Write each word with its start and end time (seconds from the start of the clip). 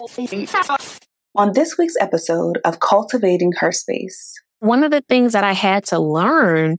On 1.36 1.52
this 1.52 1.76
week's 1.78 1.96
episode 2.00 2.58
of 2.64 2.80
Cultivating 2.80 3.52
Her 3.58 3.72
Space, 3.72 4.32
one 4.60 4.82
of 4.82 4.90
the 4.90 5.02
things 5.08 5.32
that 5.32 5.44
I 5.44 5.52
had 5.52 5.84
to 5.86 5.98
learn 5.98 6.76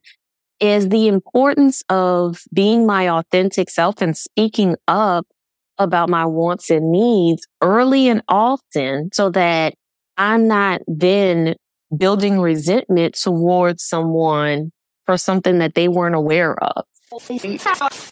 is 0.59 0.89
the 0.89 1.07
importance 1.07 1.83
of 1.89 2.41
being 2.53 2.85
my 2.85 3.09
authentic 3.09 3.69
self 3.69 4.01
and 4.01 4.15
speaking 4.17 4.75
up 4.87 5.27
about 5.77 6.09
my 6.09 6.25
wants 6.25 6.69
and 6.69 6.91
needs 6.91 7.45
early 7.61 8.07
and 8.07 8.21
often 8.27 9.09
so 9.13 9.29
that 9.31 9.73
I'm 10.17 10.47
not 10.47 10.81
then 10.87 11.55
building 11.95 12.39
resentment 12.39 13.15
towards 13.15 13.83
someone 13.83 14.71
for 15.05 15.17
something 15.17 15.59
that 15.59 15.75
they 15.75 15.87
weren't 15.87 16.15
aware 16.15 16.55
of. 16.63 16.85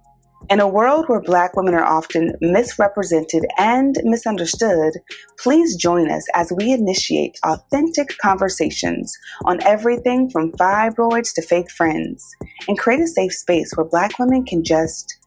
In 0.49 0.59
a 0.59 0.67
world 0.67 1.05
where 1.07 1.21
Black 1.21 1.55
women 1.55 1.73
are 1.75 1.85
often 1.85 2.33
misrepresented 2.41 3.45
and 3.57 3.95
misunderstood, 4.03 4.93
please 5.37 5.75
join 5.75 6.09
us 6.09 6.27
as 6.33 6.51
we 6.55 6.73
initiate 6.73 7.39
authentic 7.45 8.17
conversations 8.17 9.15
on 9.45 9.61
everything 9.63 10.29
from 10.29 10.51
fibroids 10.53 11.33
to 11.35 11.41
fake 11.41 11.71
friends 11.71 12.25
and 12.67 12.77
create 12.77 12.99
a 12.99 13.07
safe 13.07 13.33
space 13.33 13.71
where 13.75 13.85
Black 13.85 14.17
women 14.19 14.43
can 14.43 14.63
just 14.63 15.17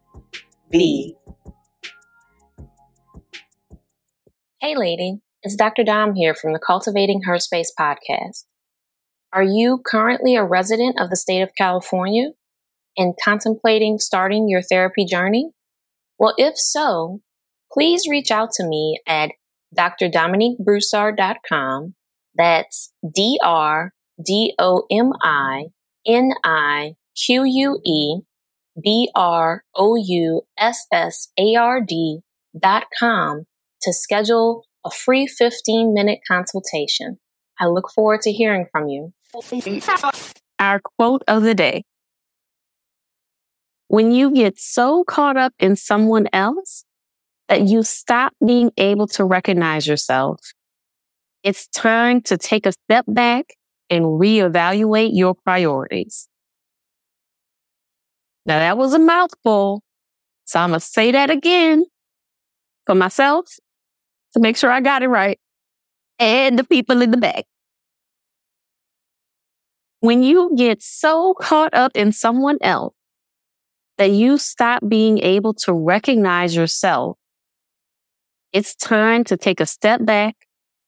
be. 0.71 1.17
Hey, 4.61 4.77
lady, 4.77 5.21
it's 5.43 5.57
Dr. 5.57 5.85
Dom 5.85 6.15
here 6.15 6.35
from 6.35 6.53
the 6.53 6.59
Cultivating 6.59 7.23
Her 7.23 7.39
Space 7.39 7.73
podcast. 7.79 8.45
Are 9.33 9.43
you 9.43 9.81
currently 9.85 10.37
a 10.37 10.45
resident 10.45 11.01
of 11.01 11.11
the 11.11 11.17
state 11.17 11.43
of 11.43 11.51
California? 11.57 12.31
And 12.97 13.15
contemplating 13.23 13.99
starting 13.99 14.49
your 14.49 14.63
therapy 14.63 15.05
journey? 15.05 15.51
Well, 16.19 16.33
if 16.39 16.55
so, 16.57 17.21
please 17.73 18.09
reach 18.09 18.31
out 18.31 18.53
to 18.53 18.67
me 18.67 19.01
at 19.07 19.33
drdominiquebroussard.com. 19.77 21.95
That's 22.37 22.93
D 23.15 23.39
R 23.43 23.93
D 24.25 24.55
O 24.59 24.85
M 24.91 25.13
I 25.23 25.67
N 26.07 26.31
I 26.45 26.95
Q 27.17 27.45
U 27.45 27.81
E 27.85 28.21
B 28.83 29.11
R 29.15 29.65
O 29.75 29.97
U 29.97 30.43
S 30.59 30.87
S 30.93 31.29
A 31.39 31.55
R 31.57 31.81
D 31.81 32.21
dot 32.59 32.85
com 32.99 33.45
to 33.83 33.93
schedule 33.93 34.65
a 34.85 34.91
free 34.91 35.27
15 35.27 35.95
minute 35.95 36.21
consultation. 36.27 37.19
I 37.61 37.67
look 37.67 37.91
forward 37.95 38.23
to 38.23 38.33
hearing 38.33 38.67
from 38.71 38.89
you. 38.89 39.13
Our 40.59 40.81
quote 40.99 41.23
of 41.29 41.43
the 41.43 41.55
day 41.55 41.85
when 43.95 44.11
you 44.11 44.33
get 44.33 44.59
so 44.59 45.05
caught 45.05 45.37
up 45.37 45.55
in 45.61 45.77
someone 45.77 46.27
else 46.33 46.85
that 47.47 47.61
you 47.69 47.85
stop 47.85 48.33
being 48.45 48.73
able 48.77 49.07
to 49.07 49.25
recognize 49.25 49.87
yourself, 49.87 50.41
it's 51.45 51.69
time 51.69 52.21
to 52.23 52.37
take 52.37 52.67
a 52.67 52.73
step 52.73 53.05
back 53.07 53.55
and 53.89 54.05
reevaluate 54.05 55.11
your 55.13 55.33
priorities. 55.33 56.29
Now 58.45 58.59
that 58.59 58.77
was 58.77 58.95
a 58.95 58.99
mouthful. 58.99 59.85
So 60.45 60.59
I'm 60.59 60.71
going 60.71 60.81
to 60.81 60.85
say 60.85 61.13
that 61.13 61.31
again 61.31 61.85
for 62.87 62.97
myself 62.97 63.47
to 64.33 64.41
make 64.41 64.57
sure 64.57 64.73
I 64.73 64.81
got 64.81 65.05
it 65.05 65.09
right 65.09 65.39
and 66.19 66.59
the 66.59 66.65
people 66.65 67.01
in 67.01 67.13
the 67.13 67.17
back. 67.17 67.45
When 70.01 70.25
you 70.25 70.53
get 70.57 70.83
so 70.83 71.35
caught 71.35 71.73
up 71.75 71.93
in 71.95 72.11
someone 72.11 72.59
else 72.61 72.93
that 73.99 74.11
you 74.11 74.39
stop 74.39 74.83
being 74.87 75.19
able 75.19 75.55
to 75.55 75.73
recognize 75.73 76.57
yourself, 76.57 77.17
it's 78.53 78.75
time 78.75 79.25
to 79.25 79.37
take 79.37 79.61
a 79.61 79.67
step 79.67 80.05
back 80.05 80.37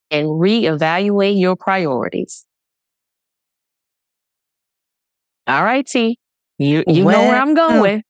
and 0.09 0.27
reevaluate 0.27 1.39
your 1.39 1.55
priorities. 1.55 2.45
All 5.47 5.63
right, 5.63 5.85
T. 5.85 6.19
You 6.57 6.83
you 6.87 7.05
well, 7.05 7.21
know 7.21 7.29
where 7.29 7.41
I'm 7.41 7.53
going. 7.53 8.03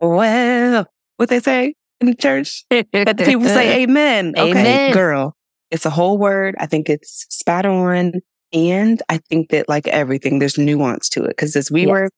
Well, 0.00 0.86
what 1.16 1.28
they 1.28 1.40
say 1.40 1.74
in 2.00 2.08
the 2.08 2.14
church? 2.14 2.64
that 2.70 2.86
the 2.92 3.24
people 3.24 3.46
say 3.46 3.82
amen. 3.82 4.34
Okay, 4.36 4.50
amen. 4.50 4.92
girl. 4.92 5.36
It's 5.70 5.86
a 5.86 5.90
whole 5.90 6.18
word. 6.18 6.54
I 6.58 6.66
think 6.66 6.88
it's 6.88 7.26
spot 7.30 7.66
on. 7.66 8.12
And 8.52 9.02
I 9.08 9.18
think 9.18 9.50
that 9.50 9.68
like 9.68 9.88
everything, 9.88 10.38
there's 10.38 10.58
nuance 10.58 11.08
to 11.10 11.24
it. 11.24 11.36
Cause 11.36 11.56
as 11.56 11.70
we 11.70 11.82
yes. 11.82 11.90
were 11.90 12.10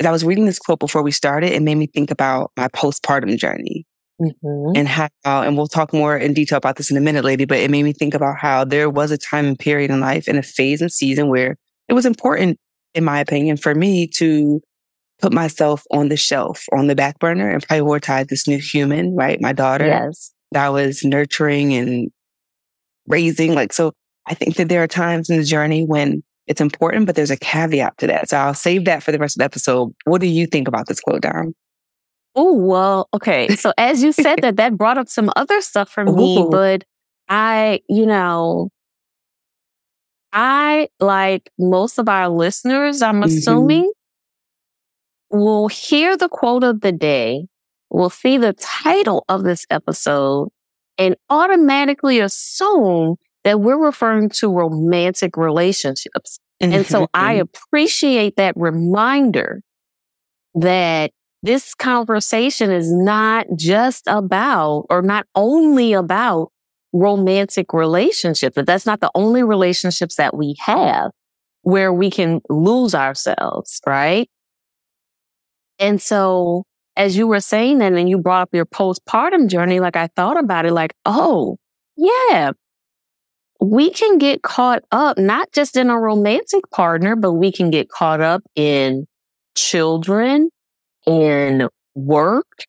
as 0.00 0.06
I 0.06 0.10
was 0.10 0.24
reading 0.24 0.46
this 0.46 0.58
quote 0.58 0.80
before 0.80 1.02
we 1.02 1.12
started, 1.12 1.52
it 1.52 1.62
made 1.62 1.76
me 1.76 1.86
think 1.86 2.10
about 2.10 2.50
my 2.56 2.68
postpartum 2.68 3.36
journey. 3.36 3.86
Mm-hmm. 4.20 4.76
And 4.76 4.86
how, 4.86 5.08
and 5.24 5.56
we'll 5.56 5.66
talk 5.66 5.94
more 5.94 6.16
in 6.16 6.34
detail 6.34 6.58
about 6.58 6.76
this 6.76 6.90
in 6.90 6.96
a 6.96 7.00
minute, 7.00 7.24
lady, 7.24 7.46
but 7.46 7.58
it 7.58 7.70
made 7.70 7.84
me 7.84 7.92
think 7.92 8.14
about 8.14 8.36
how 8.38 8.64
there 8.64 8.90
was 8.90 9.10
a 9.10 9.16
time 9.16 9.46
and 9.46 9.58
period 9.58 9.90
in 9.90 10.00
life 10.00 10.28
and 10.28 10.38
a 10.38 10.42
phase 10.42 10.82
and 10.82 10.92
season 10.92 11.28
where 11.28 11.56
it 11.88 11.94
was 11.94 12.04
important, 12.04 12.58
in 12.94 13.04
my 13.04 13.20
opinion, 13.20 13.56
for 13.56 13.74
me 13.74 14.06
to 14.16 14.60
put 15.20 15.32
myself 15.32 15.84
on 15.90 16.08
the 16.08 16.18
shelf, 16.18 16.64
on 16.72 16.86
the 16.86 16.94
back 16.94 17.18
burner 17.18 17.50
and 17.50 17.66
prioritize 17.66 18.28
this 18.28 18.46
new 18.46 18.58
human, 18.58 19.14
right? 19.14 19.40
My 19.40 19.52
daughter. 19.52 19.86
Yes. 19.86 20.32
That 20.52 20.68
was 20.68 21.04
nurturing 21.04 21.72
and 21.74 22.10
raising. 23.06 23.54
Like, 23.54 23.72
so 23.72 23.92
I 24.26 24.34
think 24.34 24.56
that 24.56 24.68
there 24.68 24.82
are 24.82 24.88
times 24.88 25.30
in 25.30 25.38
the 25.38 25.44
journey 25.44 25.84
when 25.84 26.22
it's 26.50 26.60
important, 26.60 27.06
but 27.06 27.14
there's 27.14 27.30
a 27.30 27.36
caveat 27.36 27.96
to 27.98 28.08
that. 28.08 28.28
So 28.28 28.36
I'll 28.36 28.54
save 28.54 28.84
that 28.86 29.04
for 29.04 29.12
the 29.12 29.18
rest 29.20 29.36
of 29.36 29.38
the 29.38 29.44
episode. 29.44 29.94
What 30.04 30.20
do 30.20 30.26
you 30.26 30.48
think 30.48 30.66
about 30.66 30.88
this 30.88 30.98
quote, 30.98 31.22
Dom? 31.22 31.54
Oh, 32.34 32.52
well, 32.54 33.08
okay. 33.14 33.54
So 33.54 33.72
as 33.78 34.02
you 34.02 34.10
said 34.10 34.38
that, 34.42 34.56
that 34.56 34.76
brought 34.76 34.98
up 34.98 35.08
some 35.08 35.30
other 35.36 35.60
stuff 35.60 35.88
for 35.88 36.04
me, 36.04 36.40
Ooh. 36.40 36.50
but 36.50 36.82
I, 37.28 37.82
you 37.88 38.04
know, 38.04 38.70
I, 40.32 40.88
like 40.98 41.52
most 41.56 41.98
of 41.98 42.08
our 42.08 42.28
listeners, 42.28 43.00
I'm 43.00 43.20
mm-hmm. 43.20 43.22
assuming, 43.22 43.92
will 45.30 45.68
hear 45.68 46.16
the 46.16 46.28
quote 46.28 46.64
of 46.64 46.80
the 46.80 46.90
day, 46.90 47.46
will 47.90 48.10
see 48.10 48.38
the 48.38 48.54
title 48.54 49.24
of 49.28 49.44
this 49.44 49.66
episode, 49.70 50.48
and 50.98 51.14
automatically 51.30 52.18
assume 52.18 53.18
that 53.44 53.60
we're 53.60 53.78
referring 53.78 54.28
to 54.28 54.48
romantic 54.48 55.36
relationships. 55.36 56.38
And 56.60 56.86
so 56.86 57.08
I 57.14 57.36
mm-hmm. 57.36 57.42
appreciate 57.42 58.36
that 58.36 58.54
reminder 58.56 59.62
that 60.54 61.10
this 61.42 61.74
conversation 61.74 62.70
is 62.70 62.92
not 62.92 63.46
just 63.56 64.04
about 64.06 64.84
or 64.90 65.00
not 65.00 65.26
only 65.34 65.94
about 65.94 66.52
romantic 66.92 67.72
relationships, 67.72 68.56
that 68.56 68.66
that's 68.66 68.84
not 68.84 69.00
the 69.00 69.10
only 69.14 69.42
relationships 69.42 70.16
that 70.16 70.36
we 70.36 70.54
have 70.58 71.12
where 71.62 71.92
we 71.92 72.10
can 72.10 72.40
lose 72.50 72.94
ourselves, 72.94 73.80
right? 73.86 74.28
And 75.78 76.00
so 76.00 76.64
as 76.96 77.16
you 77.16 77.26
were 77.26 77.40
saying 77.40 77.78
that 77.78 77.94
and 77.94 78.08
you 78.08 78.18
brought 78.18 78.42
up 78.42 78.50
your 78.52 78.66
postpartum 78.66 79.48
journey, 79.48 79.80
like 79.80 79.96
I 79.96 80.08
thought 80.08 80.38
about 80.38 80.66
it, 80.66 80.72
like, 80.72 80.94
oh, 81.06 81.56
yeah, 81.96 82.52
we 83.60 83.90
can 83.90 84.18
get 84.18 84.42
caught 84.42 84.82
up 84.90 85.18
not 85.18 85.52
just 85.52 85.76
in 85.76 85.90
a 85.90 85.98
romantic 85.98 86.70
partner, 86.70 87.14
but 87.14 87.32
we 87.32 87.52
can 87.52 87.70
get 87.70 87.88
caught 87.90 88.20
up 88.20 88.42
in 88.54 89.06
children, 89.54 90.50
in 91.06 91.68
work, 91.94 92.64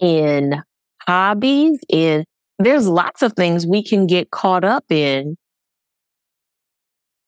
in 0.00 0.62
hobbies, 1.06 1.80
in 1.88 2.24
there's 2.58 2.86
lots 2.86 3.22
of 3.22 3.34
things 3.34 3.66
we 3.66 3.82
can 3.82 4.06
get 4.06 4.30
caught 4.30 4.64
up 4.64 4.84
in 4.90 5.36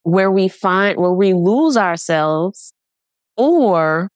where 0.04 0.30
we 0.30 0.48
find 0.48 0.98
where 0.98 1.12
we 1.12 1.32
lose 1.34 1.76
ourselves 1.76 2.72
or 3.36 4.10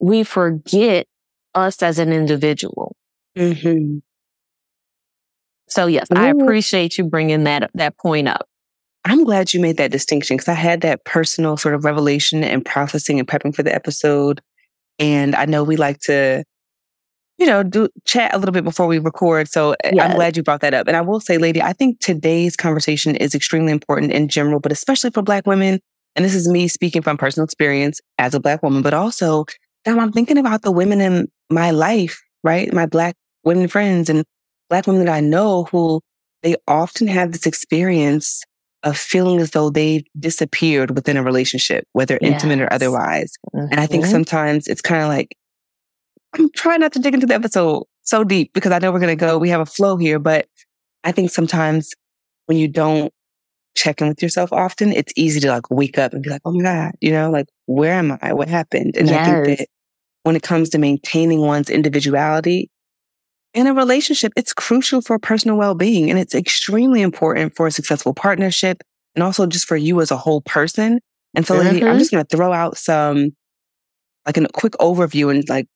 we 0.00 0.24
forget 0.24 1.06
us 1.54 1.82
as 1.82 1.98
an 1.98 2.12
individual. 2.12 2.96
Mm-hmm. 3.36 3.98
So 5.72 5.86
yes, 5.86 6.06
Ooh. 6.12 6.20
I 6.20 6.28
appreciate 6.28 6.98
you 6.98 7.04
bringing 7.04 7.44
that 7.44 7.70
that 7.74 7.96
point 7.98 8.28
up. 8.28 8.46
I'm 9.04 9.24
glad 9.24 9.52
you 9.52 9.60
made 9.60 9.78
that 9.78 9.90
distinction 9.90 10.36
because 10.36 10.48
I 10.48 10.54
had 10.54 10.82
that 10.82 11.04
personal 11.04 11.56
sort 11.56 11.74
of 11.74 11.84
revelation 11.84 12.44
and 12.44 12.64
processing 12.64 13.18
and 13.18 13.26
prepping 13.26 13.54
for 13.54 13.62
the 13.62 13.74
episode. 13.74 14.40
And 14.98 15.34
I 15.34 15.46
know 15.46 15.64
we 15.64 15.76
like 15.76 15.98
to, 16.02 16.44
you 17.38 17.46
know, 17.46 17.64
do 17.64 17.88
chat 18.04 18.32
a 18.32 18.38
little 18.38 18.52
bit 18.52 18.62
before 18.62 18.86
we 18.86 18.98
record. 18.98 19.48
So 19.48 19.74
eh, 19.82 19.92
yes. 19.94 20.08
I'm 20.08 20.14
glad 20.14 20.36
you 20.36 20.44
brought 20.44 20.60
that 20.60 20.74
up. 20.74 20.86
And 20.86 20.96
I 20.96 21.00
will 21.00 21.18
say, 21.18 21.38
lady, 21.38 21.60
I 21.60 21.72
think 21.72 21.98
today's 21.98 22.54
conversation 22.54 23.16
is 23.16 23.34
extremely 23.34 23.72
important 23.72 24.12
in 24.12 24.28
general, 24.28 24.60
but 24.60 24.70
especially 24.70 25.10
for 25.10 25.22
Black 25.22 25.46
women. 25.46 25.80
And 26.14 26.24
this 26.24 26.34
is 26.34 26.46
me 26.46 26.68
speaking 26.68 27.02
from 27.02 27.16
personal 27.16 27.44
experience 27.44 28.00
as 28.18 28.34
a 28.34 28.40
Black 28.40 28.62
woman, 28.62 28.82
but 28.82 28.94
also 28.94 29.46
now 29.86 29.98
I'm 29.98 30.12
thinking 30.12 30.38
about 30.38 30.62
the 30.62 30.70
women 30.70 31.00
in 31.00 31.28
my 31.50 31.72
life, 31.72 32.22
right? 32.44 32.72
My 32.72 32.86
Black 32.86 33.16
women 33.42 33.66
friends 33.66 34.08
and 34.08 34.24
Black 34.72 34.86
women 34.86 35.04
that 35.04 35.14
I 35.14 35.20
know 35.20 35.64
who 35.64 36.00
they 36.42 36.56
often 36.66 37.06
have 37.06 37.32
this 37.32 37.44
experience 37.44 38.42
of 38.84 38.96
feeling 38.96 39.38
as 39.38 39.50
though 39.50 39.68
they've 39.68 40.02
disappeared 40.18 40.92
within 40.92 41.18
a 41.18 41.22
relationship, 41.22 41.86
whether 41.92 42.18
yes. 42.22 42.32
intimate 42.32 42.58
or 42.58 42.72
otherwise. 42.72 43.34
Mm-hmm. 43.54 43.66
And 43.70 43.78
I 43.78 43.84
think 43.84 44.04
mm-hmm. 44.04 44.12
sometimes 44.12 44.68
it's 44.68 44.80
kind 44.80 45.02
of 45.02 45.08
like, 45.08 45.36
I'm 46.32 46.50
trying 46.52 46.80
not 46.80 46.94
to 46.94 47.00
dig 47.00 47.12
into 47.12 47.26
the 47.26 47.34
episode 47.34 47.84
so 48.00 48.24
deep 48.24 48.54
because 48.54 48.72
I 48.72 48.78
know 48.78 48.90
we're 48.92 48.98
going 48.98 49.14
to 49.14 49.20
go, 49.20 49.36
we 49.36 49.50
have 49.50 49.60
a 49.60 49.66
flow 49.66 49.98
here, 49.98 50.18
but 50.18 50.48
I 51.04 51.12
think 51.12 51.30
sometimes 51.30 51.92
when 52.46 52.56
you 52.56 52.66
don't 52.66 53.12
check 53.76 54.00
in 54.00 54.08
with 54.08 54.22
yourself 54.22 54.54
often, 54.54 54.90
it's 54.90 55.12
easy 55.16 55.38
to 55.40 55.50
like 55.50 55.70
wake 55.70 55.98
up 55.98 56.14
and 56.14 56.22
be 56.22 56.30
like, 56.30 56.40
oh 56.46 56.52
my 56.52 56.62
God, 56.62 56.92
you 57.02 57.10
know, 57.10 57.30
like, 57.30 57.46
where 57.66 57.92
am 57.92 58.18
I? 58.22 58.32
What 58.32 58.48
happened? 58.48 58.96
And 58.96 59.06
yes. 59.06 59.28
I 59.28 59.32
think 59.44 59.58
that 59.58 59.68
when 60.22 60.34
it 60.34 60.42
comes 60.42 60.70
to 60.70 60.78
maintaining 60.78 61.42
one's 61.42 61.68
individuality, 61.68 62.70
in 63.54 63.66
a 63.66 63.74
relationship, 63.74 64.32
it's 64.36 64.52
crucial 64.52 65.00
for 65.00 65.18
personal 65.18 65.56
well-being 65.56 66.10
and 66.10 66.18
it's 66.18 66.34
extremely 66.34 67.02
important 67.02 67.54
for 67.54 67.66
a 67.66 67.70
successful 67.70 68.14
partnership 68.14 68.82
and 69.14 69.22
also 69.22 69.46
just 69.46 69.66
for 69.66 69.76
you 69.76 70.00
as 70.00 70.10
a 70.10 70.16
whole 70.16 70.40
person. 70.40 71.00
And 71.34 71.46
so, 71.46 71.54
mm-hmm. 71.54 71.86
I'm 71.86 71.98
just 71.98 72.10
going 72.10 72.24
to 72.24 72.36
throw 72.36 72.52
out 72.52 72.76
some, 72.76 73.30
like 74.26 74.36
a 74.36 74.48
quick 74.48 74.74
overview 74.74 75.30
and 75.30 75.46
like, 75.48 75.66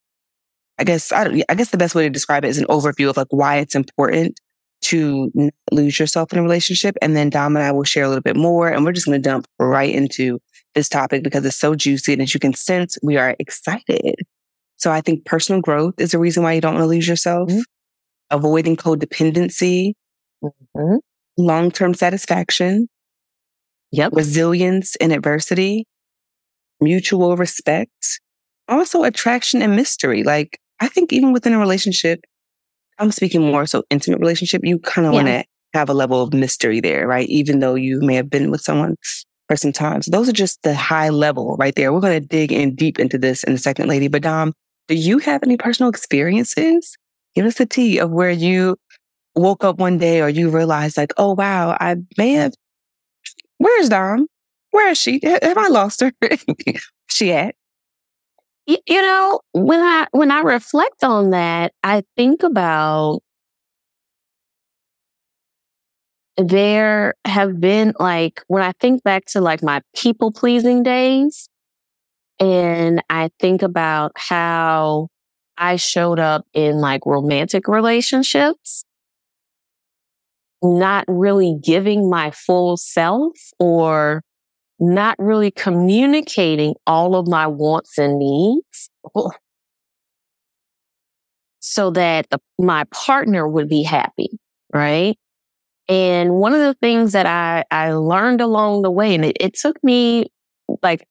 I 0.78 0.84
guess, 0.84 1.12
I 1.12 1.24
don't, 1.24 1.42
I 1.48 1.54
guess 1.54 1.70
the 1.70 1.78
best 1.78 1.94
way 1.94 2.04
to 2.04 2.10
describe 2.10 2.44
it 2.44 2.48
is 2.48 2.58
an 2.58 2.66
overview 2.66 3.08
of 3.08 3.16
like 3.16 3.28
why 3.30 3.56
it's 3.56 3.74
important 3.74 4.38
to 4.82 5.32
lose 5.72 5.98
yourself 5.98 6.32
in 6.32 6.38
a 6.38 6.42
relationship. 6.42 6.96
And 7.02 7.16
then 7.16 7.30
Dom 7.30 7.56
and 7.56 7.64
I 7.64 7.72
will 7.72 7.84
share 7.84 8.04
a 8.04 8.08
little 8.08 8.22
bit 8.22 8.36
more 8.36 8.68
and 8.68 8.84
we're 8.84 8.92
just 8.92 9.06
going 9.06 9.20
to 9.20 9.28
dump 9.28 9.46
right 9.58 9.92
into 9.92 10.38
this 10.74 10.88
topic 10.88 11.22
because 11.22 11.44
it's 11.44 11.56
so 11.56 11.74
juicy 11.74 12.12
and 12.12 12.22
as 12.22 12.34
you 12.34 12.40
can 12.40 12.54
sense, 12.54 12.98
we 13.02 13.16
are 13.16 13.34
excited. 13.38 14.16
So 14.76 14.90
I 14.90 15.00
think 15.00 15.24
personal 15.24 15.60
growth 15.60 15.94
is 15.98 16.14
a 16.14 16.18
reason 16.18 16.42
why 16.42 16.52
you 16.52 16.60
don't 16.60 16.74
want 16.74 16.82
to 16.82 16.88
lose 16.88 17.08
yourself. 17.08 17.48
Mm-hmm. 17.48 17.60
Avoiding 18.30 18.76
codependency, 18.76 19.92
mm-hmm. 20.42 20.96
long-term 21.38 21.94
satisfaction, 21.94 22.88
yep. 23.92 24.12
resilience 24.12 24.96
in 24.96 25.12
adversity, 25.12 25.86
mutual 26.80 27.36
respect, 27.36 28.20
also 28.68 29.04
attraction 29.04 29.62
and 29.62 29.76
mystery. 29.76 30.24
Like 30.24 30.58
I 30.80 30.88
think 30.88 31.12
even 31.12 31.32
within 31.32 31.52
a 31.52 31.58
relationship, 31.58 32.20
I'm 32.98 33.12
speaking 33.12 33.42
more 33.42 33.66
so 33.66 33.84
intimate 33.90 34.20
relationship, 34.20 34.62
you 34.64 34.78
kind 34.78 35.06
of 35.06 35.12
yeah. 35.12 35.22
want 35.22 35.28
to 35.28 35.44
have 35.74 35.88
a 35.88 35.94
level 35.94 36.22
of 36.22 36.32
mystery 36.32 36.80
there, 36.80 37.06
right? 37.06 37.28
Even 37.28 37.60
though 37.60 37.74
you 37.74 38.00
may 38.00 38.14
have 38.14 38.30
been 38.30 38.50
with 38.50 38.60
someone 38.60 38.96
for 39.48 39.56
some 39.56 39.72
time. 39.72 40.02
So 40.02 40.10
those 40.10 40.28
are 40.28 40.32
just 40.32 40.62
the 40.62 40.74
high 40.74 41.10
level 41.10 41.56
right 41.58 41.74
there. 41.74 41.92
We're 41.92 42.00
going 42.00 42.20
to 42.20 42.26
dig 42.26 42.52
in 42.52 42.74
deep 42.74 42.98
into 42.98 43.18
this 43.18 43.44
in 43.44 43.52
a 43.52 43.58
second, 43.58 43.88
lady. 43.88 44.08
But 44.08 44.22
Dom, 44.22 44.52
do 44.88 44.94
you 44.94 45.18
have 45.18 45.42
any 45.42 45.56
personal 45.56 45.90
experiences? 45.90 46.96
Give 47.34 47.46
us 47.46 47.56
the 47.56 47.66
tea 47.66 47.98
of 47.98 48.10
where 48.10 48.30
you 48.30 48.76
woke 49.34 49.64
up 49.64 49.78
one 49.78 49.98
day 49.98 50.22
or 50.22 50.28
you 50.28 50.48
realized 50.50 50.96
like, 50.96 51.12
oh 51.16 51.34
wow, 51.34 51.76
I 51.78 51.96
may 52.16 52.32
have, 52.32 52.54
where's 53.58 53.88
Dom? 53.88 54.26
Where 54.70 54.90
is 54.90 54.98
she? 54.98 55.20
Have 55.22 55.58
I 55.58 55.68
lost 55.68 56.00
her? 56.00 56.12
she 57.08 57.32
at? 57.32 57.54
You, 58.66 58.78
you 58.86 59.00
know, 59.00 59.40
when 59.52 59.80
I, 59.80 60.06
when 60.10 60.30
I 60.30 60.40
reflect 60.40 61.04
on 61.04 61.30
that, 61.30 61.72
I 61.84 62.02
think 62.16 62.42
about 62.42 63.20
there 66.36 67.14
have 67.24 67.60
been 67.60 67.94
like, 67.98 68.42
when 68.48 68.62
I 68.62 68.72
think 68.80 69.02
back 69.02 69.26
to 69.26 69.40
like 69.40 69.62
my 69.62 69.82
people 69.94 70.32
pleasing 70.32 70.82
days, 70.82 71.48
and 72.38 73.02
I 73.08 73.30
think 73.40 73.62
about 73.62 74.12
how 74.16 75.08
I 75.56 75.76
showed 75.76 76.18
up 76.18 76.46
in 76.52 76.80
like 76.80 77.06
romantic 77.06 77.66
relationships, 77.66 78.84
not 80.62 81.04
really 81.08 81.56
giving 81.62 82.10
my 82.10 82.30
full 82.30 82.76
self 82.76 83.32
or 83.58 84.22
not 84.78 85.16
really 85.18 85.50
communicating 85.50 86.74
all 86.86 87.16
of 87.16 87.26
my 87.26 87.46
wants 87.46 87.96
and 87.96 88.18
needs 88.18 88.90
so 91.60 91.90
that 91.90 92.28
the, 92.30 92.38
my 92.58 92.84
partner 92.92 93.48
would 93.48 93.68
be 93.68 93.82
happy. 93.82 94.38
Right. 94.72 95.16
And 95.88 96.34
one 96.34 96.52
of 96.52 96.60
the 96.60 96.74
things 96.74 97.12
that 97.12 97.26
I, 97.26 97.64
I 97.70 97.92
learned 97.92 98.40
along 98.40 98.82
the 98.82 98.90
way, 98.90 99.14
and 99.14 99.24
it, 99.24 99.36
it 99.38 99.54
took 99.54 99.82
me 99.82 100.26
like 100.82 101.06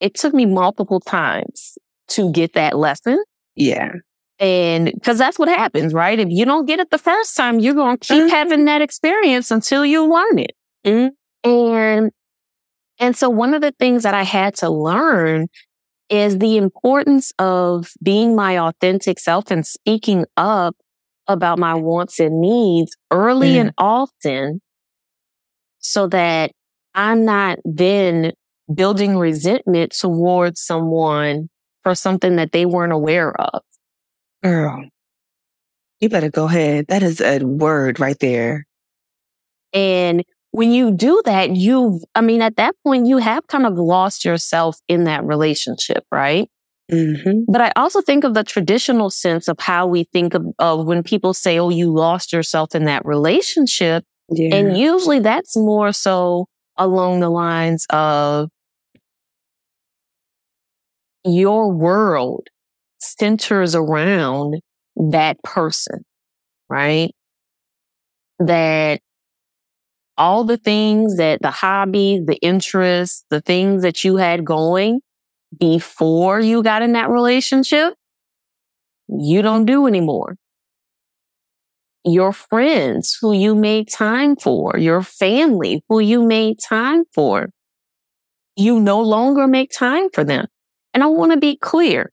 it 0.00 0.14
took 0.14 0.34
me 0.34 0.46
multiple 0.46 1.00
times 1.00 1.78
to 2.08 2.32
get 2.32 2.54
that 2.54 2.76
lesson. 2.76 3.22
Yeah. 3.54 3.92
And 4.38 4.86
because 4.86 5.18
that's 5.18 5.38
what 5.38 5.48
happens, 5.48 5.92
right? 5.92 6.18
If 6.18 6.28
you 6.30 6.46
don't 6.46 6.64
get 6.64 6.80
it 6.80 6.90
the 6.90 6.98
first 6.98 7.36
time, 7.36 7.60
you're 7.60 7.74
going 7.74 7.98
to 7.98 8.06
keep 8.06 8.22
mm-hmm. 8.22 8.28
having 8.30 8.64
that 8.64 8.80
experience 8.80 9.50
until 9.50 9.84
you 9.84 10.10
learn 10.10 10.38
it. 10.38 10.52
Mm-hmm. 10.86 11.50
And, 11.50 12.10
and 12.98 13.16
so 13.16 13.28
one 13.28 13.52
of 13.52 13.60
the 13.60 13.72
things 13.78 14.02
that 14.04 14.14
I 14.14 14.22
had 14.22 14.56
to 14.56 14.70
learn 14.70 15.48
is 16.08 16.38
the 16.38 16.56
importance 16.56 17.32
of 17.38 17.90
being 18.02 18.34
my 18.34 18.58
authentic 18.58 19.18
self 19.18 19.50
and 19.50 19.66
speaking 19.66 20.24
up 20.36 20.74
about 21.28 21.58
my 21.58 21.74
wants 21.74 22.18
and 22.18 22.40
needs 22.40 22.96
early 23.10 23.52
mm. 23.52 23.60
and 23.60 23.72
often 23.78 24.60
so 25.78 26.08
that 26.08 26.50
I'm 26.94 27.24
not 27.24 27.58
then 27.64 28.32
building 28.72 29.16
resentment 29.16 29.92
towards 29.92 30.60
someone 30.60 31.48
for 31.82 31.94
something 31.94 32.36
that 32.36 32.52
they 32.52 32.66
weren't 32.66 32.92
aware 32.92 33.32
of. 33.40 33.62
Girl, 34.42 34.84
you 36.00 36.08
better 36.08 36.30
go 36.30 36.46
ahead. 36.46 36.86
That 36.88 37.02
is 37.02 37.20
a 37.20 37.38
word 37.40 38.00
right 38.00 38.18
there. 38.18 38.66
And 39.72 40.24
when 40.52 40.72
you 40.72 40.90
do 40.90 41.22
that, 41.26 41.54
you've—I 41.54 42.22
mean, 42.22 42.42
at 42.42 42.56
that 42.56 42.74
point, 42.84 43.06
you 43.06 43.18
have 43.18 43.46
kind 43.46 43.66
of 43.66 43.74
lost 43.74 44.24
yourself 44.24 44.78
in 44.88 45.04
that 45.04 45.24
relationship, 45.24 46.04
right? 46.10 46.50
Mm-hmm. 46.90 47.44
But 47.46 47.60
I 47.60 47.72
also 47.76 48.00
think 48.00 48.24
of 48.24 48.34
the 48.34 48.42
traditional 48.42 49.10
sense 49.10 49.46
of 49.46 49.60
how 49.60 49.86
we 49.86 50.04
think 50.12 50.34
of, 50.34 50.44
of 50.58 50.86
when 50.86 51.02
people 51.02 51.34
say, 51.34 51.58
oh, 51.58 51.68
you 51.68 51.92
lost 51.92 52.32
yourself 52.32 52.74
in 52.74 52.84
that 52.86 53.04
relationship. 53.04 54.04
Yeah. 54.28 54.56
And 54.56 54.76
usually 54.76 55.20
that's 55.20 55.56
more 55.56 55.92
so 55.92 56.46
along 56.76 57.20
the 57.20 57.30
lines 57.30 57.86
of 57.90 58.48
your 61.24 61.72
world 61.72 62.48
centers 62.98 63.74
around 63.74 64.60
that 64.96 65.42
person, 65.42 66.04
right? 66.68 67.12
That 68.38 69.00
all 70.16 70.44
the 70.44 70.58
things 70.58 71.16
that 71.16 71.40
the 71.42 71.50
hobbies, 71.50 72.26
the 72.26 72.36
interests, 72.36 73.24
the 73.30 73.40
things 73.40 73.82
that 73.82 74.04
you 74.04 74.16
had 74.16 74.44
going 74.44 75.00
before 75.58 76.40
you 76.40 76.62
got 76.62 76.82
in 76.82 76.92
that 76.92 77.08
relationship, 77.10 77.94
you 79.08 79.42
don't 79.42 79.64
do 79.64 79.86
anymore. 79.86 80.36
Your 82.04 82.32
friends 82.32 83.18
who 83.20 83.32
you 83.32 83.54
made 83.54 83.88
time 83.90 84.36
for, 84.36 84.78
your 84.78 85.02
family 85.02 85.82
who 85.88 86.00
you 86.00 86.24
made 86.24 86.58
time 86.60 87.04
for, 87.14 87.50
you 88.56 88.80
no 88.80 89.00
longer 89.00 89.46
make 89.46 89.70
time 89.70 90.08
for 90.12 90.24
them. 90.24 90.46
And 90.92 91.02
I 91.02 91.06
want 91.06 91.32
to 91.32 91.38
be 91.38 91.56
clear 91.56 92.12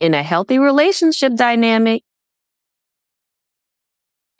in 0.00 0.14
a 0.14 0.22
healthy 0.22 0.58
relationship 0.58 1.34
dynamic, 1.34 2.02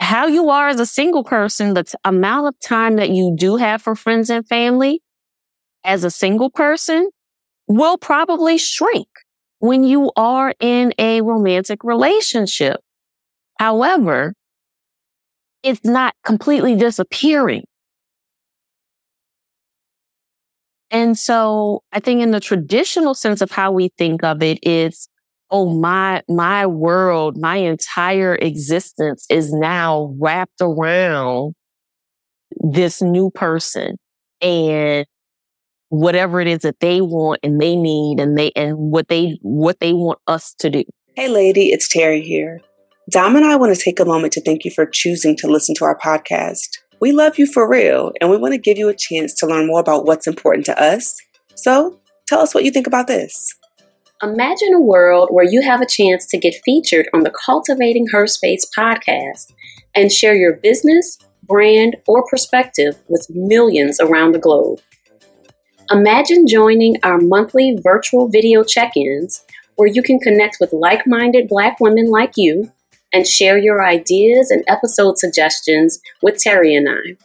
how 0.00 0.26
you 0.26 0.50
are 0.50 0.68
as 0.68 0.80
a 0.80 0.86
single 0.86 1.24
person, 1.24 1.74
the 1.74 1.84
t- 1.84 1.94
amount 2.04 2.48
of 2.48 2.54
time 2.60 2.96
that 2.96 3.10
you 3.10 3.34
do 3.38 3.56
have 3.56 3.82
for 3.82 3.94
friends 3.94 4.30
and 4.30 4.46
family 4.46 5.00
as 5.84 6.04
a 6.04 6.10
single 6.10 6.50
person 6.50 7.10
will 7.66 7.96
probably 7.96 8.58
shrink 8.58 9.08
when 9.58 9.84
you 9.84 10.12
are 10.16 10.54
in 10.60 10.92
a 10.98 11.22
romantic 11.22 11.82
relationship. 11.82 12.80
However, 13.58 14.34
it's 15.62 15.84
not 15.84 16.14
completely 16.24 16.76
disappearing. 16.76 17.64
And 20.94 21.18
so 21.18 21.82
I 21.90 21.98
think 21.98 22.22
in 22.22 22.30
the 22.30 22.38
traditional 22.38 23.14
sense 23.14 23.40
of 23.40 23.50
how 23.50 23.72
we 23.72 23.88
think 23.98 24.22
of 24.22 24.44
it 24.44 24.60
is, 24.62 25.08
oh, 25.50 25.68
my, 25.68 26.22
my 26.28 26.68
world, 26.68 27.36
my 27.36 27.56
entire 27.56 28.36
existence 28.36 29.26
is 29.28 29.52
now 29.52 30.14
wrapped 30.20 30.60
around 30.60 31.54
this 32.60 33.02
new 33.02 33.32
person 33.32 33.96
and 34.40 35.04
whatever 35.88 36.40
it 36.40 36.46
is 36.46 36.60
that 36.60 36.78
they 36.78 37.00
want 37.00 37.40
and 37.42 37.60
they 37.60 37.74
need 37.74 38.20
and 38.20 38.38
they 38.38 38.52
and 38.54 38.78
what 38.78 39.08
they 39.08 39.36
what 39.42 39.80
they 39.80 39.92
want 39.92 40.20
us 40.28 40.54
to 40.60 40.70
do. 40.70 40.84
Hey 41.16 41.26
lady, 41.26 41.70
it's 41.70 41.92
Terri 41.92 42.22
here. 42.22 42.60
Dom 43.10 43.34
and 43.34 43.44
I 43.44 43.56
want 43.56 43.74
to 43.76 43.82
take 43.82 43.98
a 43.98 44.04
moment 44.04 44.32
to 44.34 44.40
thank 44.40 44.64
you 44.64 44.70
for 44.70 44.86
choosing 44.86 45.36
to 45.38 45.48
listen 45.48 45.74
to 45.76 45.84
our 45.84 45.98
podcast. 45.98 46.78
We 47.04 47.12
love 47.12 47.38
you 47.38 47.46
for 47.46 47.68
real 47.68 48.12
and 48.18 48.30
we 48.30 48.38
want 48.38 48.54
to 48.54 48.58
give 48.58 48.78
you 48.78 48.88
a 48.88 48.96
chance 48.96 49.34
to 49.34 49.46
learn 49.46 49.66
more 49.66 49.78
about 49.78 50.06
what's 50.06 50.26
important 50.26 50.64
to 50.64 50.82
us. 50.82 51.14
So, 51.54 52.00
tell 52.26 52.40
us 52.40 52.54
what 52.54 52.64
you 52.64 52.70
think 52.70 52.86
about 52.86 53.08
this. 53.08 53.54
Imagine 54.22 54.72
a 54.72 54.80
world 54.80 55.28
where 55.30 55.44
you 55.44 55.60
have 55.60 55.82
a 55.82 55.86
chance 55.86 56.24
to 56.28 56.38
get 56.38 56.54
featured 56.64 57.10
on 57.12 57.20
the 57.20 57.30
Cultivating 57.44 58.06
Her 58.10 58.26
Space 58.26 58.66
podcast 58.74 59.52
and 59.94 60.10
share 60.10 60.34
your 60.34 60.54
business, 60.54 61.18
brand, 61.42 61.96
or 62.08 62.24
perspective 62.26 62.94
with 63.08 63.26
millions 63.28 64.00
around 64.00 64.32
the 64.32 64.38
globe. 64.38 64.80
Imagine 65.90 66.46
joining 66.46 66.96
our 67.02 67.18
monthly 67.18 67.76
virtual 67.82 68.28
video 68.28 68.64
check 68.64 68.96
ins 68.96 69.44
where 69.76 69.88
you 69.88 70.02
can 70.02 70.18
connect 70.20 70.56
with 70.58 70.72
like 70.72 71.06
minded 71.06 71.48
Black 71.48 71.80
women 71.80 72.06
like 72.06 72.32
you 72.38 72.72
and 73.14 73.26
share 73.26 73.56
your 73.56 73.82
ideas 73.82 74.50
and 74.50 74.64
episode 74.66 75.16
suggestions 75.16 76.00
with 76.20 76.34
Terri 76.34 76.76
and 76.76 76.88
I. 76.88 77.16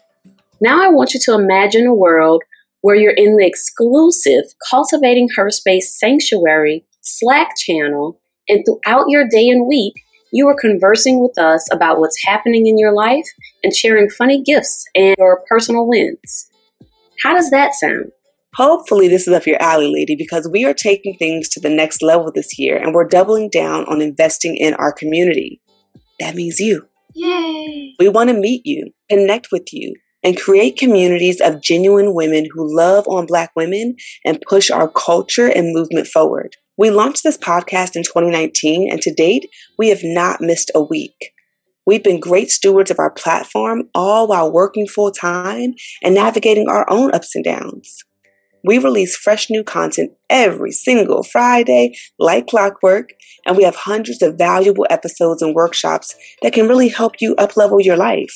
Now, 0.61 0.83
I 0.83 0.89
want 0.89 1.15
you 1.15 1.19
to 1.23 1.33
imagine 1.33 1.87
a 1.87 1.95
world 1.95 2.43
where 2.81 2.95
you're 2.95 3.11
in 3.11 3.35
the 3.35 3.45
exclusive 3.45 4.43
Cultivating 4.69 5.29
Her 5.35 5.49
Space 5.49 5.97
Sanctuary 5.99 6.85
Slack 7.01 7.57
channel, 7.57 8.21
and 8.47 8.63
throughout 8.65 9.05
your 9.09 9.27
day 9.27 9.49
and 9.49 9.67
week, 9.67 9.93
you 10.31 10.47
are 10.47 10.55
conversing 10.55 11.21
with 11.21 11.37
us 11.39 11.67
about 11.71 11.99
what's 11.99 12.23
happening 12.23 12.67
in 12.67 12.77
your 12.77 12.93
life 12.93 13.25
and 13.63 13.75
sharing 13.75 14.09
funny 14.09 14.43
gifts 14.43 14.85
and 14.93 15.15
your 15.17 15.43
personal 15.49 15.87
wins. 15.87 16.49
How 17.23 17.33
does 17.33 17.49
that 17.49 17.73
sound? 17.73 18.11
Hopefully, 18.55 19.07
this 19.07 19.27
is 19.27 19.33
up 19.33 19.47
your 19.47 19.61
alley, 19.61 19.91
lady, 19.91 20.15
because 20.15 20.47
we 20.51 20.65
are 20.65 20.73
taking 20.73 21.15
things 21.15 21.49
to 21.49 21.59
the 21.59 21.69
next 21.69 22.03
level 22.03 22.31
this 22.31 22.59
year 22.59 22.77
and 22.77 22.93
we're 22.93 23.07
doubling 23.07 23.49
down 23.49 23.85
on 23.85 24.01
investing 24.01 24.55
in 24.55 24.73
our 24.75 24.91
community. 24.91 25.61
That 26.19 26.35
means 26.35 26.59
you. 26.59 26.87
Yay! 27.15 27.95
We 27.99 28.09
want 28.09 28.29
to 28.29 28.35
meet 28.35 28.61
you, 28.65 28.91
connect 29.09 29.47
with 29.51 29.73
you, 29.73 29.95
and 30.23 30.39
create 30.39 30.77
communities 30.77 31.41
of 31.41 31.61
genuine 31.61 32.13
women 32.13 32.47
who 32.53 32.75
love 32.75 33.07
on 33.07 33.25
Black 33.25 33.51
women 33.55 33.95
and 34.25 34.41
push 34.47 34.69
our 34.69 34.89
culture 34.89 35.47
and 35.47 35.73
movement 35.73 36.07
forward. 36.07 36.55
We 36.77 36.91
launched 36.91 37.23
this 37.23 37.37
podcast 37.37 37.95
in 37.95 38.03
2019, 38.03 38.89
and 38.91 39.01
to 39.01 39.13
date, 39.13 39.49
we 39.77 39.89
have 39.89 40.03
not 40.03 40.41
missed 40.41 40.71
a 40.75 40.81
week. 40.81 41.31
We've 41.85 42.03
been 42.03 42.19
great 42.19 42.51
stewards 42.51 42.91
of 42.91 42.99
our 42.99 43.09
platform, 43.09 43.89
all 43.95 44.27
while 44.27 44.51
working 44.51 44.87
full 44.87 45.11
time 45.11 45.73
and 46.03 46.15
navigating 46.15 46.69
our 46.69 46.85
own 46.89 47.13
ups 47.13 47.35
and 47.35 47.43
downs. 47.43 48.03
We 48.63 48.77
release 48.77 49.15
fresh 49.15 49.49
new 49.49 49.63
content 49.63 50.11
every 50.29 50.71
single 50.71 51.23
Friday, 51.23 51.95
like 52.17 52.47
clockwork, 52.47 53.09
and 53.45 53.55
we 53.55 53.63
have 53.63 53.75
hundreds 53.75 54.21
of 54.21 54.37
valuable 54.37 54.85
episodes 54.89 55.41
and 55.41 55.55
workshops 55.55 56.15
that 56.41 56.53
can 56.53 56.67
really 56.67 56.89
help 56.89 57.15
you 57.19 57.35
uplevel 57.35 57.83
your 57.83 57.97
life. 57.97 58.35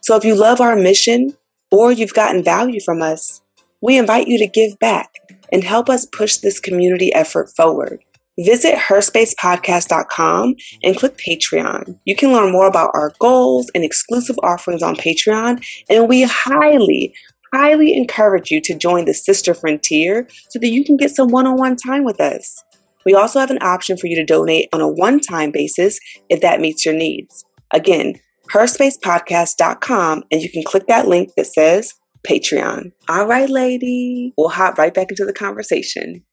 So 0.00 0.16
if 0.16 0.24
you 0.24 0.34
love 0.34 0.60
our 0.60 0.76
mission 0.76 1.36
or 1.70 1.90
you've 1.90 2.14
gotten 2.14 2.44
value 2.44 2.80
from 2.84 3.00
us, 3.02 3.40
we 3.80 3.98
invite 3.98 4.28
you 4.28 4.38
to 4.38 4.46
give 4.46 4.78
back 4.78 5.10
and 5.52 5.64
help 5.64 5.88
us 5.88 6.06
push 6.06 6.38
this 6.38 6.60
community 6.60 7.12
effort 7.14 7.50
forward. 7.56 8.02
Visit 8.38 8.74
herspacepodcast.com 8.74 10.56
and 10.82 10.96
click 10.96 11.16
Patreon. 11.16 11.98
You 12.04 12.16
can 12.16 12.32
learn 12.32 12.50
more 12.50 12.66
about 12.66 12.90
our 12.92 13.12
goals 13.20 13.70
and 13.74 13.84
exclusive 13.84 14.36
offerings 14.42 14.82
on 14.82 14.96
Patreon, 14.96 15.64
and 15.88 16.08
we 16.08 16.22
highly, 16.22 17.14
highly 17.54 17.96
encourage 17.96 18.50
you 18.50 18.60
to 18.62 18.74
join 18.74 19.04
the 19.04 19.14
Sister 19.14 19.54
Frontier 19.54 20.26
so 20.50 20.58
that 20.58 20.68
you 20.68 20.84
can 20.84 20.96
get 20.96 21.10
some 21.10 21.28
one 21.28 21.46
on 21.46 21.56
one 21.56 21.76
time 21.76 22.04
with 22.04 22.20
us. 22.20 22.62
We 23.06 23.14
also 23.14 23.38
have 23.38 23.50
an 23.50 23.62
option 23.62 23.96
for 23.96 24.06
you 24.06 24.16
to 24.16 24.24
donate 24.24 24.68
on 24.72 24.80
a 24.80 24.88
one 24.88 25.20
time 25.20 25.52
basis 25.52 26.00
if 26.28 26.40
that 26.40 26.60
meets 26.60 26.84
your 26.84 26.94
needs. 26.94 27.44
Again, 27.72 28.14
herspacepodcast.com, 28.50 30.24
and 30.30 30.42
you 30.42 30.50
can 30.50 30.64
click 30.64 30.86
that 30.88 31.06
link 31.06 31.30
that 31.36 31.46
says 31.46 31.94
Patreon. 32.26 32.92
All 33.08 33.26
right, 33.26 33.48
lady. 33.48 34.32
We'll 34.36 34.48
hop 34.48 34.78
right 34.78 34.92
back 34.92 35.10
into 35.10 35.24
the 35.24 35.32
conversation. 35.32 36.24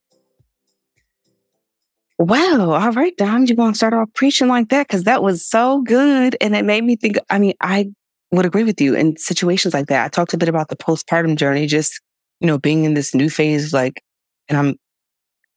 Wow. 2.18 2.72
All 2.74 2.92
right, 2.92 3.18
Dom, 3.18 3.46
you 3.46 3.56
want 3.56 3.76
to 3.76 3.78
start 3.78 3.94
off 3.94 4.10
preaching 4.14 4.48
like 4.48 4.70
that? 4.70 4.88
Because 4.88 5.06
that 5.06 5.24
was 5.24 5.46
so 5.46 5.82
good. 5.82 6.38
And 6.40 6.56
it 6.56 6.66
made 6.66 6.84
me 6.84 6.96
think, 6.96 7.18
I 7.32 7.40
mean, 7.40 7.54
I 7.62 7.92
would 8.32 8.46
agree 8.46 8.64
with 8.64 8.80
you 8.80 8.96
in 8.96 9.18
situations 9.18 9.74
like 9.74 9.88
that. 9.88 10.06
I 10.06 10.08
talked 10.08 10.34
a 10.34 10.38
bit 10.38 10.50
about 10.50 10.70
the 10.70 10.76
postpartum 10.76 11.36
journey, 11.36 11.68
just, 11.68 12.00
you 12.40 12.48
know, 12.48 12.58
being 12.58 12.86
in 12.86 12.94
this 12.94 13.14
new 13.14 13.30
phase, 13.30 13.74
like, 13.74 14.02
and 14.48 14.58
I'm 14.58 14.76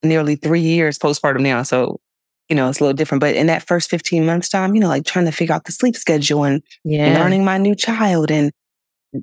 nearly 0.03 0.37
three 0.37 0.61
years 0.61 0.99
postpartum 0.99 1.41
now. 1.41 1.63
So, 1.63 2.01
you 2.49 2.57
know, 2.57 2.69
it's 2.69 2.81
a 2.81 2.85
little 2.85 2.97
different. 2.97 3.21
But 3.21 3.37
in 3.37 3.47
that 3.47 3.67
first 3.67 3.91
15 3.91 4.27
months 4.27 4.49
time, 4.49 4.75
you 4.75 4.81
know, 4.81 4.89
like 4.89 5.05
trying 5.05 5.25
to 5.25 5.33
figure 5.33 5.55
out 5.55 5.65
the 5.65 5.73
sleep 5.73 5.97
schedule 5.97 6.45
and 6.45 6.63
yeah. 6.85 7.19
learning 7.19 7.45
my 7.45 7.59
new 7.59 7.75
child 7.75 8.31
and 8.31 8.53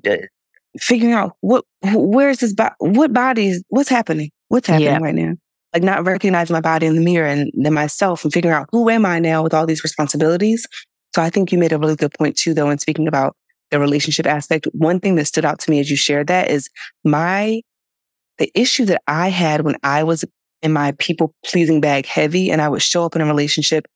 uh, 0.06 0.16
figuring 0.78 1.12
out 1.12 1.36
what, 1.40 1.64
where's 1.94 2.38
this, 2.38 2.54
bo- 2.54 2.70
what 2.78 3.12
bodies, 3.12 3.62
what's 3.68 3.88
happening? 3.88 4.30
What's 4.48 4.66
happening 4.66 4.88
yeah. 4.88 4.98
right 4.98 5.14
now? 5.14 5.34
Like 5.74 5.82
not 5.82 6.04
recognizing 6.04 6.54
my 6.54 6.60
body 6.60 6.86
in 6.86 6.96
the 6.96 7.00
mirror 7.00 7.26
and 7.26 7.50
then 7.54 7.72
myself 7.72 8.24
and 8.24 8.32
figuring 8.32 8.54
out 8.54 8.68
who 8.72 8.90
am 8.90 9.06
I 9.06 9.18
now 9.18 9.42
with 9.42 9.54
all 9.54 9.66
these 9.66 9.84
responsibilities. 9.84 10.66
So 11.14 11.22
I 11.22 11.30
think 11.30 11.52
you 11.52 11.58
made 11.58 11.72
a 11.72 11.78
really 11.78 11.96
good 11.96 12.12
point 12.14 12.36
too, 12.36 12.54
though, 12.54 12.70
in 12.70 12.78
speaking 12.78 13.06
about 13.06 13.36
the 13.72 13.80
relationship 13.80 14.26
aspect. 14.26 14.68
One 14.72 15.00
thing 15.00 15.16
that 15.16 15.24
stood 15.24 15.44
out 15.44 15.58
to 15.60 15.70
me 15.70 15.80
as 15.80 15.90
you 15.90 15.96
shared 15.96 16.28
that 16.28 16.50
is 16.50 16.68
my, 17.04 17.62
the 18.38 18.50
issue 18.54 18.84
that 18.84 19.02
I 19.08 19.30
had 19.30 19.62
when 19.62 19.76
I 19.82 20.04
was 20.04 20.24
in 20.62 20.72
my 20.72 20.92
people 20.98 21.34
pleasing 21.44 21.80
bag 21.80 22.06
heavy 22.06 22.50
and 22.50 22.62
I 22.62 22.68
would 22.68 22.82
show 22.82 23.04
up 23.04 23.16
in 23.16 23.22
a 23.22 23.26
relationship 23.26 23.86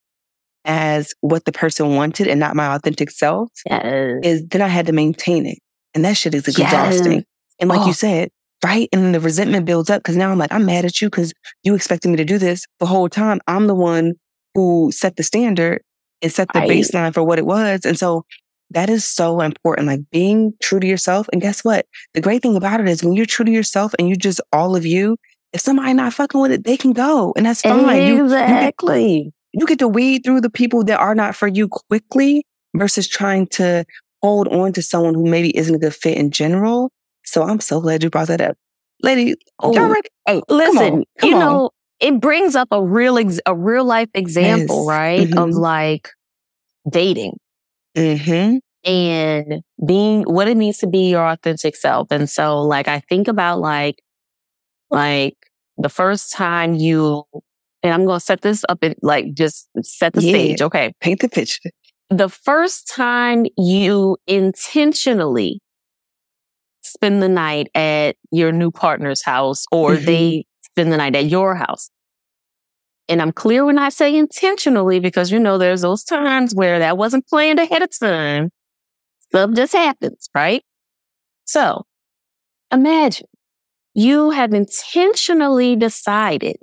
as 0.65 1.15
what 1.21 1.45
the 1.45 1.53
person 1.53 1.95
wanted 1.95 2.27
and 2.27 2.41
not 2.41 2.57
my 2.57 2.75
authentic 2.75 3.11
self 3.11 3.51
yes. 3.71 4.21
is 4.25 4.45
then 4.49 4.63
I 4.63 4.69
had 4.69 4.87
to 4.87 4.93
maintain 4.93 5.47
it. 5.47 5.59
And 5.95 6.05
that 6.05 6.17
shit 6.17 6.35
is 6.35 6.49
exhausting. 6.49 7.13
Yes. 7.13 7.25
And 7.61 7.71
like 7.71 7.83
oh. 7.83 7.87
you 7.87 7.93
said, 7.93 8.31
right? 8.65 8.89
And 8.93 9.05
then 9.05 9.13
the 9.13 9.21
resentment 9.21 9.65
builds 9.67 9.91
up 9.91 10.03
because 10.03 10.17
now 10.17 10.33
I'm 10.33 10.39
like, 10.39 10.53
I'm 10.53 10.67
mad 10.67 10.85
at 10.85 11.01
you 11.01 11.09
because 11.09 11.33
you 11.63 11.75
expected 11.75 12.09
me 12.09 12.17
to 12.17 12.25
do 12.25 12.39
this 12.39 12.67
the 12.81 12.87
whole 12.87 13.09
time. 13.09 13.41
I'm 13.47 13.67
the 13.67 13.75
one 13.75 14.15
who 14.55 14.91
set 14.91 15.17
the 15.17 15.23
standard 15.23 15.83
and 16.23 16.33
set 16.33 16.49
the 16.53 16.61
right. 16.61 16.71
baseline 16.71 17.15
for 17.15 17.23
what 17.23 17.39
it 17.39 17.47
was. 17.47 17.85
And 17.85 17.99
so 17.99 18.25
that 18.71 18.91
is 18.91 19.05
so 19.05 19.41
important, 19.41 19.87
like 19.87 20.01
being 20.11 20.53
true 20.61 20.81
to 20.81 20.87
yourself. 20.87 21.29
And 21.33 21.41
guess 21.41 21.65
what? 21.65 21.87
The 22.15 22.21
great 22.21 22.43
thing 22.43 22.57
about 22.57 22.81
it 22.81 22.89
is 22.89 23.03
when 23.03 23.15
you're 23.15 23.27
true 23.27 23.45
to 23.45 23.53
yourself 23.53 23.95
and 23.99 24.09
you 24.09 24.17
just 24.17 24.41
all 24.53 24.75
of 24.77 24.85
you, 24.85 25.17
if 25.53 25.61
somebody 25.61 25.93
not 25.95 26.13
fucking 26.13 26.41
with 26.41 26.53
it, 26.53 26.65
they 26.65 26.77
can 26.77 26.93
go 26.93 27.33
and 27.37 27.47
that's 27.47 27.63
fine. 27.63 27.79
Exactly. 27.99 29.13
You, 29.13 29.19
you, 29.19 29.29
get, 29.29 29.61
you 29.61 29.67
get 29.67 29.79
to 29.79 29.89
weed 29.89 30.23
through 30.25 30.41
the 30.41 30.51
people 30.51 30.85
that 30.85 30.99
are 30.99 31.15
not 31.15 31.37
for 31.37 31.49
you 31.49 31.69
quickly 31.69 32.45
versus 32.75 33.09
trying 33.09 33.47
to 33.49 33.85
hold 34.23 34.49
on 34.49 34.73
to 34.73 34.83
someone 34.83 35.15
who 35.15 35.27
maybe 35.27 35.57
isn't 35.57 35.75
a 35.75 35.79
good 35.79 35.95
fit 35.95 36.19
in 36.19 36.31
general. 36.31 36.91
So 37.25 37.43
I'm 37.43 37.61
so 37.61 37.81
glad 37.81 38.03
you 38.03 38.11
brought 38.11 38.29
that 38.29 38.41
up. 38.41 38.57
Lady, 39.03 39.37
oh, 39.61 39.95
hey, 40.27 40.43
listen, 40.49 40.75
come 40.75 40.95
on, 40.95 41.05
come 41.19 41.31
you 41.31 41.37
on. 41.37 41.41
know, 41.41 41.71
it 42.01 42.21
brings 42.21 42.57
up 42.57 42.69
a 42.71 42.83
real 42.83 43.19
ex- 43.19 43.41
a 43.47 43.55
real 43.55 43.85
life 43.85 44.09
example, 44.15 44.85
yes. 44.85 44.89
right? 44.89 45.29
Mm-hmm. 45.29 45.39
Of 45.39 45.51
like 45.51 46.11
dating. 46.91 47.39
Mm-hmm. 47.97 48.59
And 48.89 49.63
being 49.85 50.23
what 50.23 50.47
it 50.47 50.57
means 50.57 50.79
to 50.79 50.87
be 50.87 51.11
your 51.11 51.27
authentic 51.27 51.75
self. 51.75 52.09
And 52.11 52.31
so 52.31 52.63
like 52.63 52.87
I 52.87 53.01
think 53.01 53.27
about 53.27 53.61
like 53.61 53.97
like 54.91 55.37
the 55.77 55.89
first 55.89 56.33
time 56.33 56.75
you 56.75 57.25
and 57.83 57.93
I'm 57.93 58.07
gonna 58.07 58.21
set 58.21 58.43
this 58.43 58.65
up 58.69 58.79
and 58.83 58.95
like 59.03 59.35
just 59.35 59.69
set 59.83 60.13
the 60.13 60.23
yeah. 60.23 60.33
stage. 60.33 60.63
Okay. 60.63 60.93
Paint 61.01 61.21
the 61.21 61.29
picture 61.29 61.71
the 62.11 62.29
first 62.29 62.89
time 62.89 63.47
you 63.57 64.17
intentionally 64.27 65.61
spend 66.83 67.23
the 67.23 67.29
night 67.29 67.69
at 67.75 68.17
your 68.31 68.53
new 68.53 68.71
partner's 68.71 69.23
house 69.23 69.65
or 69.73 69.93
mm-hmm. 69.93 70.05
they 70.05 70.45
spend 70.63 70.93
the 70.93 70.97
night 70.97 71.17
at 71.17 71.27
your 71.27 71.55
house. 71.57 71.91
And 73.09 73.23
I'm 73.23 73.33
clear 73.33 73.65
when 73.65 73.79
I 73.79 73.89
say 73.89 74.17
intentionally 74.17 74.99
because 75.01 75.31
you 75.31 75.39
know 75.39 75.59
there's 75.59 75.83
those 75.83 76.03
times 76.03 76.55
where 76.55 76.79
that 76.81 76.99
wasn't 76.99 77.27
planned 77.29 77.61
ahead 77.61 77.83
of 77.83 77.91
time. 77.99 78.51
Stuff 79.29 79.53
just 79.55 79.73
happens, 79.73 80.29
right? 80.35 80.63
So 81.45 81.85
imagine 82.73 83.27
you 83.95 84.31
have 84.31 84.55
intentionally 84.55 85.77
decided 85.77 86.57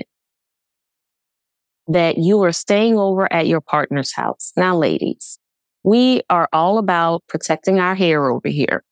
that 1.88 2.18
you 2.18 2.42
are 2.44 2.52
staying 2.52 2.98
over 2.98 3.32
at 3.32 3.48
your 3.48 3.62
partner's 3.62 4.14
house. 4.14 4.54
Now, 4.56 4.78
ladies, 4.78 5.40
we 5.84 6.22
are 6.30 6.48
all 6.54 6.78
about 6.78 7.24
protecting 7.28 7.80
our 7.80 7.96
hair 7.96 8.30
over 8.30 8.48
here. 8.48 8.84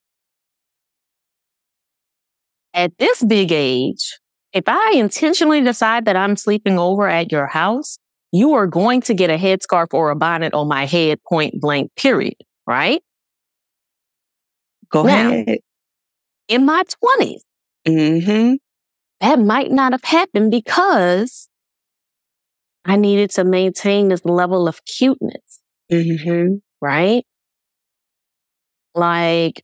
At 2.74 2.98
this 2.98 3.24
big 3.24 3.52
age, 3.52 4.20
if 4.54 4.64
I 4.68 4.94
intentionally 4.96 5.62
decide 5.62 6.06
that 6.06 6.16
I'm 6.16 6.36
sleeping 6.36 6.78
over 6.78 7.08
at 7.08 7.32
your 7.32 7.48
house, 7.48 7.98
you 8.32 8.54
are 8.54 8.68
going 8.68 9.02
to 9.02 9.14
get 9.14 9.30
a 9.30 9.38
headscarf 9.38 9.94
or 9.94 10.10
a 10.10 10.16
bonnet 10.16 10.54
on 10.54 10.68
my 10.68 10.86
head 10.86 11.20
point 11.28 11.60
blank, 11.60 11.92
period. 11.96 12.36
Right? 12.68 13.02
Go 14.92 15.04
now, 15.04 15.32
ahead. 15.32 15.60
In 16.48 16.66
my 16.66 16.84
20s, 16.84 17.42
mm-hmm. 17.88 18.56
that 19.22 19.40
might 19.40 19.72
not 19.72 19.94
have 19.94 20.04
happened 20.04 20.52
because 20.52 21.48
I 22.84 22.98
needed 22.98 23.32
to 23.32 23.44
maintain 23.44 24.10
this 24.10 24.26
level 24.26 24.68
of 24.68 24.84
cuteness. 24.86 25.62
Mm-hmm. 25.92 26.56
Right? 26.82 27.24
Like, 28.94 29.64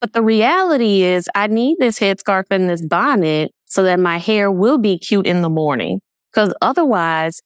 but 0.00 0.12
the 0.12 0.22
reality 0.22 1.02
is 1.02 1.28
I 1.34 1.46
need 1.46 1.76
this 1.78 1.98
headscarf 1.98 2.44
and 2.50 2.68
this 2.68 2.84
bonnet 2.84 3.52
so 3.74 3.82
that 3.82 3.98
my 3.98 4.18
hair 4.18 4.52
will 4.52 4.78
be 4.78 4.96
cute 4.96 5.26
in 5.26 5.42
the 5.42 5.50
morning. 5.50 6.00
Cause 6.32 6.54
otherwise, 6.62 7.40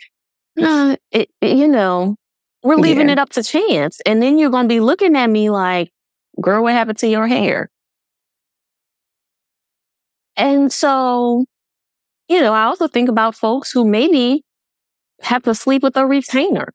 uh, 0.60 0.96
it, 1.10 1.30
you 1.40 1.66
know, 1.66 2.16
we're 2.62 2.76
leaving 2.76 3.06
yeah. 3.06 3.14
it 3.14 3.18
up 3.18 3.30
to 3.30 3.42
chance. 3.42 3.98
And 4.04 4.22
then 4.22 4.36
you're 4.36 4.50
going 4.50 4.64
to 4.64 4.74
be 4.74 4.80
looking 4.80 5.16
at 5.16 5.30
me 5.30 5.48
like, 5.48 5.90
girl, 6.38 6.62
what 6.62 6.74
happened 6.74 6.98
to 6.98 7.08
your 7.08 7.26
hair? 7.26 7.70
And 10.36 10.70
so, 10.70 11.46
you 12.28 12.40
know, 12.42 12.52
I 12.52 12.64
also 12.64 12.88
think 12.88 13.08
about 13.08 13.34
folks 13.34 13.72
who 13.72 13.86
maybe 13.86 14.44
have 15.22 15.44
to 15.44 15.54
sleep 15.54 15.82
with 15.82 15.96
a 15.96 16.04
retainer 16.04 16.74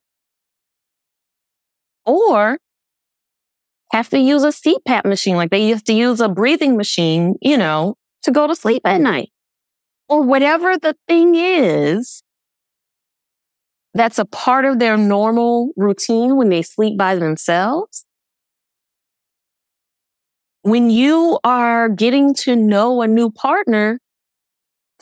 or 2.08 2.58
have 3.92 4.10
to 4.10 4.20
use 4.20 4.44
a 4.44 4.48
CPAP 4.48 5.06
machine. 5.06 5.36
Like 5.36 5.52
they 5.52 5.68
used 5.68 5.86
to 5.86 5.94
use 5.94 6.22
a 6.22 6.28
breathing 6.28 6.76
machine, 6.76 7.36
you 7.40 7.56
know, 7.56 7.96
to 8.24 8.32
go 8.32 8.48
to 8.48 8.56
sleep 8.56 8.82
at 8.86 9.00
night 9.00 9.30
or 10.14 10.22
whatever 10.22 10.78
the 10.78 10.96
thing 11.08 11.34
is 11.36 12.22
that's 13.96 14.20
a 14.20 14.26
part 14.26 14.66
of 14.66 14.80
their 14.80 14.98
normal 14.98 15.72
routine 15.76 16.36
when 16.36 16.50
they 16.50 16.62
sleep 16.62 16.98
by 16.98 17.16
themselves. 17.16 18.06
When 20.62 20.90
you 20.90 21.40
are 21.44 21.90
getting 21.90 22.34
to 22.46 22.56
know 22.56 23.02
a 23.02 23.08
new 23.08 23.30
partner, 23.30 24.00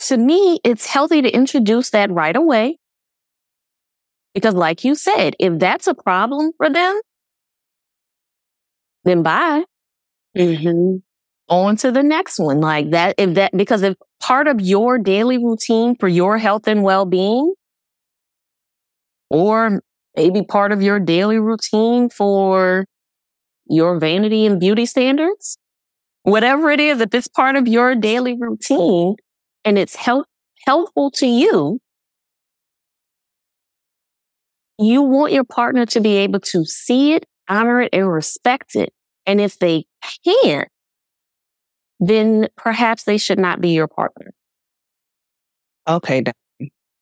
to 0.08 0.16
me, 0.16 0.60
it's 0.64 0.86
healthy 0.86 1.22
to 1.22 1.30
introduce 1.30 1.90
that 1.90 2.10
right 2.10 2.34
away. 2.34 2.78
Because 4.34 4.54
like 4.54 4.82
you 4.84 4.94
said, 4.94 5.34
if 5.38 5.58
that's 5.58 5.86
a 5.86 5.94
problem 5.94 6.52
for 6.56 6.68
them, 6.68 7.00
then 9.04 9.22
bye. 9.22 9.64
Mm-hmm. 10.36 10.98
On 11.52 11.76
to 11.76 11.92
the 11.92 12.02
next 12.02 12.38
one. 12.38 12.60
Like 12.60 12.92
that, 12.92 13.14
if 13.18 13.34
that, 13.34 13.54
because 13.54 13.82
if 13.82 13.94
part 14.20 14.48
of 14.48 14.58
your 14.62 14.96
daily 14.98 15.36
routine 15.36 15.94
for 15.94 16.08
your 16.08 16.38
health 16.38 16.66
and 16.66 16.82
well-being, 16.82 17.52
or 19.28 19.82
maybe 20.16 20.42
part 20.42 20.72
of 20.72 20.80
your 20.80 20.98
daily 20.98 21.38
routine 21.38 22.08
for 22.08 22.86
your 23.66 23.98
vanity 23.98 24.46
and 24.46 24.58
beauty 24.58 24.86
standards, 24.86 25.58
whatever 26.22 26.70
it 26.70 26.80
is, 26.80 27.02
if 27.02 27.14
it's 27.14 27.28
part 27.28 27.54
of 27.54 27.68
your 27.68 27.94
daily 27.94 28.34
routine 28.40 29.16
and 29.62 29.76
it's 29.76 29.94
help, 29.94 30.26
helpful 30.66 31.10
to 31.10 31.26
you, 31.26 31.80
you 34.78 35.02
want 35.02 35.34
your 35.34 35.44
partner 35.44 35.84
to 35.84 36.00
be 36.00 36.16
able 36.16 36.40
to 36.40 36.64
see 36.64 37.12
it, 37.12 37.26
honor 37.46 37.82
it, 37.82 37.90
and 37.92 38.10
respect 38.10 38.74
it. 38.74 38.94
And 39.26 39.38
if 39.38 39.58
they 39.58 39.84
can't, 40.24 40.68
then 42.02 42.48
perhaps 42.56 43.04
they 43.04 43.16
should 43.16 43.38
not 43.38 43.60
be 43.60 43.70
your 43.70 43.86
partner. 43.86 44.32
Okay, 45.88 46.22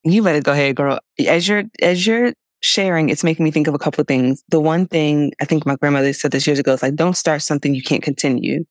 you 0.04 0.22
better 0.22 0.40
go 0.40 0.52
ahead, 0.52 0.76
girl. 0.76 0.98
As 1.26 1.48
you're 1.48 1.64
as 1.80 2.06
you're 2.06 2.32
sharing, 2.60 3.08
it's 3.08 3.24
making 3.24 3.44
me 3.44 3.50
think 3.50 3.66
of 3.66 3.74
a 3.74 3.78
couple 3.78 4.00
of 4.00 4.06
things. 4.06 4.42
The 4.48 4.60
one 4.60 4.86
thing 4.86 5.32
I 5.40 5.46
think 5.46 5.64
my 5.66 5.76
grandmother 5.76 6.12
said 6.12 6.30
this 6.30 6.46
years 6.46 6.58
ago 6.58 6.72
is 6.72 6.82
like, 6.82 6.94
don't 6.94 7.16
start 7.16 7.42
something 7.42 7.74
you 7.74 7.82
can't 7.82 8.02
continue. 8.02 8.64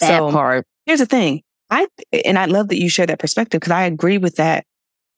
That 0.00 0.18
so 0.18 0.30
part. 0.30 0.66
Here's 0.86 1.00
the 1.00 1.06
thing. 1.06 1.42
I 1.70 1.88
and 2.24 2.38
I 2.38 2.46
love 2.46 2.68
that 2.68 2.80
you 2.80 2.88
share 2.88 3.06
that 3.06 3.18
perspective 3.18 3.60
because 3.60 3.72
I 3.72 3.84
agree 3.84 4.18
with 4.18 4.36
that. 4.36 4.64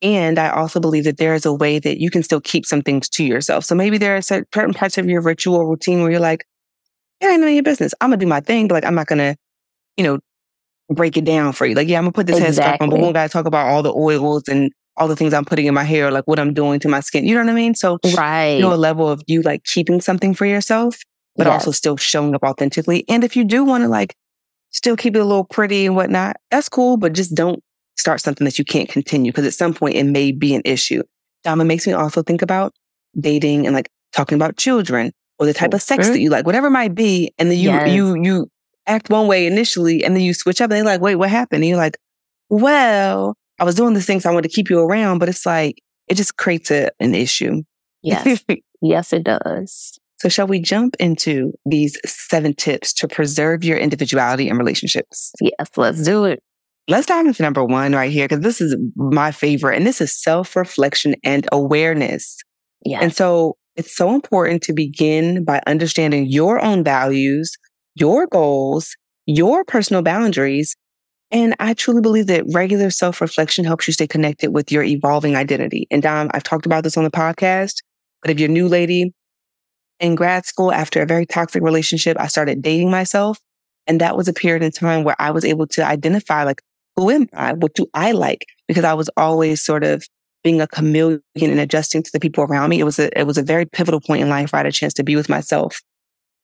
And 0.02 0.38
I 0.38 0.50
also 0.50 0.80
believe 0.80 1.04
that 1.04 1.16
there 1.16 1.34
is 1.34 1.46
a 1.46 1.54
way 1.54 1.78
that 1.78 1.98
you 1.98 2.10
can 2.10 2.22
still 2.22 2.40
keep 2.40 2.66
some 2.66 2.82
things 2.82 3.08
to 3.10 3.24
yourself. 3.24 3.64
So 3.64 3.74
maybe 3.74 3.96
there 3.98 4.16
are 4.16 4.22
certain 4.22 4.74
parts 4.74 4.98
of 4.98 5.06
your 5.06 5.22
ritual 5.22 5.66
routine 5.66 6.02
where 6.02 6.10
you're 6.10 6.20
like, 6.20 6.46
yeah, 7.22 7.28
I 7.30 7.36
know 7.36 7.46
your 7.46 7.62
business. 7.62 7.94
I'm 8.00 8.10
gonna 8.10 8.18
do 8.18 8.26
my 8.26 8.40
thing, 8.40 8.68
but 8.68 8.74
like 8.74 8.84
I'm 8.84 8.94
not 8.94 9.06
gonna, 9.06 9.36
you 9.96 10.04
know, 10.04 10.18
break 10.90 11.16
it 11.16 11.24
down 11.24 11.52
for 11.52 11.66
you. 11.66 11.74
Like, 11.74 11.88
yeah, 11.88 11.98
I'm 11.98 12.04
gonna 12.04 12.12
put 12.12 12.26
this 12.26 12.38
exactly. 12.38 12.62
headscarf 12.62 12.82
on, 12.82 12.90
but 12.90 13.06
we 13.06 13.12
gotta 13.12 13.28
talk 13.28 13.46
about 13.46 13.66
all 13.66 13.82
the 13.82 13.92
oils 13.92 14.44
and 14.48 14.70
all 14.96 15.08
the 15.08 15.16
things 15.16 15.34
I'm 15.34 15.44
putting 15.44 15.66
in 15.66 15.74
my 15.74 15.84
hair, 15.84 16.10
like 16.10 16.26
what 16.26 16.38
I'm 16.38 16.54
doing 16.54 16.80
to 16.80 16.88
my 16.88 17.00
skin. 17.00 17.26
You 17.26 17.34
know 17.34 17.42
what 17.42 17.50
I 17.50 17.54
mean? 17.54 17.74
So, 17.74 17.98
right. 18.16 18.52
you 18.52 18.60
know, 18.60 18.72
a 18.72 18.76
level 18.76 19.08
of 19.08 19.22
you 19.26 19.42
like 19.42 19.64
keeping 19.64 20.00
something 20.00 20.34
for 20.34 20.46
yourself, 20.46 20.98
but 21.36 21.46
yes. 21.46 21.52
also 21.52 21.70
still 21.70 21.96
showing 21.96 22.34
up 22.34 22.42
authentically. 22.42 23.04
And 23.08 23.22
if 23.22 23.36
you 23.36 23.44
do 23.44 23.64
want 23.64 23.82
to 23.82 23.88
like 23.88 24.14
still 24.70 24.96
keep 24.96 25.14
it 25.14 25.20
a 25.20 25.24
little 25.24 25.44
pretty 25.44 25.86
and 25.86 25.96
whatnot, 25.96 26.36
that's 26.50 26.68
cool, 26.68 26.96
but 26.96 27.12
just 27.12 27.34
don't 27.34 27.62
start 27.98 28.20
something 28.20 28.44
that 28.44 28.58
you 28.58 28.64
can't 28.64 28.88
continue 28.88 29.32
because 29.32 29.46
at 29.46 29.54
some 29.54 29.74
point 29.74 29.96
it 29.96 30.04
may 30.04 30.32
be 30.32 30.54
an 30.54 30.62
issue. 30.64 31.02
Dom, 31.44 31.60
it 31.60 31.64
makes 31.64 31.86
me 31.86 31.92
also 31.92 32.22
think 32.22 32.42
about 32.42 32.72
dating 33.18 33.66
and 33.66 33.74
like 33.74 33.90
talking 34.14 34.36
about 34.36 34.56
children 34.56 35.12
or 35.38 35.46
the 35.46 35.54
type 35.54 35.74
of 35.74 35.82
sex 35.82 36.08
that 36.08 36.20
you 36.20 36.30
like, 36.30 36.46
whatever 36.46 36.68
it 36.68 36.72
might 36.72 36.94
be. 36.94 37.32
And 37.38 37.50
then 37.50 37.58
you, 37.58 37.68
yes. 37.68 37.90
you, 37.90 38.22
you 38.22 38.50
act 38.86 39.10
one 39.10 39.26
way 39.26 39.46
initially 39.46 40.04
and 40.04 40.14
then 40.14 40.22
you 40.22 40.34
switch 40.34 40.60
up 40.60 40.70
and 40.70 40.78
they're 40.78 40.84
like, 40.84 41.00
wait, 41.00 41.16
what 41.16 41.30
happened? 41.30 41.62
And 41.62 41.68
you're 41.68 41.78
like, 41.78 41.96
well, 42.48 43.34
I 43.58 43.64
was 43.64 43.74
doing 43.74 43.94
the 43.94 44.02
things 44.02 44.22
So 44.22 44.30
I 44.30 44.32
wanted 44.32 44.48
to 44.48 44.54
keep 44.54 44.70
you 44.70 44.80
around, 44.80 45.18
but 45.18 45.28
it's 45.28 45.46
like, 45.46 45.82
it 46.08 46.14
just 46.14 46.36
creates 46.36 46.70
a, 46.70 46.90
an 47.00 47.14
issue. 47.14 47.62
Yes. 48.02 48.44
yes, 48.82 49.12
it 49.12 49.24
does. 49.24 49.98
So 50.18 50.28
shall 50.28 50.46
we 50.46 50.60
jump 50.60 50.96
into 50.98 51.52
these 51.66 51.98
seven 52.06 52.54
tips 52.54 52.92
to 52.94 53.08
preserve 53.08 53.64
your 53.64 53.76
individuality 53.76 54.48
in 54.48 54.56
relationships? 54.56 55.32
Yes, 55.40 55.68
let's 55.76 56.02
do 56.02 56.24
it. 56.24 56.42
Let's 56.88 57.06
dive 57.06 57.26
into 57.26 57.42
number 57.42 57.64
one 57.64 57.92
right 57.92 58.12
here, 58.12 58.28
because 58.28 58.44
this 58.44 58.60
is 58.60 58.76
my 58.94 59.32
favorite, 59.32 59.76
and 59.76 59.86
this 59.86 60.00
is 60.00 60.16
self-reflection 60.22 61.16
and 61.24 61.48
awareness. 61.50 62.38
Yeah. 62.84 63.00
And 63.02 63.14
so 63.14 63.56
it's 63.74 63.94
so 63.94 64.14
important 64.14 64.62
to 64.62 64.72
begin 64.72 65.44
by 65.44 65.60
understanding 65.66 66.26
your 66.26 66.64
own 66.64 66.84
values, 66.84 67.56
your 67.96 68.26
goals, 68.26 68.94
your 69.26 69.64
personal 69.64 70.02
boundaries. 70.02 70.76
And 71.32 71.56
I 71.58 71.74
truly 71.74 72.00
believe 72.00 72.28
that 72.28 72.44
regular 72.52 72.90
self 72.90 73.20
reflection 73.20 73.64
helps 73.64 73.88
you 73.88 73.92
stay 73.92 74.06
connected 74.06 74.52
with 74.52 74.70
your 74.70 74.84
evolving 74.84 75.34
identity. 75.34 75.88
And 75.90 76.02
Dom, 76.02 76.30
I've 76.32 76.44
talked 76.44 76.66
about 76.66 76.84
this 76.84 76.96
on 76.96 77.02
the 77.02 77.10
podcast, 77.10 77.82
but 78.22 78.30
if 78.30 78.38
you're 78.38 78.48
a 78.48 78.52
new 78.52 78.68
lady 78.68 79.12
in 79.98 80.14
grad 80.14 80.46
school 80.46 80.70
after 80.72 81.02
a 81.02 81.06
very 81.06 81.26
toxic 81.26 81.62
relationship, 81.62 82.16
I 82.20 82.28
started 82.28 82.62
dating 82.62 82.90
myself. 82.90 83.38
And 83.88 84.00
that 84.00 84.16
was 84.16 84.28
a 84.28 84.32
period 84.32 84.62
in 84.62 84.70
time 84.70 85.04
where 85.04 85.16
I 85.18 85.30
was 85.30 85.44
able 85.44 85.66
to 85.68 85.84
identify 85.84 86.44
like, 86.44 86.60
who 86.96 87.10
am 87.10 87.28
I? 87.32 87.54
What 87.54 87.74
do 87.74 87.86
I 87.94 88.12
like? 88.12 88.46
Because 88.68 88.84
I 88.84 88.94
was 88.94 89.10
always 89.16 89.62
sort 89.62 89.84
of 89.84 90.06
being 90.44 90.60
a 90.60 90.66
chameleon 90.66 91.22
and 91.36 91.60
adjusting 91.60 92.02
to 92.02 92.10
the 92.12 92.20
people 92.20 92.44
around 92.44 92.70
me. 92.70 92.78
It 92.78 92.84
was 92.84 92.98
a, 92.98 93.16
it 93.18 93.24
was 93.26 93.38
a 93.38 93.42
very 93.42 93.64
pivotal 93.64 94.00
point 94.00 94.22
in 94.22 94.28
life 94.28 94.52
where 94.52 94.58
I 94.58 94.60
had 94.60 94.66
a 94.66 94.72
chance 94.72 94.94
to 94.94 95.02
be 95.02 95.16
with 95.16 95.28
myself. 95.28 95.80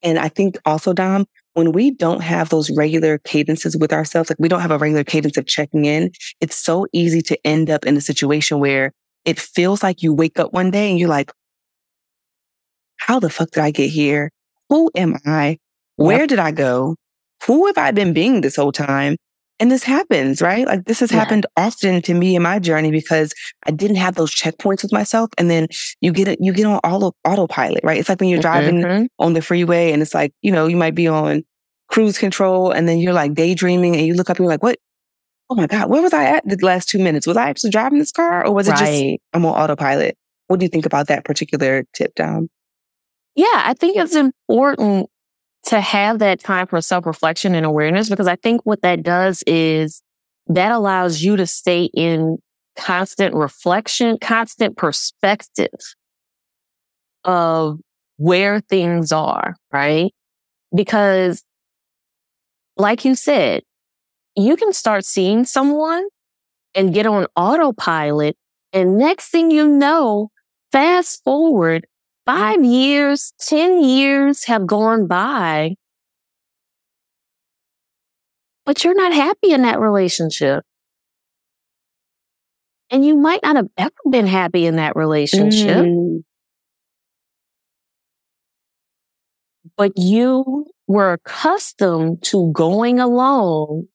And 0.03 0.19
I 0.19 0.29
think 0.29 0.59
also, 0.65 0.93
Dom, 0.93 1.27
when 1.55 1.73
we 1.73 1.91
don't 1.91 2.23
have 2.23 2.49
those 2.49 2.71
regular 2.71 3.19
cadences 3.19 3.77
with 3.77 3.93
ourselves, 3.93 4.31
like 4.31 4.39
we 4.39 4.49
don't 4.49 4.61
have 4.61 4.71
a 4.71 4.79
regular 4.79 5.05
cadence 5.05 5.37
of 5.37 5.47
checking 5.47 5.85
in, 5.85 6.11
it's 6.41 6.57
so 6.57 6.87
easy 6.93 7.21
to 7.23 7.47
end 7.47 7.71
up 7.71 7.85
in 7.85 7.97
a 7.97 8.01
situation 8.01 8.59
where 8.59 8.93
it 9.25 9.39
feels 9.39 9.83
like 9.83 10.03
you 10.03 10.13
wake 10.13 10.39
up 10.39 10.53
one 10.53 10.71
day 10.71 10.91
and 10.91 10.99
you're 10.99 11.09
like, 11.09 11.31
how 12.99 13.19
the 13.19 13.31
fuck 13.31 13.51
did 13.51 13.63
I 13.63 13.71
get 13.71 13.91
here? 13.91 14.31
Who 14.69 14.91
am 14.97 15.17
I? 15.27 15.59
Where 15.97 16.21
yep. 16.21 16.29
did 16.29 16.39
I 16.39 16.53
go? 16.53 16.97
Who 17.47 17.67
have 17.67 17.79
I 17.79 17.91
been 17.91 18.13
being 18.13 18.41
this 18.41 18.57
whole 18.57 18.73
time? 18.73 19.17
And 19.59 19.71
this 19.71 19.85
happens, 19.85 20.43
right? 20.43 20.67
Like 20.67 20.87
this 20.87 21.01
has 21.01 21.13
yeah. 21.13 21.19
happened 21.19 21.47
often 21.57 22.03
to 22.03 22.15
me 22.15 22.35
in 22.35 22.43
my 22.43 22.59
journey 22.59 22.91
because 22.91 23.33
I 23.65 23.71
didn't 23.71 23.97
have 23.97 24.15
those 24.15 24.35
checkpoints 24.35 24.83
with 24.83 24.93
myself. 24.93 25.31
And 25.39 25.51
then 25.51 25.69
you 26.01 26.13
get 26.13 26.27
it, 26.27 26.39
you 26.41 26.53
get 26.53 26.67
on 26.67 26.79
auto 26.79 27.13
autopilot, 27.25 27.85
right? 27.85 27.99
It's 27.99 28.09
like 28.09 28.21
when 28.21 28.29
you're 28.29 28.41
driving 28.41 28.83
mm-hmm. 28.83 29.05
on 29.19 29.35
the 29.35 29.43
freeway 29.43 29.93
and 29.93 30.03
it's 30.03 30.15
like, 30.15 30.33
you 30.43 30.51
know, 30.51 30.67
you 30.67 30.77
might 30.77 30.95
be 30.95 31.07
on 31.07 31.45
cruise 31.89 32.19
control 32.19 32.73
and 32.73 32.89
then 32.89 32.99
you're 32.99 33.13
like 33.13 33.35
daydreaming 33.35 33.95
and 33.95 34.07
you 34.07 34.15
look 34.15 34.31
up 34.31 34.39
and 34.39 34.45
you're 34.45 34.53
like, 34.53 34.63
what? 34.63 34.79
Oh 35.51 35.55
my 35.55 35.67
God, 35.67 35.91
where 35.91 36.01
was 36.01 36.15
I 36.15 36.25
at 36.25 36.49
the 36.49 36.57
last 36.65 36.89
two 36.89 36.99
minutes? 36.99 37.27
Was 37.27 37.37
I 37.37 37.51
actually 37.51 37.71
driving 37.71 37.99
this 37.99 38.11
car 38.11 38.45
or 38.45 38.53
was 38.53 38.69
it 38.69 38.77
just 38.77 39.21
I'm 39.35 39.45
on 39.45 39.55
autopilot? 39.55 40.17
What 40.49 40.59
do 40.59 40.65
you 40.65 40.71
think 40.71 40.87
about 40.87 41.09
that 41.09 41.25
particular 41.25 41.85
tip 41.95 42.15
Dom? 42.15 42.49
Yeah, 43.35 43.47
I 43.53 43.75
think 43.75 43.97
it's 43.97 44.15
important 44.15 45.09
to 45.65 45.81
have 45.81 46.19
that 46.19 46.41
time 46.41 46.67
for 46.67 46.81
self 46.81 47.07
reflection 47.07 47.55
and 47.55 47.65
awareness 47.65 48.09
because 48.09 48.27
I 48.27 48.37
think 48.37 48.63
what 48.65 48.83
that 48.83 49.03
does 49.03 49.43
is 49.47 50.03
that 50.49 50.73
allows 50.73 51.23
you 51.23 51.37
to 51.37 51.47
stay 51.47 51.85
in 51.95 52.39
constant 52.77 53.35
reflection, 53.35 54.19
constant 54.21 54.77
perspective 54.77 55.69
of 57.25 57.79
where 58.17 58.61
things 58.61 59.13
are, 59.13 59.55
right? 59.73 60.13
Because 60.75 61.45
like 62.77 63.05
you 63.05 63.15
said, 63.15 63.63
you 64.37 64.57
can 64.57 64.73
start 64.73 65.05
seeing 65.05 65.45
someone 65.45 66.07
and 66.75 66.95
get 66.95 67.07
on 67.07 67.27
autopilot. 67.37 68.37
And 68.73 68.97
next 68.97 69.29
thing 69.29 69.51
you 69.51 69.69
know, 69.69 70.31
fast 70.73 71.23
forward 71.23 71.87
five 72.27 72.65
years, 72.65 73.33
10 73.41 73.83
years 73.83 74.45
have 74.45 74.67
gone 74.67 75.07
by, 75.07 75.75
but 78.65 78.85
you're 78.85 78.95
not 78.95 79.13
happy 79.13 79.53
in 79.53 79.63
that 79.63 79.81
relationship. 79.81 80.65
And 82.91 83.05
you 83.05 83.17
might 83.17 83.43
not 83.43 83.57
have 83.57 83.69
ever 83.79 83.91
been 84.11 84.27
happy 84.27 84.67
in 84.67 84.77
that 84.77 84.97
relationship. 84.97 85.79
Mm. 85.79 86.23
But 89.77 89.93
you 89.97 90.67
were 90.87 91.15
accustomed 91.15 92.23
to 92.25 92.53
going 92.53 93.01
alone, 93.01 93.89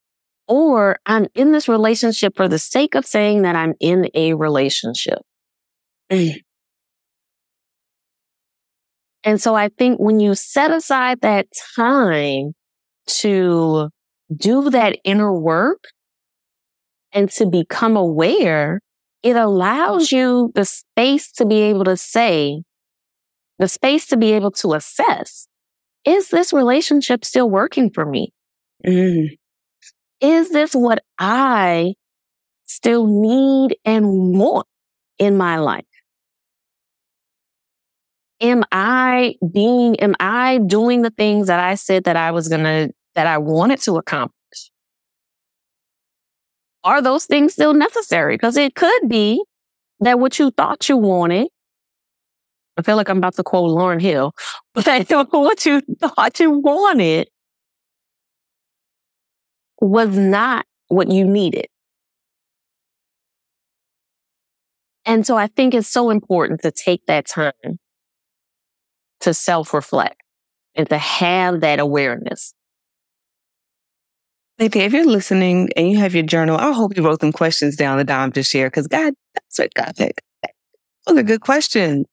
or 0.48 0.98
I'm 1.06 1.26
in 1.34 1.52
this 1.52 1.68
relationship 1.68 2.36
for 2.36 2.48
the 2.48 2.58
sake 2.58 2.96
of 2.96 3.06
saying 3.06 3.42
that 3.42 3.54
I'm 3.54 3.74
in 3.78 4.08
a 4.14 4.34
relationship. 4.34 5.20
Mm. 6.10 6.40
And 9.28 9.38
so 9.38 9.54
I 9.54 9.68
think 9.68 10.00
when 10.00 10.20
you 10.20 10.34
set 10.34 10.70
aside 10.70 11.20
that 11.20 11.48
time 11.76 12.54
to 13.08 13.90
do 14.34 14.70
that 14.70 14.96
inner 15.04 15.38
work 15.38 15.84
and 17.12 17.30
to 17.32 17.44
become 17.44 17.94
aware, 17.94 18.80
it 19.22 19.36
allows 19.36 20.12
you 20.12 20.50
the 20.54 20.64
space 20.64 21.30
to 21.32 21.44
be 21.44 21.60
able 21.60 21.84
to 21.84 21.94
say, 21.94 22.62
the 23.58 23.68
space 23.68 24.06
to 24.06 24.16
be 24.16 24.32
able 24.32 24.50
to 24.52 24.72
assess, 24.72 25.46
is 26.06 26.30
this 26.30 26.50
relationship 26.50 27.22
still 27.22 27.50
working 27.50 27.90
for 27.90 28.06
me? 28.06 28.32
Mm. 28.86 29.36
Is 30.22 30.48
this 30.48 30.74
what 30.74 31.04
I 31.18 31.92
still 32.64 33.06
need 33.06 33.76
and 33.84 34.38
want 34.38 34.66
in 35.18 35.36
my 35.36 35.58
life? 35.58 35.84
Am 38.40 38.62
I 38.70 39.34
being, 39.52 39.98
am 40.00 40.14
I 40.20 40.58
doing 40.58 41.02
the 41.02 41.10
things 41.10 41.48
that 41.48 41.58
I 41.58 41.74
said 41.74 42.04
that 42.04 42.16
I 42.16 42.30
was 42.30 42.48
going 42.48 42.62
to, 42.62 42.92
that 43.14 43.26
I 43.26 43.38
wanted 43.38 43.80
to 43.82 43.96
accomplish? 43.96 44.34
Are 46.84 47.02
those 47.02 47.26
things 47.26 47.52
still 47.52 47.74
necessary? 47.74 48.34
Because 48.34 48.56
it 48.56 48.76
could 48.76 49.08
be 49.08 49.42
that 50.00 50.20
what 50.20 50.38
you 50.38 50.52
thought 50.52 50.88
you 50.88 50.96
wanted, 50.96 51.48
I 52.76 52.82
feel 52.82 52.96
like 52.96 53.08
I'm 53.08 53.18
about 53.18 53.34
to 53.34 53.42
quote 53.42 53.70
Lauryn 53.70 54.00
Hill, 54.00 54.32
but 54.74 54.86
what 55.32 55.66
you 55.66 55.82
thought 56.00 56.38
you 56.38 56.50
wanted 56.50 57.28
was 59.80 60.16
not 60.16 60.64
what 60.88 61.10
you 61.10 61.26
needed. 61.26 61.66
And 65.04 65.26
so 65.26 65.36
I 65.36 65.46
think 65.46 65.74
it's 65.74 65.88
so 65.88 66.10
important 66.10 66.60
to 66.62 66.70
take 66.70 67.06
that 67.06 67.26
time 67.26 67.78
to 69.20 69.34
self 69.34 69.74
reflect 69.74 70.22
and 70.74 70.88
to 70.88 70.98
have 70.98 71.60
that 71.60 71.80
awareness. 71.80 72.54
Maybe 74.58 74.80
if 74.80 74.92
you're 74.92 75.06
listening 75.06 75.70
and 75.76 75.90
you 75.90 75.98
have 75.98 76.14
your 76.14 76.24
journal, 76.24 76.56
I 76.56 76.72
hope 76.72 76.96
you 76.96 77.04
wrote 77.04 77.20
them 77.20 77.32
questions 77.32 77.76
down 77.76 77.98
that 77.98 78.06
Dom 78.06 78.32
just 78.32 78.50
shared 78.50 78.72
because 78.72 78.88
God, 78.88 79.14
that's 79.34 79.58
what 79.58 79.72
God 79.74 79.94
picked. 79.96 80.20
Those 81.06 81.18
are 81.18 81.22
good 81.22 81.40
questions. 81.40 82.06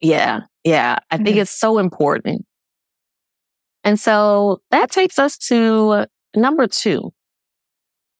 Yeah. 0.00 0.42
Yeah. 0.62 0.98
I 1.10 1.16
think 1.16 1.30
mm-hmm. 1.30 1.38
it's 1.40 1.50
so 1.50 1.78
important. 1.78 2.44
And 3.82 3.98
so 3.98 4.60
that 4.70 4.90
takes 4.90 5.18
us 5.18 5.36
to 5.48 6.06
number 6.34 6.66
two, 6.66 7.12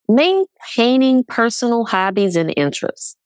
maintaining 0.08 1.24
personal 1.24 1.84
hobbies 1.84 2.36
and 2.36 2.52
interests. 2.56 3.16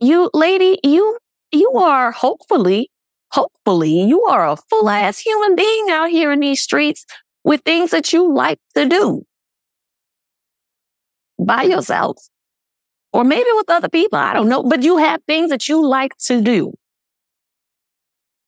You 0.00 0.30
lady, 0.34 0.78
you, 0.84 1.18
you 1.52 1.72
are 1.72 2.12
hopefully 2.12 2.90
hopefully 3.34 4.02
you 4.04 4.22
are 4.22 4.48
a 4.48 4.56
full 4.56 4.88
ass 4.88 5.18
human 5.18 5.56
being 5.56 5.86
out 5.90 6.08
here 6.08 6.30
in 6.30 6.40
these 6.40 6.62
streets 6.62 7.04
with 7.42 7.60
things 7.62 7.90
that 7.90 8.12
you 8.12 8.32
like 8.32 8.58
to 8.74 8.86
do 8.86 9.24
by 11.38 11.62
yourself 11.64 12.16
or 13.12 13.24
maybe 13.24 13.48
with 13.54 13.68
other 13.68 13.88
people. 13.88 14.18
I 14.18 14.34
don't 14.34 14.48
know, 14.48 14.62
but 14.62 14.82
you 14.82 14.98
have 14.98 15.20
things 15.26 15.50
that 15.50 15.68
you 15.68 15.84
like 15.84 16.16
to 16.26 16.40
do. 16.40 16.74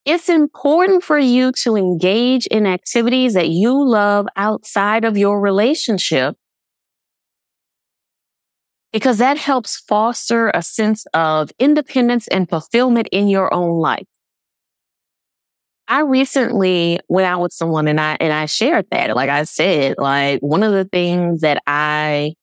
It's 0.04 0.28
important 0.28 1.02
for 1.02 1.18
you 1.18 1.50
to 1.64 1.74
engage 1.74 2.46
in 2.46 2.64
activities 2.64 3.34
that 3.34 3.48
you 3.48 3.84
love 3.84 4.28
outside 4.36 5.04
of 5.04 5.18
your 5.18 5.40
relationship 5.40 6.36
because 8.92 9.18
that 9.18 9.36
helps 9.36 9.78
foster 9.80 10.50
a 10.54 10.62
sense 10.62 11.04
of 11.12 11.50
independence 11.58 12.28
and 12.28 12.48
fulfillment 12.48 13.08
in 13.10 13.26
your 13.28 13.52
own 13.52 13.80
life. 13.80 14.06
I 15.88 16.00
recently 16.00 16.98
went 17.08 17.26
out 17.26 17.40
with 17.42 17.52
someone 17.52 17.86
and 17.86 18.00
I 18.00 18.16
and 18.20 18.32
I 18.32 18.46
shared 18.46 18.86
that. 18.90 19.14
Like 19.14 19.30
I 19.30 19.44
said, 19.44 19.96
like 19.98 20.40
one 20.40 20.62
of 20.62 20.72
the 20.72 20.84
things 20.84 21.42
that 21.42 21.62
I 21.66 22.34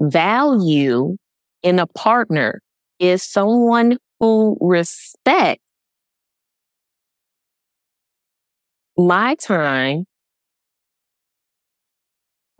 value 0.00 1.16
in 1.62 1.78
a 1.78 1.86
partner 1.86 2.60
is 2.98 3.22
someone 3.22 3.98
who 4.20 4.56
respects 4.60 5.62
my 8.96 9.34
time 9.36 10.04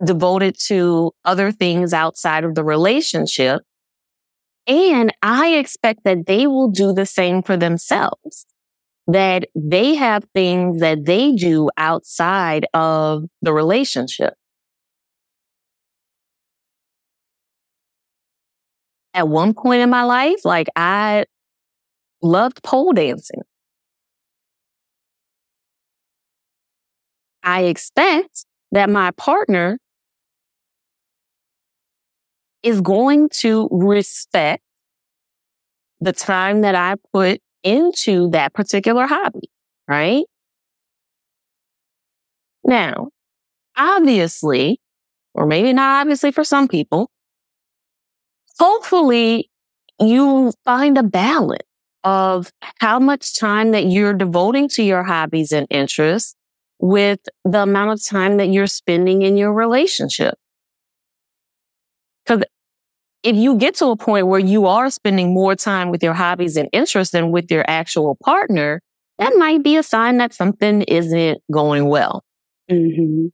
devoted 0.03 0.55
to 0.67 1.11
other 1.25 1.51
things 1.51 1.93
outside 1.93 2.43
of 2.43 2.55
the 2.55 2.63
relationship. 2.63 3.61
And 4.67 5.13
I 5.21 5.49
expect 5.55 6.03
that 6.05 6.25
they 6.27 6.47
will 6.47 6.69
do 6.69 6.93
the 6.93 7.05
same 7.05 7.41
for 7.41 7.57
themselves 7.57 8.45
that 9.11 9.45
they 9.55 9.95
have 9.95 10.23
things 10.35 10.79
that 10.81 11.05
they 11.05 11.31
do 11.31 11.69
outside 11.77 12.67
of 12.73 13.25
the 13.41 13.51
relationship. 13.51 14.35
At 19.15 19.27
one 19.27 19.53
point 19.55 19.81
in 19.81 19.89
my 19.89 20.03
life, 20.03 20.45
like 20.45 20.67
I 20.75 21.25
loved 22.21 22.61
pole 22.63 22.93
dancing. 22.93 23.41
I 27.43 27.63
expect 27.63 28.45
that 28.71 28.89
my 28.89 29.11
partner 29.11 29.79
is 32.61 32.81
going 32.81 33.29
to 33.29 33.67
respect 33.71 34.61
the 36.01 36.13
time 36.13 36.61
that 36.61 36.75
I 36.75 36.95
put 37.13 37.41
into 37.63 38.29
that 38.31 38.53
particular 38.53 39.07
hobby, 39.07 39.49
right? 39.87 40.25
Now, 42.63 43.09
obviously, 43.77 44.79
or 45.33 45.45
maybe 45.45 45.73
not 45.73 46.01
obviously 46.01 46.31
for 46.31 46.43
some 46.43 46.67
people, 46.67 47.09
hopefully 48.57 49.49
you 49.99 50.53
find 50.65 50.97
a 50.97 51.03
balance 51.03 51.63
of 52.03 52.51
how 52.79 52.99
much 52.99 53.37
time 53.37 53.71
that 53.71 53.85
you're 53.85 54.13
devoting 54.13 54.69
to 54.69 54.83
your 54.83 55.03
hobbies 55.03 55.51
and 55.51 55.67
interests 55.69 56.35
with 56.79 57.19
the 57.43 57.63
amount 57.63 57.91
of 57.91 58.05
time 58.05 58.37
that 58.37 58.47
you're 58.47 58.67
spending 58.67 59.21
in 59.21 59.35
your 59.35 59.53
relationship. 59.53 60.35
Because 62.25 62.43
if 63.23 63.35
you 63.35 63.57
get 63.57 63.75
to 63.75 63.87
a 63.87 63.97
point 63.97 64.27
where 64.27 64.39
you 64.39 64.65
are 64.65 64.89
spending 64.89 65.33
more 65.33 65.55
time 65.55 65.89
with 65.89 66.01
your 66.01 66.13
hobbies 66.13 66.55
and 66.55 66.69
interests 66.71 67.11
than 67.11 67.31
with 67.31 67.51
your 67.51 67.65
actual 67.67 68.17
partner, 68.23 68.81
that 69.17 69.33
might 69.35 69.63
be 69.63 69.75
a 69.75 69.83
sign 69.83 70.17
that 70.17 70.33
something 70.33 70.83
isn't 70.83 71.39
going 71.51 71.87
well. 71.87 72.23
Mm-hmm. 72.71 73.27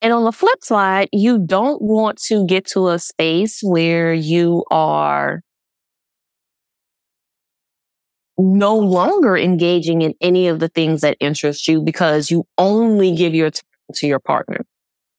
And 0.00 0.12
on 0.12 0.24
the 0.24 0.32
flip 0.32 0.64
side, 0.64 1.08
you 1.12 1.38
don't 1.38 1.80
want 1.80 2.20
to 2.22 2.46
get 2.46 2.66
to 2.68 2.88
a 2.88 2.98
space 2.98 3.60
where 3.62 4.12
you 4.12 4.64
are 4.70 5.42
no 8.38 8.76
longer 8.76 9.36
engaging 9.36 10.02
in 10.02 10.14
any 10.20 10.48
of 10.48 10.58
the 10.58 10.68
things 10.68 11.02
that 11.02 11.16
interest 11.20 11.68
you 11.68 11.82
because 11.82 12.30
you 12.30 12.44
only 12.58 13.14
give 13.14 13.34
your 13.34 13.50
time 13.50 13.62
to 13.94 14.06
your 14.06 14.18
partner. 14.18 14.64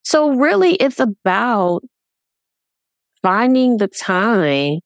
So 0.03 0.32
really 0.32 0.73
it's 0.75 0.99
about 0.99 1.84
finding 3.23 3.77
the 3.77 3.88
time 3.88 4.79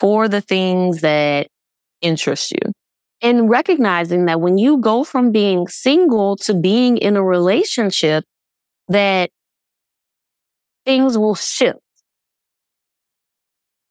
for 0.00 0.28
the 0.28 0.40
things 0.40 1.00
that 1.00 1.48
interest 2.02 2.52
you 2.52 2.72
and 3.22 3.48
recognizing 3.48 4.26
that 4.26 4.40
when 4.40 4.58
you 4.58 4.78
go 4.78 5.04
from 5.04 5.30
being 5.32 5.68
single 5.68 6.36
to 6.36 6.54
being 6.54 6.98
in 6.98 7.16
a 7.16 7.22
relationship, 7.22 8.24
that 8.88 9.30
things 10.84 11.16
will 11.16 11.36
shift. 11.36 11.78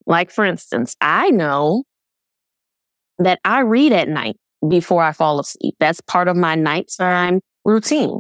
Like, 0.05 0.31
for 0.31 0.45
instance, 0.45 0.95
I 0.99 1.29
know 1.29 1.83
that 3.19 3.39
I 3.45 3.61
read 3.61 3.93
at 3.93 4.09
night 4.09 4.35
before 4.67 5.03
I 5.03 5.13
fall 5.13 5.39
asleep. 5.39 5.75
That's 5.79 6.01
part 6.01 6.27
of 6.27 6.35
my 6.35 6.55
nighttime 6.55 7.39
routine. 7.63 8.19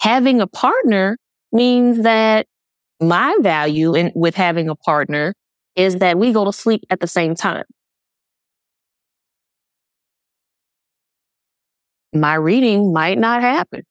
Having 0.00 0.40
a 0.40 0.46
partner 0.46 1.18
means 1.52 2.02
that 2.04 2.46
my 3.00 3.36
value 3.40 3.94
in 3.94 4.12
with 4.14 4.34
having 4.34 4.68
a 4.68 4.74
partner 4.74 5.34
is 5.76 5.96
that 5.96 6.18
we 6.18 6.32
go 6.32 6.44
to 6.44 6.52
sleep 6.52 6.84
at 6.90 7.00
the 7.00 7.06
same 7.06 7.34
time. 7.34 7.64
My 12.12 12.34
reading 12.34 12.92
might 12.92 13.18
not 13.18 13.40
happen. 13.40 13.82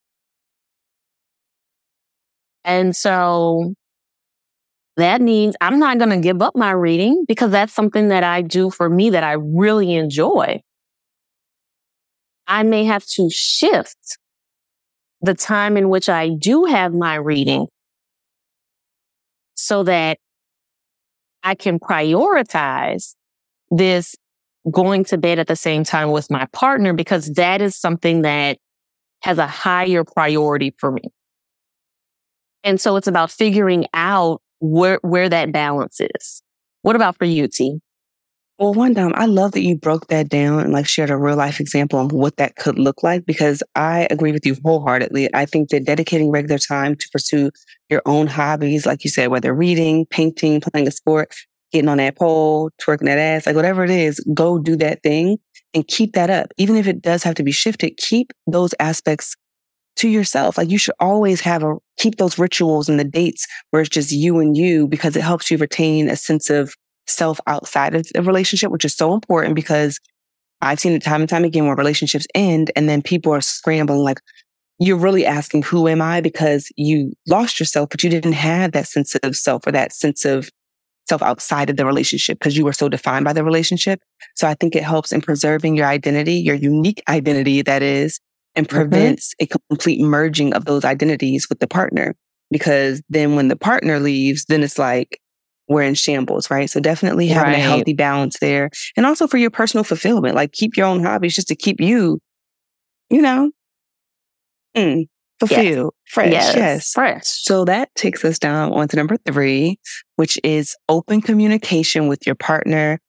And 2.66 2.96
so 2.96 3.74
that 4.98 5.22
means 5.22 5.56
I'm 5.62 5.80
not 5.80 5.98
going 5.98 6.10
to 6.10 6.20
give 6.20 6.42
up 6.42 6.56
my 6.56 6.72
reading 6.72 7.24
because 7.28 7.52
that's 7.52 7.74
something 7.74 8.10
that 8.10 8.24
I 8.24 8.42
do 8.42 8.70
for 8.70 8.90
me 8.90 9.10
that 9.12 9.24
I 9.24 9.34
really 9.34 9.96
enjoy. 9.96 10.62
I 12.48 12.64
may 12.64 12.84
have 12.84 13.06
to 13.16 13.30
shift 13.30 14.18
the 15.22 15.34
time 15.34 15.78
in 15.78 15.90
which 15.90 16.10
I 16.10 16.30
do 16.30 16.66
have 16.66 16.94
my 16.94 17.16
reading 17.16 17.68
so 19.60 19.84
that 19.84 20.18
I 21.44 21.56
can 21.56 21.80
prioritize 21.80 23.16
this 23.72 24.16
going 24.70 25.06
to 25.06 25.18
bed 25.18 25.40
at 25.40 25.48
the 25.48 25.56
same 25.56 25.84
time 25.84 26.12
with 26.12 26.30
my 26.30 26.46
partner 26.52 26.94
because 26.94 27.34
that 27.34 27.62
is 27.62 27.76
something 27.76 28.24
that 28.24 28.58
has 29.22 29.38
a 29.38 29.48
higher 29.48 30.04
priority 30.04 30.74
for 30.78 30.92
me. 30.92 31.04
And 32.64 32.80
so 32.80 32.96
it's 32.96 33.08
about 33.08 33.32
figuring 33.32 33.86
out 33.94 34.42
where, 34.60 35.00
where 35.02 35.30
that 35.30 35.52
balance 35.52 36.00
is. 36.02 36.42
What 36.82 36.96
about 36.96 37.18
for 37.18 37.26
you, 37.26 37.48
T? 37.48 37.80
Well, 38.60 38.74
one 38.74 38.94
time, 38.94 39.14
I 39.16 39.26
love 39.26 39.54
that 39.54 39.62
you 39.62 39.78
broke 39.78 40.08
that 40.08 40.28
down 40.30 40.60
and 40.60 40.74
like 40.74 40.88
shared 40.88 41.10
a 41.10 41.18
real 41.18 41.38
life 41.38 41.62
example 41.62 42.00
of 42.00 42.12
what 42.12 42.38
that 42.38 42.58
could 42.58 42.78
look 42.78 43.04
like 43.04 43.26
because 43.26 43.64
I 43.76 44.08
agree 44.12 44.34
with 44.34 44.46
you 44.46 44.58
wholeheartedly. 44.66 45.30
I 45.34 45.46
think 45.46 45.70
that 45.70 45.86
dedicating 45.86 46.30
regular 46.30 46.60
time 46.60 46.96
to 46.98 47.10
pursue 47.12 47.52
your 47.90 48.02
own 48.06 48.28
hobbies, 48.28 48.86
like 48.86 49.06
you 49.06 49.10
said, 49.10 49.28
whether 49.30 49.54
reading, 49.56 50.06
painting, 50.08 50.60
playing 50.60 50.90
a 50.90 50.92
sport, 50.92 51.34
getting 51.72 51.88
on 51.90 52.00
that 52.00 52.18
pole, 52.18 52.70
twerking 52.82 53.06
that 53.06 53.18
ass, 53.18 53.46
like 53.46 53.56
whatever 53.56 53.86
it 53.86 53.92
is, 53.92 54.20
go 54.34 54.60
do 54.60 54.76
that 54.76 55.04
thing 55.04 55.38
and 55.74 55.88
keep 55.88 56.14
that 56.14 56.30
up. 56.30 56.52
Even 56.58 56.76
if 56.76 56.88
it 56.88 57.02
does 57.02 57.24
have 57.24 57.36
to 57.36 57.44
be 57.44 57.54
shifted, 57.54 57.96
keep 57.98 58.34
those 58.46 58.74
aspects 58.82 59.38
to 59.98 60.10
yourself. 60.10 60.58
Like 60.58 60.70
you 60.72 60.78
should 60.78 60.96
always 61.00 61.42
have 61.42 61.64
a 61.64 61.76
keep 61.98 62.18
those 62.18 62.40
rituals 62.40 62.90
and 62.90 63.00
the 63.00 63.04
dates 63.06 63.48
where 63.72 63.82
it's 63.82 63.90
just 63.90 64.12
you 64.12 64.40
and 64.40 64.58
you 64.58 64.88
because 64.88 65.16
it 65.16 65.24
helps 65.24 65.52
you 65.52 65.58
retain 65.58 66.10
a 66.10 66.16
sense 66.16 66.50
of 66.50 66.74
self 67.10 67.40
outside 67.48 67.96
of 67.96 68.08
the 68.14 68.22
relationship, 68.22 68.72
which 68.72 68.86
is 68.86 68.96
so 68.96 69.14
important 69.14 69.56
because 69.56 70.00
I've 70.62 70.80
seen 70.80 70.94
it 70.94 71.04
time 71.04 71.22
and 71.22 71.30
time 71.30 71.46
again 71.46 71.66
where 71.66 71.76
relationships 71.76 72.28
end 72.36 72.72
and 72.76 72.90
then 72.90 73.02
people 73.02 73.34
are 73.34 73.42
scrambling 73.42 74.04
like, 74.04 74.20
you're 74.80 74.98
really 74.98 75.26
asking, 75.26 75.64
who 75.64 75.88
am 75.88 76.02
I? 76.02 76.22
Because 76.22 76.72
you 76.78 77.12
lost 77.28 77.60
yourself, 77.60 77.90
but 77.90 78.04
you 78.04 78.10
didn't 78.10 78.34
have 78.34 78.72
that 78.72 78.88
sense 78.88 79.16
of 79.16 79.36
self 79.36 79.68
or 79.68 79.72
that 79.72 79.92
sense 79.92 80.24
of 80.24 80.50
self 81.08 81.22
outside 81.22 81.70
of 81.70 81.76
the 81.76 81.86
relationship 81.86 82.40
because 82.40 82.56
you 82.56 82.64
were 82.64 82.74
so 82.74 82.88
defined 82.88 83.26
by 83.26 83.34
the 83.34 83.44
relationship. 83.44 84.00
So 84.36 84.48
I 84.48 84.54
think 84.54 84.76
it 84.76 84.84
helps 84.84 85.12
in 85.12 85.22
preserving 85.22 85.76
your 85.76 85.88
identity, 85.88 86.36
your 86.36 86.56
unique 86.56 87.04
identity 87.10 87.62
that 87.62 87.82
is, 87.82 88.20
and 88.56 88.68
mm-hmm. 88.68 88.78
prevents 88.78 89.34
mm-hmm. 89.34 89.56
a 89.56 89.60
complete 89.68 90.02
merging 90.02 90.54
of 90.54 90.66
those 90.66 90.86
identities 90.86 91.50
with 91.50 91.60
the 91.60 91.68
partner. 91.68 92.16
Because 92.52 93.02
then 93.10 93.36
when 93.36 93.48
the 93.48 93.56
partner 93.56 94.00
leaves, 94.00 94.46
then 94.46 94.64
it's 94.64 94.80
like, 94.80 95.20
we're 95.70 95.84
in 95.84 95.94
shambles, 95.94 96.50
right? 96.50 96.70
So 96.70 96.80
definitely 96.80 97.28
having 97.28 97.54
right. 97.54 97.60
a 97.60 97.62
healthy 97.62 97.94
balance 97.94 98.40
there. 98.40 98.72
And 98.98 99.06
also 99.06 99.28
for 99.28 99.38
your 99.38 99.52
personal 99.52 99.84
fulfillment, 99.84 100.36
like 100.36 100.52
keep 100.52 100.76
your 100.76 100.88
own 100.88 101.04
hobbies 101.04 101.36
just 101.36 101.48
to 101.50 101.56
keep 101.56 101.80
you, 101.80 102.20
you 103.10 103.22
know, 103.22 103.52
mm, 104.76 105.08
fulfilled, 105.40 105.94
yes. 105.96 106.14
fresh. 106.14 106.32
Yes. 106.32 106.56
yes. 106.56 106.92
Fresh. 106.92 107.24
So 107.26 107.66
that 107.66 107.94
takes 107.96 108.26
us 108.26 108.40
down 108.40 108.74
onto 108.74 108.98
number 108.98 109.16
three, 109.26 109.80
which 110.16 110.40
is 110.44 110.76
open 110.90 111.22
communication 111.22 112.08
with 112.08 112.26
your 112.26 112.36
partner. 112.36 113.00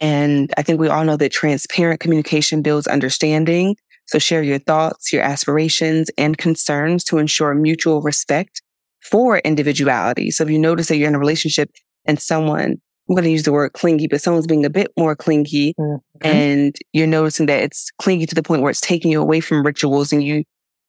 And 0.00 0.52
I 0.56 0.62
think 0.62 0.80
we 0.80 0.88
all 0.88 1.04
know 1.04 1.16
that 1.18 1.32
transparent 1.32 2.00
communication 2.00 2.62
builds 2.62 2.86
understanding. 2.86 3.76
So 4.06 4.18
share 4.18 4.42
your 4.42 4.58
thoughts, 4.58 5.12
your 5.12 5.22
aspirations 5.22 6.10
and 6.16 6.38
concerns 6.38 7.04
to 7.04 7.18
ensure 7.18 7.54
mutual 7.54 8.00
respect 8.00 8.62
for 9.02 9.38
individuality. 9.38 10.30
So 10.30 10.44
if 10.44 10.50
you 10.50 10.58
notice 10.58 10.88
that 10.88 10.96
you're 10.96 11.08
in 11.08 11.14
a 11.14 11.18
relationship 11.18 11.70
and 12.06 12.20
someone, 12.20 12.80
I'm 13.08 13.14
going 13.14 13.24
to 13.24 13.30
use 13.30 13.44
the 13.44 13.52
word 13.52 13.72
clingy, 13.72 14.08
but 14.08 14.20
someone's 14.20 14.46
being 14.46 14.64
a 14.64 14.70
bit 14.70 14.90
more 14.98 15.14
clingy 15.14 15.74
mm-hmm. 15.78 16.26
and 16.26 16.76
you're 16.92 17.06
noticing 17.06 17.46
that 17.46 17.62
it's 17.62 17.90
clingy 17.98 18.26
to 18.26 18.34
the 18.34 18.42
point 18.42 18.62
where 18.62 18.70
it's 18.70 18.80
taking 18.80 19.10
you 19.10 19.20
away 19.20 19.40
from 19.40 19.64
rituals. 19.64 20.12
And 20.12 20.22
you, 20.22 20.44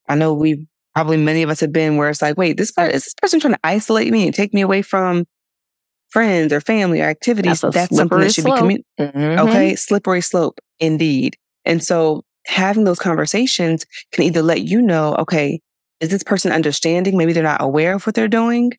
I 0.08 0.16
know 0.16 0.34
we 0.34 0.68
probably 0.96 1.18
many 1.18 1.44
of 1.44 1.50
us 1.50 1.60
have 1.60 1.72
been 1.72 1.98
where 1.98 2.10
it's 2.10 2.22
like, 2.22 2.38
wait, 2.38 2.58
this 2.58 2.72
person, 2.72 2.96
is 2.96 3.04
this 3.04 3.14
person 3.22 3.40
trying 3.40 3.54
to 3.54 3.60
isolate 3.64 4.12
me 4.12 4.26
and 4.26 4.34
take 4.34 4.54
me 4.54 4.62
away 4.62 4.82
from 4.82 5.26
friends 6.10 6.52
or 6.52 6.60
family 6.60 7.02
or 7.02 7.06
activities? 7.06 7.62
That's, 7.62 7.76
That's 7.76 7.96
something 7.96 8.20
that 8.20 8.34
should 8.34 8.46
slope. 8.46 8.68
be 8.68 8.84
commu- 9.00 9.12
mm-hmm. 9.14 9.48
Okay. 9.48 9.76
Slippery 9.76 10.22
slope 10.22 10.60
indeed. 10.80 11.38
And 11.66 11.84
so 11.84 12.24
having 12.48 12.86
those 12.86 12.98
conversations 12.98 13.86
can 14.12 14.24
either 14.24 14.42
let 14.42 14.62
you 14.62 14.82
know, 14.82 15.16
okay, 15.20 15.60
is 16.00 16.10
this 16.10 16.24
person 16.24 16.52
understanding? 16.52 17.18
Maybe 17.18 17.34
they're 17.34 17.44
not 17.44 17.62
aware 17.62 17.94
of 17.94 18.06
what 18.08 18.16
they're 18.16 18.28
doing 18.28 18.72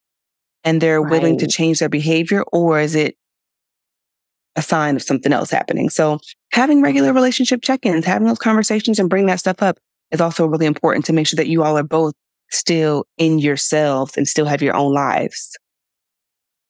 and 0.65 0.81
they're 0.81 1.01
right. 1.01 1.11
willing 1.11 1.39
to 1.39 1.47
change 1.47 1.79
their 1.79 1.89
behavior, 1.89 2.43
or 2.53 2.81
is 2.81 2.95
it 2.95 3.17
a 4.57 4.63
sign 4.63 4.97
of 4.97 5.03
something 5.03 5.33
else 5.33 5.51
happening? 5.51 5.89
So 5.89 6.19
having 6.53 6.83
regular 6.83 7.13
relationship 7.13 7.63
check-ins, 7.63 8.05
having 8.05 8.27
those 8.27 8.39
conversations 8.39 8.99
and 8.99 9.09
bring 9.09 9.27
that 9.27 9.41
stuff 9.41 9.63
up 9.63 9.79
is 10.11 10.21
also 10.21 10.47
really 10.47 10.67
important 10.67 11.05
to 11.07 11.13
make 11.13 11.27
sure 11.27 11.37
that 11.37 11.49
you 11.49 11.63
all 11.63 11.79
are 11.79 11.83
both 11.83 12.15
still 12.51 13.05
in 13.19 13.39
yourselves 13.39 14.17
and 14.17 14.27
still 14.27 14.47
have 14.47 14.63
your 14.63 14.75
own 14.75 14.93
lives. 14.93 15.57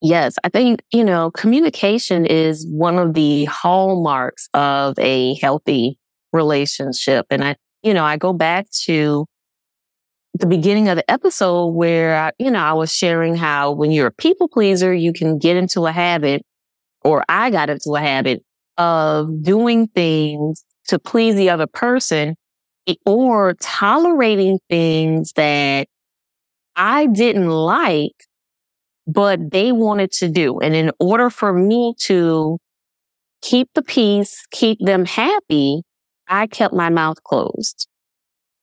Yes, 0.00 0.36
I 0.44 0.48
think, 0.48 0.80
you 0.92 1.04
know, 1.04 1.30
communication 1.30 2.26
is 2.26 2.66
one 2.68 2.98
of 2.98 3.14
the 3.14 3.46
hallmarks 3.46 4.48
of 4.54 4.98
a 4.98 5.34
healthy 5.34 5.98
relationship. 6.32 7.26
And 7.30 7.42
I, 7.42 7.56
you 7.82 7.94
know, 7.94 8.04
I 8.04 8.16
go 8.16 8.32
back 8.32 8.70
to 8.84 9.26
the 10.34 10.46
beginning 10.46 10.88
of 10.88 10.96
the 10.96 11.10
episode 11.10 11.68
where, 11.68 12.16
I, 12.16 12.32
you 12.38 12.50
know, 12.50 12.60
I 12.60 12.72
was 12.72 12.92
sharing 12.94 13.34
how 13.34 13.72
when 13.72 13.90
you're 13.90 14.08
a 14.08 14.12
people 14.12 14.48
pleaser, 14.48 14.92
you 14.92 15.12
can 15.12 15.38
get 15.38 15.56
into 15.56 15.86
a 15.86 15.92
habit, 15.92 16.42
or 17.02 17.24
I 17.28 17.50
got 17.50 17.70
into 17.70 17.94
a 17.94 18.00
habit 18.00 18.42
of 18.76 19.42
doing 19.42 19.88
things 19.88 20.64
to 20.88 20.98
please 20.98 21.34
the 21.34 21.50
other 21.50 21.66
person 21.66 22.36
eh, 22.86 22.94
or 23.06 23.54
tolerating 23.60 24.58
things 24.68 25.32
that 25.32 25.88
I 26.76 27.06
didn't 27.06 27.50
like, 27.50 28.24
but 29.06 29.50
they 29.50 29.72
wanted 29.72 30.12
to 30.12 30.28
do. 30.28 30.60
And 30.60 30.74
in 30.74 30.92
order 31.00 31.30
for 31.30 31.52
me 31.52 31.94
to 32.02 32.58
keep 33.42 33.68
the 33.74 33.82
peace, 33.82 34.46
keep 34.50 34.78
them 34.80 35.04
happy, 35.04 35.82
I 36.28 36.46
kept 36.46 36.74
my 36.74 36.90
mouth 36.90 37.22
closed. 37.24 37.88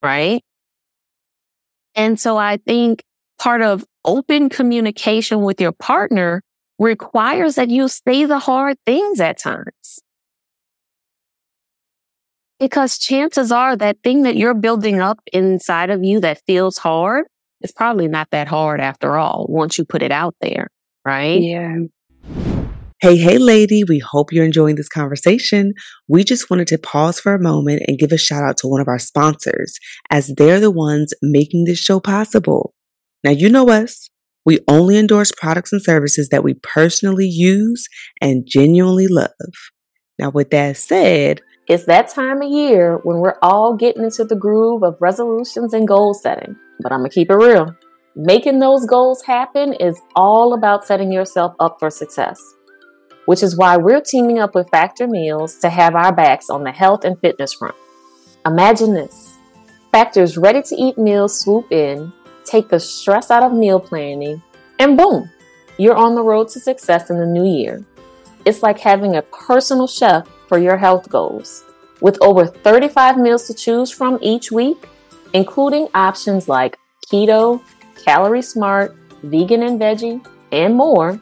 Right. 0.04 0.44
And 1.96 2.20
so 2.20 2.38
I 2.38 2.58
think 2.58 3.04
part 3.40 3.62
of 3.62 3.86
open 4.04 4.50
communication 4.50 5.42
with 5.42 5.60
your 5.60 5.72
partner 5.72 6.42
requires 6.78 7.56
that 7.56 7.70
you 7.70 7.88
say 7.88 8.26
the 8.26 8.40
hard 8.40 8.78
things 8.86 9.20
at 9.20 9.40
times. 9.40 10.00
Because 12.60 12.98
chances 12.98 13.52
are 13.52 13.76
that 13.76 13.98
thing 14.04 14.24
that 14.24 14.38
you're 14.38 14.54
building 14.54 15.02
up 15.02 15.20
inside 15.34 15.90
of 15.90 16.04
you 16.04 16.20
that 16.22 16.42
feels 16.48 16.78
hard 16.78 17.26
is 17.62 17.72
probably 17.72 18.08
not 18.08 18.30
that 18.32 18.48
hard 18.48 18.80
after 18.80 19.18
all, 19.18 19.46
once 19.50 19.78
you 19.78 19.86
put 19.86 20.02
it 20.02 20.12
out 20.12 20.36
there, 20.42 20.70
right? 21.06 21.42
Yeah. 21.42 21.76
Hey, 23.02 23.18
hey, 23.18 23.38
lady, 23.38 23.84
we 23.84 24.00
hope 24.00 24.32
you're 24.32 24.46
enjoying 24.46 24.78
this 24.78 24.88
conversation. 24.88 25.74
We 26.08 26.24
just 26.24 26.50
wanted 26.50 26.68
to 26.68 26.78
pause 26.78 27.20
for 27.20 27.34
a 27.34 27.42
moment 27.42 27.84
and 27.88 28.00
give 28.00 28.14
a 28.14 28.18
shout 28.18 28.42
out 28.42 28.56
to 28.60 28.70
one 28.70 28.80
of 28.80 28.88
our 28.88 29.00
sponsors, 29.00 29.78
as 30.10 30.34
they're 30.38 30.62
the 30.62 30.72
ones 30.72 31.14
making 31.22 31.66
this 31.66 31.78
show 31.78 32.00
possible. 32.00 32.74
Now, 33.22 33.32
you 33.32 33.50
know 33.50 33.68
us. 33.68 34.10
We 34.46 34.60
only 34.70 34.98
endorse 34.98 35.34
products 35.34 35.74
and 35.74 35.84
services 35.84 36.30
that 36.30 36.44
we 36.44 36.54
personally 36.64 37.28
use 37.28 37.86
and 38.22 38.48
genuinely 38.48 39.08
love. 39.10 39.30
Now, 40.18 40.30
with 40.30 40.52
that 40.52 40.78
said, 40.78 41.42
it's 41.68 41.86
that 41.88 42.08
time 42.08 42.42
of 42.42 42.50
year 42.50 43.02
when 43.04 43.18
we're 43.18 43.40
all 43.42 43.76
getting 43.76 44.06
into 44.06 44.24
the 44.24 44.38
groove 44.38 44.84
of 44.84 44.96
resolutions 45.02 45.74
and 45.74 45.86
goal 45.86 46.14
setting. 46.14 46.56
But 46.80 46.94
I'm 46.94 47.00
going 47.00 47.12
to 47.12 47.14
keep 47.14 47.30
it 47.30 47.36
real. 47.36 47.76
Making 48.16 48.60
those 48.60 48.86
goals 48.86 49.22
happen 49.24 49.74
is 49.74 50.00
all 50.16 50.54
about 50.54 50.86
setting 50.86 51.12
yourself 51.12 51.56
up 51.60 51.76
for 51.78 51.90
success 51.90 52.40
which 53.26 53.44
is 53.44 53.58
why 53.58 53.78
we're 53.78 54.02
teaming 54.02 54.40
up 54.40 54.56
with 54.56 54.70
Factor 54.70 55.08
Meals 55.08 55.58
to 55.60 55.70
have 55.70 55.96
our 55.96 56.14
backs 56.14 56.50
on 56.50 56.64
the 56.64 56.72
health 56.72 57.04
and 57.04 57.20
fitness 57.20 57.54
front. 57.54 57.76
Imagine 58.46 58.94
this 58.94 59.38
Factor's 59.92 60.38
ready 60.38 60.62
to 60.62 60.76
eat 60.76 60.98
meals 60.98 61.40
swoop 61.40 61.72
in, 61.72 62.12
take 62.44 62.70
the 62.70 62.80
stress 62.80 63.32
out 63.32 63.44
of 63.44 63.54
meal 63.54 63.80
planning, 63.80 64.42
and 64.78 64.98
boom, 64.98 65.30
you're 65.78 65.96
on 65.96 66.16
the 66.16 66.22
road 66.22 66.50
to 66.50 66.60
success 66.60 67.10
in 67.10 67.18
the 67.18 67.26
new 67.26 67.46
year. 67.46 67.84
It's 68.46 68.62
like 68.62 68.78
having 68.78 69.16
a 69.16 69.22
personal 69.22 69.88
chef 69.88 70.28
for 70.48 70.58
your 70.58 70.78
health 70.78 71.10
goals. 71.10 71.64
With 72.02 72.22
over 72.22 72.46
35 72.46 73.18
meals 73.18 73.48
to 73.48 73.54
choose 73.54 73.90
from 73.90 74.20
each 74.22 74.52
week, 74.52 74.88
including 75.34 75.88
options 75.96 76.48
like 76.48 76.78
keto, 77.12 77.62
calorie 78.04 78.42
smart, 78.42 78.96
vegan 79.24 79.64
and 79.64 79.80
veggie, 79.80 80.26
and 80.52 80.76
more, 80.76 81.20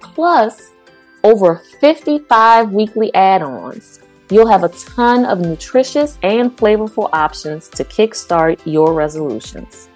plus 0.00 0.72
over 1.24 1.62
55 1.80 2.72
weekly 2.72 3.14
add 3.14 3.42
ons. 3.42 4.00
You'll 4.30 4.46
have 4.46 4.62
a 4.62 4.68
ton 4.68 5.24
of 5.24 5.40
nutritious 5.40 6.18
and 6.22 6.56
flavorful 6.56 7.10
options 7.12 7.68
to 7.70 7.84
kickstart 7.84 8.60
your 8.64 8.94
resolutions. 8.94 9.88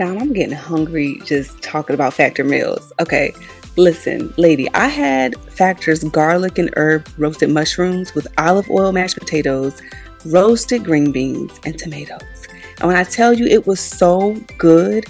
Now, 0.00 0.16
I'm 0.16 0.32
getting 0.32 0.56
hungry 0.56 1.20
just 1.24 1.62
talking 1.62 1.94
about 1.94 2.14
Factor 2.14 2.42
meals. 2.42 2.92
Okay, 3.00 3.32
listen, 3.76 4.32
lady, 4.38 4.68
I 4.74 4.88
had 4.88 5.38
Factor's 5.52 6.02
garlic 6.04 6.58
and 6.58 6.70
herb 6.76 7.06
roasted 7.18 7.50
mushrooms 7.50 8.14
with 8.14 8.26
olive 8.38 8.70
oil 8.70 8.92
mashed 8.92 9.18
potatoes, 9.18 9.80
roasted 10.24 10.84
green 10.84 11.12
beans, 11.12 11.60
and 11.66 11.78
tomatoes. 11.78 12.48
And 12.80 12.88
when 12.88 12.96
I 12.96 13.04
tell 13.04 13.32
you 13.32 13.46
it 13.46 13.66
was 13.66 13.78
so 13.78 14.34
good, 14.56 15.04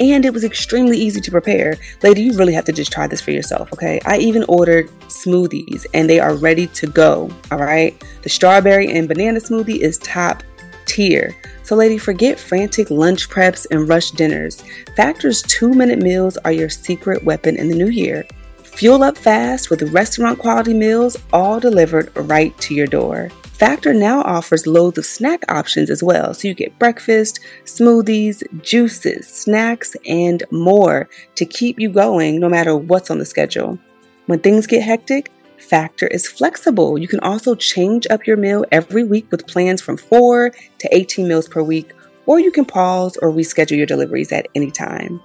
and 0.00 0.24
it 0.24 0.32
was 0.32 0.44
extremely 0.44 0.96
easy 0.96 1.20
to 1.20 1.30
prepare. 1.30 1.76
Lady, 2.02 2.22
you 2.22 2.32
really 2.32 2.54
have 2.54 2.64
to 2.64 2.72
just 2.72 2.90
try 2.90 3.06
this 3.06 3.20
for 3.20 3.30
yourself, 3.32 3.70
okay? 3.72 4.00
I 4.06 4.16
even 4.18 4.44
ordered 4.48 4.88
smoothies 5.08 5.86
and 5.92 6.08
they 6.08 6.18
are 6.18 6.34
ready 6.34 6.66
to 6.68 6.86
go, 6.86 7.30
all 7.50 7.58
right? 7.58 8.02
The 8.22 8.30
strawberry 8.30 8.90
and 8.90 9.06
banana 9.06 9.40
smoothie 9.40 9.78
is 9.78 9.98
top 9.98 10.42
tier. 10.86 11.36
So, 11.62 11.76
lady, 11.76 11.98
forget 11.98 12.40
frantic 12.40 12.90
lunch 12.90 13.28
preps 13.28 13.66
and 13.70 13.88
rush 13.88 14.10
dinners. 14.12 14.64
Factor's 14.96 15.42
two 15.42 15.72
minute 15.72 16.00
meals 16.00 16.36
are 16.38 16.52
your 16.52 16.70
secret 16.70 17.22
weapon 17.22 17.56
in 17.56 17.68
the 17.68 17.76
new 17.76 17.88
year. 17.88 18.26
Fuel 18.64 19.02
up 19.02 19.18
fast 19.18 19.68
with 19.68 19.92
restaurant 19.92 20.38
quality 20.38 20.72
meals 20.72 21.16
all 21.32 21.60
delivered 21.60 22.10
right 22.16 22.56
to 22.58 22.74
your 22.74 22.86
door. 22.86 23.30
Factor 23.60 23.92
now 23.92 24.22
offers 24.22 24.66
loads 24.66 24.96
of 24.96 25.04
snack 25.04 25.44
options 25.52 25.90
as 25.90 26.02
well. 26.02 26.32
So 26.32 26.48
you 26.48 26.54
get 26.54 26.78
breakfast, 26.78 27.40
smoothies, 27.66 28.42
juices, 28.62 29.28
snacks, 29.28 29.94
and 30.06 30.42
more 30.50 31.10
to 31.34 31.44
keep 31.44 31.78
you 31.78 31.90
going 31.90 32.40
no 32.40 32.48
matter 32.48 32.74
what's 32.74 33.10
on 33.10 33.18
the 33.18 33.26
schedule. 33.26 33.78
When 34.24 34.38
things 34.38 34.66
get 34.66 34.82
hectic, 34.82 35.30
Factor 35.58 36.06
is 36.06 36.26
flexible. 36.26 36.96
You 36.96 37.06
can 37.06 37.20
also 37.20 37.54
change 37.54 38.06
up 38.08 38.26
your 38.26 38.38
meal 38.38 38.64
every 38.72 39.04
week 39.04 39.30
with 39.30 39.46
plans 39.46 39.82
from 39.82 39.98
4 39.98 40.52
to 40.78 40.96
18 40.96 41.28
meals 41.28 41.46
per 41.46 41.62
week, 41.62 41.92
or 42.24 42.40
you 42.40 42.50
can 42.50 42.64
pause 42.64 43.18
or 43.18 43.30
reschedule 43.30 43.76
your 43.76 43.84
deliveries 43.84 44.32
at 44.32 44.48
any 44.54 44.70
time. 44.70 45.20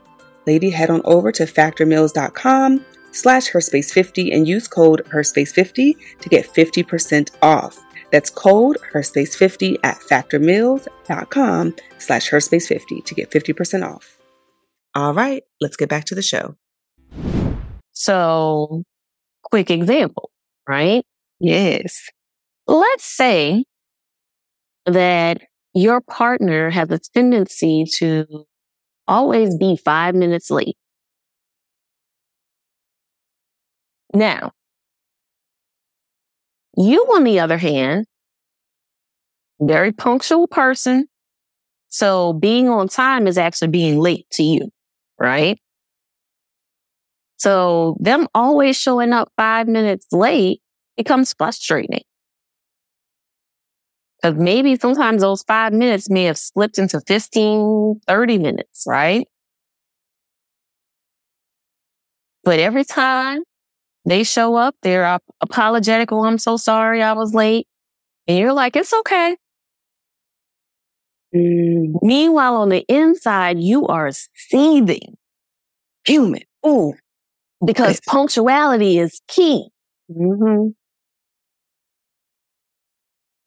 Lady, 0.45 0.69
head 0.69 0.89
on 0.89 1.01
over 1.05 1.31
to 1.31 1.43
factormeals.com 1.43 2.85
slash 3.13 3.49
herspace50 3.49 4.35
and 4.35 4.45
use 4.45 4.67
code 4.67 5.05
herspace50 5.05 6.19
to 6.19 6.27
get 6.27 6.53
50% 6.53 7.31
off. 7.41 7.84
That's 8.11 8.29
code 8.29 8.77
HerSpace50 8.93 9.77
at 9.83 9.97
factormeals.com 9.97 11.75
slash 11.97 12.29
HerSpace50 12.29 13.05
to 13.05 13.15
get 13.15 13.31
50% 13.31 13.85
off. 13.87 14.17
All 14.95 15.13
right, 15.13 15.43
let's 15.59 15.75
get 15.75 15.89
back 15.89 16.05
to 16.05 16.15
the 16.15 16.21
show. 16.21 16.55
So, 17.91 18.83
quick 19.43 19.69
example, 19.69 20.31
right? 20.67 21.03
Yes. 21.39 22.09
Let's 22.67 23.03
say 23.03 23.65
that 24.85 25.41
your 25.73 26.01
partner 26.01 26.69
has 26.69 26.89
a 26.91 26.99
tendency 26.99 27.85
to 27.97 28.45
always 29.07 29.57
be 29.57 29.75
five 29.75 30.15
minutes 30.15 30.49
late. 30.49 30.77
Now, 34.13 34.51
you, 36.77 37.01
on 37.15 37.23
the 37.23 37.39
other 37.39 37.57
hand, 37.57 38.05
very 39.59 39.91
punctual 39.91 40.47
person. 40.47 41.07
So 41.89 42.33
being 42.33 42.69
on 42.69 42.87
time 42.87 43.27
is 43.27 43.37
actually 43.37 43.69
being 43.69 43.99
late 43.99 44.27
to 44.33 44.43
you, 44.43 44.69
right? 45.19 45.57
So 47.37 47.97
them 47.99 48.27
always 48.33 48.79
showing 48.79 49.13
up 49.13 49.31
five 49.37 49.67
minutes 49.67 50.07
late 50.11 50.61
becomes 50.97 51.33
frustrating. 51.33 52.01
Because 54.21 54.37
maybe 54.37 54.75
sometimes 54.77 55.21
those 55.21 55.43
five 55.43 55.73
minutes 55.73 56.09
may 56.09 56.23
have 56.23 56.37
slipped 56.37 56.77
into 56.79 57.01
15, 57.05 57.99
30 58.07 58.37
minutes, 58.37 58.85
right? 58.87 59.27
But 62.43 62.59
every 62.59 62.85
time 62.85 63.43
they 64.05 64.23
show 64.23 64.55
up, 64.55 64.75
they're 64.81 65.19
apologetic. 65.41 66.11
Oh, 66.11 66.25
I'm 66.25 66.37
so 66.37 66.57
sorry 66.57 67.01
I 67.01 67.13
was 67.13 67.33
late. 67.33 67.67
And 68.27 68.37
you're 68.37 68.53
like, 68.53 68.75
it's 68.75 68.93
okay. 68.93 69.37
Mm. 71.35 71.93
Meanwhile, 72.01 72.55
on 72.55 72.69
the 72.69 72.85
inside, 72.87 73.59
you 73.59 73.85
are 73.87 74.09
seething. 74.11 75.17
Human. 76.05 76.41
Ooh. 76.65 76.93
Because 77.63 77.99
punctuality 78.07 78.99
is 78.99 79.21
key. 79.27 79.69
Mm-hmm. 80.09 80.69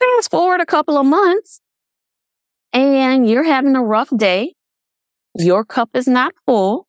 Fast 0.01 0.31
forward 0.31 0.61
a 0.61 0.67
couple 0.67 0.97
of 0.97 1.07
months 1.07 1.61
and 2.73 3.29
you're 3.29 3.45
having 3.45 3.77
a 3.77 3.83
rough 3.83 4.11
day. 4.17 4.55
Your 5.37 5.65
cup 5.65 5.91
is 5.95 6.07
not 6.07 6.33
full. 6.45 6.87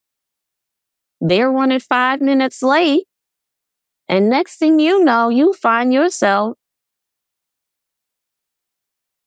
They're 1.22 1.52
running 1.52 1.80
five 1.80 2.22
minutes 2.22 2.64
late. 2.64 3.06
And 4.10 4.28
next 4.28 4.58
thing 4.58 4.80
you 4.80 5.04
know, 5.04 5.30
you 5.30 5.54
find 5.54 5.94
yourself 5.94 6.58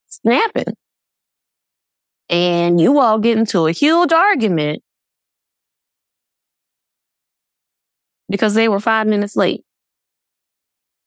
snapping. 0.09 0.75
And 2.29 2.81
you 2.81 2.99
all 2.99 3.19
get 3.19 3.39
into 3.39 3.67
a 3.67 3.73
huge 3.73 4.13
argument 4.13 4.83
because 8.29 8.55
they 8.55 8.69
were 8.69 8.81
five 8.81 9.07
minutes 9.07 9.37
late. 9.37 9.63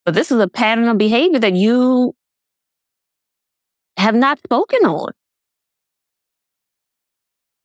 But 0.05 0.13
this 0.13 0.31
is 0.31 0.39
a 0.39 0.47
pattern 0.47 0.87
of 0.87 0.97
behavior 0.97 1.39
that 1.39 1.55
you 1.55 2.13
have 3.97 4.15
not 4.15 4.39
spoken 4.39 4.85
on. 4.85 5.11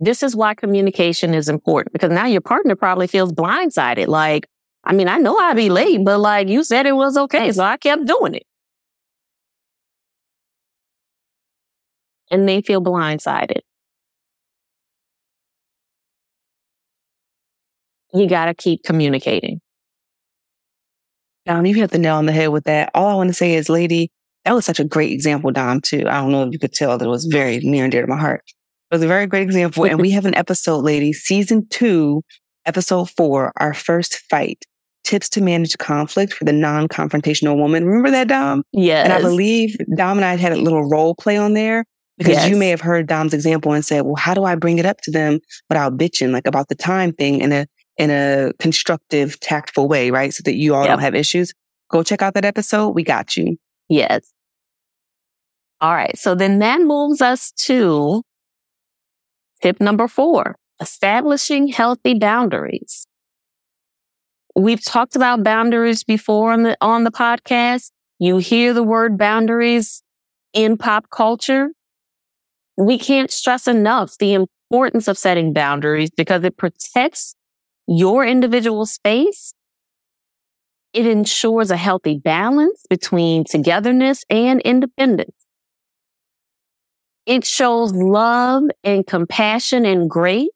This 0.01 0.23
is 0.23 0.35
why 0.35 0.55
communication 0.55 1.35
is 1.35 1.51
important 1.51 1.92
because 1.92 2.11
now 2.11 2.25
your 2.25 2.40
partner 2.40 2.75
probably 2.75 3.07
feels 3.07 3.33
blindsided. 3.33 4.07
Like, 4.07 4.49
I 4.84 4.92
mean, 4.92 5.08
I 5.08 5.18
know 5.18 5.36
I'd 5.36 5.56
be 5.56 5.68
late, 5.68 6.04
but 6.04 6.18
like 6.18 6.48
you 6.48 6.64
said, 6.64 6.86
it 6.86 6.92
was 6.92 7.16
okay. 7.16 7.52
So 7.52 7.62
I 7.64 7.76
kept 7.76 8.06
doing 8.06 8.34
it. 8.34 8.44
And 12.30 12.48
they 12.48 12.62
feel 12.62 12.82
blindsided. 12.82 13.60
You 18.12 18.28
got 18.28 18.46
to 18.46 18.54
keep 18.54 18.82
communicating. 18.84 19.60
Dom, 21.46 21.66
you 21.66 21.74
hit 21.74 21.90
the 21.90 21.98
nail 21.98 22.16
on 22.16 22.26
the 22.26 22.32
head 22.32 22.48
with 22.48 22.64
that. 22.64 22.90
All 22.94 23.06
I 23.08 23.14
want 23.14 23.28
to 23.28 23.34
say 23.34 23.54
is, 23.54 23.68
lady, 23.68 24.10
that 24.44 24.52
was 24.52 24.64
such 24.64 24.80
a 24.80 24.84
great 24.84 25.12
example, 25.12 25.50
Dom, 25.50 25.80
too. 25.80 26.04
I 26.06 26.20
don't 26.20 26.32
know 26.32 26.44
if 26.44 26.52
you 26.52 26.58
could 26.58 26.72
tell 26.72 26.96
that 26.98 27.04
it 27.04 27.08
was 27.08 27.24
very 27.24 27.58
near 27.60 27.84
and 27.84 27.92
dear 27.92 28.02
to 28.02 28.06
my 28.06 28.18
heart. 28.18 28.42
It 28.90 28.94
was 28.94 29.02
a 29.02 29.08
very 29.08 29.26
great 29.26 29.42
example. 29.42 29.84
and 29.84 30.00
we 30.00 30.10
have 30.10 30.26
an 30.26 30.34
episode, 30.34 30.78
lady, 30.78 31.12
season 31.12 31.66
two, 31.68 32.22
episode 32.66 33.10
four, 33.10 33.52
our 33.56 33.74
first 33.74 34.16
fight 34.28 34.64
tips 35.11 35.29
to 35.31 35.40
manage 35.40 35.77
conflict 35.79 36.33
for 36.33 36.44
the 36.44 36.53
non-confrontational 36.53 37.57
woman. 37.57 37.85
Remember 37.85 38.12
that, 38.12 38.29
Dom? 38.29 38.62
Yes. 38.73 39.05
And 39.05 39.12
I 39.12 39.20
believe 39.20 39.77
Dom 39.96 40.18
and 40.18 40.25
I 40.25 40.37
had 40.37 40.53
a 40.53 40.57
little 40.57 40.88
role 40.88 41.16
play 41.16 41.37
on 41.37 41.55
there 41.55 41.85
because 42.16 42.37
yes. 42.37 42.49
you 42.49 42.57
may 42.57 42.68
have 42.68 42.81
heard 42.81 43.09
Dom's 43.09 43.35
example 43.35 43.73
and 43.73 43.85
said, 43.85 44.03
well, 44.03 44.14
how 44.14 44.35
do 44.35 44.44
I 44.44 44.55
bring 44.55 44.79
it 44.79 44.87
up 44.87 45.01
to 45.03 45.11
them 45.11 45.40
without 45.68 45.99
bitching, 45.99 46.31
like 46.31 46.46
about 46.46 46.68
the 46.68 46.77
time 46.77 47.12
thing 47.12 47.40
in 47.40 47.51
a, 47.51 47.66
in 47.96 48.11
a 48.11 48.53
constructive, 48.61 49.40
tactful 49.40 49.88
way, 49.88 50.12
right? 50.12 50.33
So 50.33 50.42
that 50.44 50.55
you 50.55 50.77
all 50.77 50.85
yep. 50.85 50.90
don't 50.90 51.01
have 51.01 51.16
issues. 51.16 51.53
Go 51.90 52.05
check 52.05 52.23
out 52.23 52.35
that 52.35 52.44
episode. 52.44 52.90
We 52.90 53.03
got 53.03 53.37
you. 53.37 53.57
Yes. 53.88 54.33
All 55.81 55.92
right. 55.92 56.16
So 56.16 56.37
then 56.37 56.61
that 56.61 56.81
moves 56.81 57.20
us 57.20 57.51
to 57.66 58.23
tip 59.61 59.81
number 59.81 60.07
four, 60.07 60.55
establishing 60.81 61.66
healthy 61.68 62.14
boundaries. 62.14 63.09
We've 64.61 64.85
talked 64.85 65.16
about 65.16 65.42
boundaries 65.42 66.05
before 66.05 66.53
on 66.53 66.64
the, 66.64 66.77
on 66.83 67.04
the 67.04 67.11
podcast. 67.11 67.92
You 68.19 68.37
hear 68.37 68.75
the 68.75 68.83
word 68.83 69.17
boundaries 69.17 70.02
in 70.52 70.77
pop 70.77 71.08
culture. 71.08 71.71
We 72.77 72.98
can't 72.98 73.31
stress 73.31 73.67
enough 73.67 74.19
the 74.19 74.35
importance 74.35 75.08
of 75.08 75.17
setting 75.17 75.54
boundaries 75.54 76.11
because 76.15 76.44
it 76.44 76.58
protects 76.58 77.35
your 77.87 78.27
individual 78.27 78.85
space. 78.85 79.54
It 80.92 81.06
ensures 81.06 81.71
a 81.71 81.79
healthy 81.79 82.19
balance 82.19 82.85
between 82.90 83.44
togetherness 83.44 84.27
and 84.29 84.61
independence. 84.61 85.37
It 87.25 87.46
shows 87.46 87.94
love 87.94 88.65
and 88.85 89.06
compassion 89.06 89.87
and 89.87 90.11
grace 90.11 90.50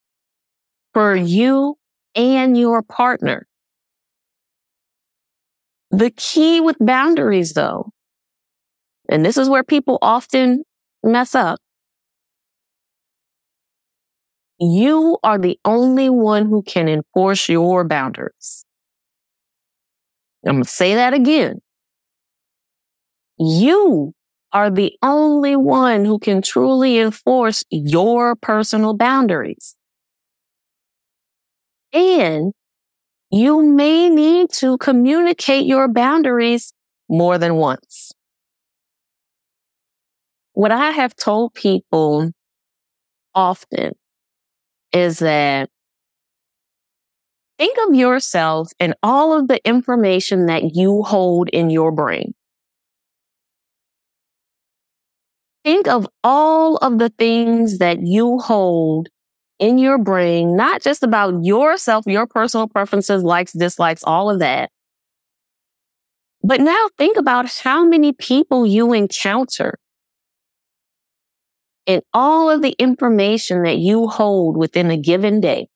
for 0.93 1.17
you 1.17 1.79
and 2.15 2.59
your 2.59 2.83
partner. 2.83 3.47
The 5.97 6.11
key 6.11 6.61
with 6.61 6.77
boundaries 6.79 7.55
though, 7.55 7.91
and 9.09 9.25
this 9.25 9.37
is 9.37 9.49
where 9.49 9.65
people 9.65 9.99
often 10.03 10.65
mess 11.03 11.35
up. 11.35 11.59
You 14.59 15.19
are 15.23 15.39
the 15.39 15.59
only 15.65 16.11
one 16.11 16.47
who 16.47 16.63
can 16.63 16.89
enforce 16.89 17.49
your 17.49 17.85
boundaries. 17.85 18.65
I'm 20.47 20.55
going 20.57 20.65
to 20.65 20.69
say 20.71 20.95
that 20.95 21.15
again. 21.15 21.61
You 23.39 24.13
are 24.53 24.71
the 24.71 24.97
only 25.03 25.57
one 25.57 26.05
who 26.05 26.19
can 26.19 26.43
truly 26.43 26.99
enforce 26.99 27.65
your 27.71 28.37
personal 28.37 28.95
boundaries. 28.95 29.77
And 31.93 32.53
you 33.35 33.63
may 33.63 34.09
need 34.09 34.49
to 34.49 34.79
communicate 34.79 35.67
your 35.67 35.89
boundaries 35.89 36.73
more 37.09 37.37
than 37.37 37.57
once. 37.57 38.13
What 40.53 40.71
I 40.71 40.93
have 40.93 41.17
told 41.17 41.53
people 41.53 42.31
often 43.35 43.95
is 44.93 45.19
that 45.19 45.69
think 47.59 47.77
of 47.89 47.95
yourself 47.97 48.71
and 48.79 48.95
all 49.03 49.37
of 49.37 49.49
the 49.49 49.61
information 49.67 50.47
that 50.47 50.77
you 50.77 51.03
hold 51.03 51.49
in 51.49 51.71
your 51.71 51.91
brain. 51.91 52.35
Think 55.65 55.89
of 55.89 56.07
all 56.23 56.77
of 56.77 56.99
the 56.99 57.09
things 57.09 57.79
that 57.79 58.01
you 58.01 58.39
hold 58.39 59.09
in 59.65 59.79
your 59.79 59.97
brain, 59.97 60.57
not 60.57 60.83
just 60.83 61.03
about 61.03 61.43
yourself, 61.43 62.05
your 62.07 62.27
personal 62.27 62.69
preferences, 62.69 63.23
likes, 63.23 63.53
dislikes, 63.53 64.05
all 64.05 64.31
of 64.31 64.41
that. 64.41 64.71
But 66.43 66.61
now 66.61 66.89
think 66.99 67.17
about 67.17 67.51
how 67.51 67.83
many 67.87 68.13
people 68.13 68.67
you 68.67 68.93
encounter 68.93 69.79
and 71.87 72.03
all 72.13 72.51
of 72.51 72.61
the 72.61 72.75
information 72.79 73.63
that 73.63 73.79
you 73.79 74.07
hold 74.07 74.59
within 74.59 74.91
a 74.91 74.99
given 74.99 75.41
day. 75.41 75.69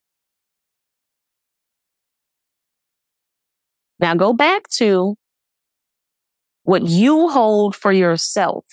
Now 3.99 4.15
go 4.15 4.35
back 4.35 4.69
to 4.77 5.17
what 6.65 6.87
you 6.87 7.31
hold 7.31 7.75
for 7.75 7.91
yourself. 7.91 8.65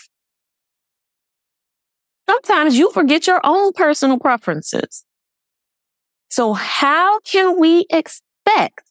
Sometimes 2.29 2.77
you 2.77 2.91
forget 2.91 3.27
your 3.27 3.39
own 3.43 3.71
personal 3.73 4.19
preferences. 4.19 5.05
So 6.29 6.53
how 6.53 7.19
can 7.19 7.59
we 7.59 7.85
expect 7.89 8.81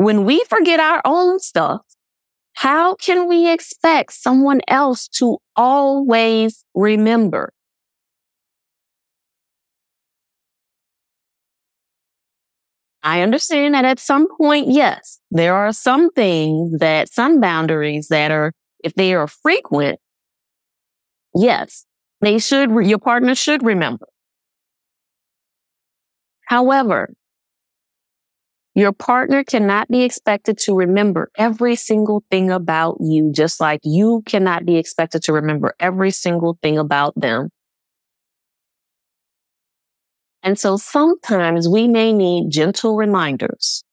when 0.00 0.24
we 0.24 0.42
forget 0.48 0.80
our 0.80 1.02
own 1.04 1.38
stuff, 1.40 1.82
how 2.54 2.94
can 2.94 3.28
we 3.28 3.52
expect 3.52 4.14
someone 4.14 4.62
else 4.66 5.06
to 5.08 5.36
always 5.56 6.64
remember? 6.74 7.52
I 13.02 13.20
understand 13.20 13.74
that 13.74 13.84
at 13.84 13.98
some 13.98 14.26
point, 14.38 14.68
yes, 14.68 15.20
there 15.30 15.54
are 15.54 15.72
some 15.72 16.10
things 16.10 16.78
that 16.78 17.12
some 17.12 17.38
boundaries 17.38 18.08
that 18.08 18.30
are, 18.30 18.52
if 18.82 18.94
they 18.94 19.12
are 19.12 19.26
frequent, 19.26 20.00
yes, 21.34 21.86
they 22.20 22.38
should, 22.38 22.70
your 22.86 22.98
partner 22.98 23.34
should 23.34 23.62
remember. 23.62 24.06
However, 26.48 27.14
your 28.74 28.92
partner 28.92 29.42
cannot 29.42 29.88
be 29.88 30.02
expected 30.02 30.56
to 30.58 30.74
remember 30.74 31.30
every 31.36 31.74
single 31.74 32.22
thing 32.30 32.50
about 32.50 32.96
you, 33.00 33.32
just 33.32 33.60
like 33.60 33.80
you 33.82 34.22
cannot 34.26 34.64
be 34.64 34.76
expected 34.76 35.22
to 35.24 35.32
remember 35.32 35.74
every 35.80 36.10
single 36.10 36.56
thing 36.62 36.78
about 36.78 37.12
them. 37.18 37.50
And 40.42 40.58
so 40.58 40.76
sometimes 40.76 41.68
we 41.68 41.88
may 41.88 42.12
need 42.12 42.50
gentle 42.50 42.96
reminders. 42.96 43.84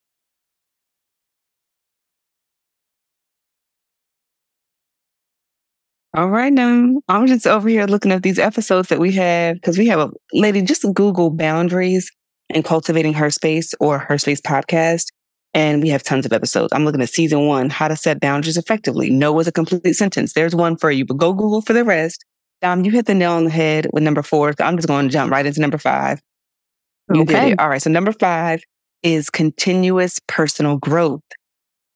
All 6.16 6.30
right, 6.30 6.52
now 6.52 7.00
I'm 7.08 7.26
just 7.26 7.46
over 7.46 7.68
here 7.68 7.84
looking 7.84 8.12
at 8.12 8.22
these 8.22 8.38
episodes 8.38 8.88
that 8.88 8.98
we 8.98 9.12
have 9.12 9.56
because 9.56 9.76
we 9.76 9.88
have 9.88 10.00
a 10.00 10.10
lady 10.32 10.62
just 10.62 10.84
Google 10.94 11.30
boundaries 11.30 12.10
and 12.48 12.64
cultivating 12.64 13.12
her 13.14 13.30
space 13.30 13.74
or 13.78 13.98
her 13.98 14.16
space 14.16 14.40
podcast. 14.40 15.04
And 15.52 15.82
we 15.82 15.90
have 15.90 16.02
tons 16.02 16.24
of 16.24 16.32
episodes. 16.32 16.72
I'm 16.72 16.84
looking 16.84 17.02
at 17.02 17.10
season 17.10 17.46
one, 17.46 17.68
how 17.68 17.88
to 17.88 17.96
set 17.96 18.20
boundaries 18.20 18.56
effectively. 18.56 19.10
No 19.10 19.32
was 19.32 19.48
a 19.48 19.52
complete 19.52 19.94
sentence. 19.94 20.32
There's 20.32 20.54
one 20.54 20.76
for 20.76 20.90
you, 20.90 21.04
but 21.04 21.18
go 21.18 21.32
Google 21.32 21.60
for 21.60 21.72
the 21.72 21.84
rest. 21.84 22.24
Dom, 22.62 22.84
you 22.84 22.90
hit 22.90 23.06
the 23.06 23.14
nail 23.14 23.32
on 23.32 23.44
the 23.44 23.50
head 23.50 23.86
with 23.92 24.02
number 24.02 24.22
four. 24.22 24.52
So 24.56 24.64
I'm 24.64 24.76
just 24.76 24.88
going 24.88 25.08
to 25.08 25.12
jump 25.12 25.30
right 25.30 25.44
into 25.44 25.60
number 25.60 25.78
five. 25.78 26.20
You 27.12 27.22
okay. 27.22 27.32
did 27.32 27.52
it. 27.52 27.60
All 27.60 27.68
right. 27.68 27.82
So 27.82 27.90
number 27.90 28.12
five 28.12 28.62
is 29.02 29.30
continuous 29.30 30.20
personal 30.26 30.78
growth. 30.78 31.22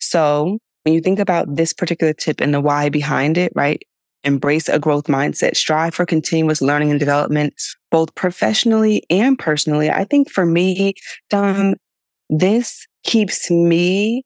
So 0.00 0.58
when 0.84 0.94
you 0.94 1.00
think 1.00 1.18
about 1.18 1.54
this 1.54 1.72
particular 1.72 2.12
tip 2.12 2.40
and 2.40 2.52
the 2.52 2.60
why 2.60 2.88
behind 2.88 3.38
it, 3.38 3.52
right? 3.54 3.82
Embrace 4.24 4.68
a 4.68 4.78
growth 4.78 5.04
mindset, 5.04 5.56
strive 5.56 5.94
for 5.94 6.06
continuous 6.06 6.62
learning 6.62 6.90
and 6.90 7.00
development, 7.00 7.54
both 7.90 8.14
professionally 8.14 9.02
and 9.10 9.38
personally. 9.38 9.90
I 9.90 10.04
think 10.04 10.30
for 10.30 10.46
me, 10.46 10.94
Dom, 11.28 11.74
this 12.30 12.86
keeps 13.04 13.50
me 13.50 14.24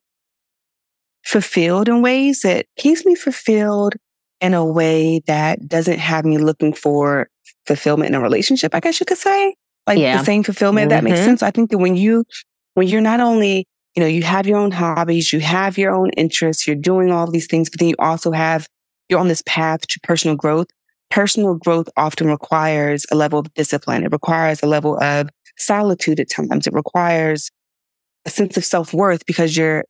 fulfilled 1.23 1.89
in 1.89 2.01
ways 2.01 2.41
that 2.41 2.67
keeps 2.77 3.05
me 3.05 3.15
fulfilled 3.15 3.95
in 4.39 4.53
a 4.53 4.63
way 4.63 5.21
that 5.27 5.67
doesn't 5.67 5.99
have 5.99 6.25
me 6.25 6.37
looking 6.37 6.73
for 6.73 7.27
fulfillment 7.65 8.09
in 8.09 8.15
a 8.15 8.21
relationship, 8.21 8.73
I 8.73 8.79
guess 8.79 8.99
you 8.99 9.05
could 9.05 9.17
say 9.17 9.55
like 9.85 9.99
yeah. 9.99 10.17
the 10.17 10.25
same 10.25 10.43
fulfillment. 10.43 10.89
Mm-hmm. 10.91 10.95
That 10.97 11.03
makes 11.03 11.19
mm-hmm. 11.19 11.25
sense. 11.25 11.43
I 11.43 11.51
think 11.51 11.71
that 11.71 11.77
when 11.79 11.95
you, 11.95 12.23
when 12.75 12.87
you're 12.87 13.01
not 13.01 13.19
only, 13.19 13.65
you 13.95 14.01
know, 14.01 14.07
you 14.07 14.23
have 14.23 14.45
your 14.45 14.57
own 14.57 14.71
hobbies, 14.71 15.33
you 15.33 15.39
have 15.39 15.77
your 15.77 15.93
own 15.93 16.11
interests, 16.11 16.67
you're 16.67 16.75
doing 16.75 17.11
all 17.11 17.29
these 17.29 17.47
things, 17.47 17.69
but 17.69 17.79
then 17.79 17.89
you 17.89 17.95
also 17.99 18.31
have, 18.31 18.67
you're 19.09 19.19
on 19.19 19.27
this 19.27 19.43
path 19.45 19.81
to 19.87 19.99
personal 20.03 20.35
growth. 20.35 20.67
Personal 21.09 21.55
growth 21.55 21.87
often 21.95 22.27
requires 22.27 23.05
a 23.11 23.15
level 23.15 23.39
of 23.39 23.53
discipline. 23.53 24.03
It 24.03 24.11
requires 24.11 24.61
a 24.61 24.67
level 24.67 25.01
of 25.01 25.29
solitude 25.57 26.19
at 26.19 26.29
times. 26.29 26.67
It 26.67 26.73
requires 26.73 27.49
a 28.25 28.29
sense 28.29 28.57
of 28.57 28.65
self 28.65 28.93
worth 28.93 29.25
because 29.25 29.55
you're 29.55 29.85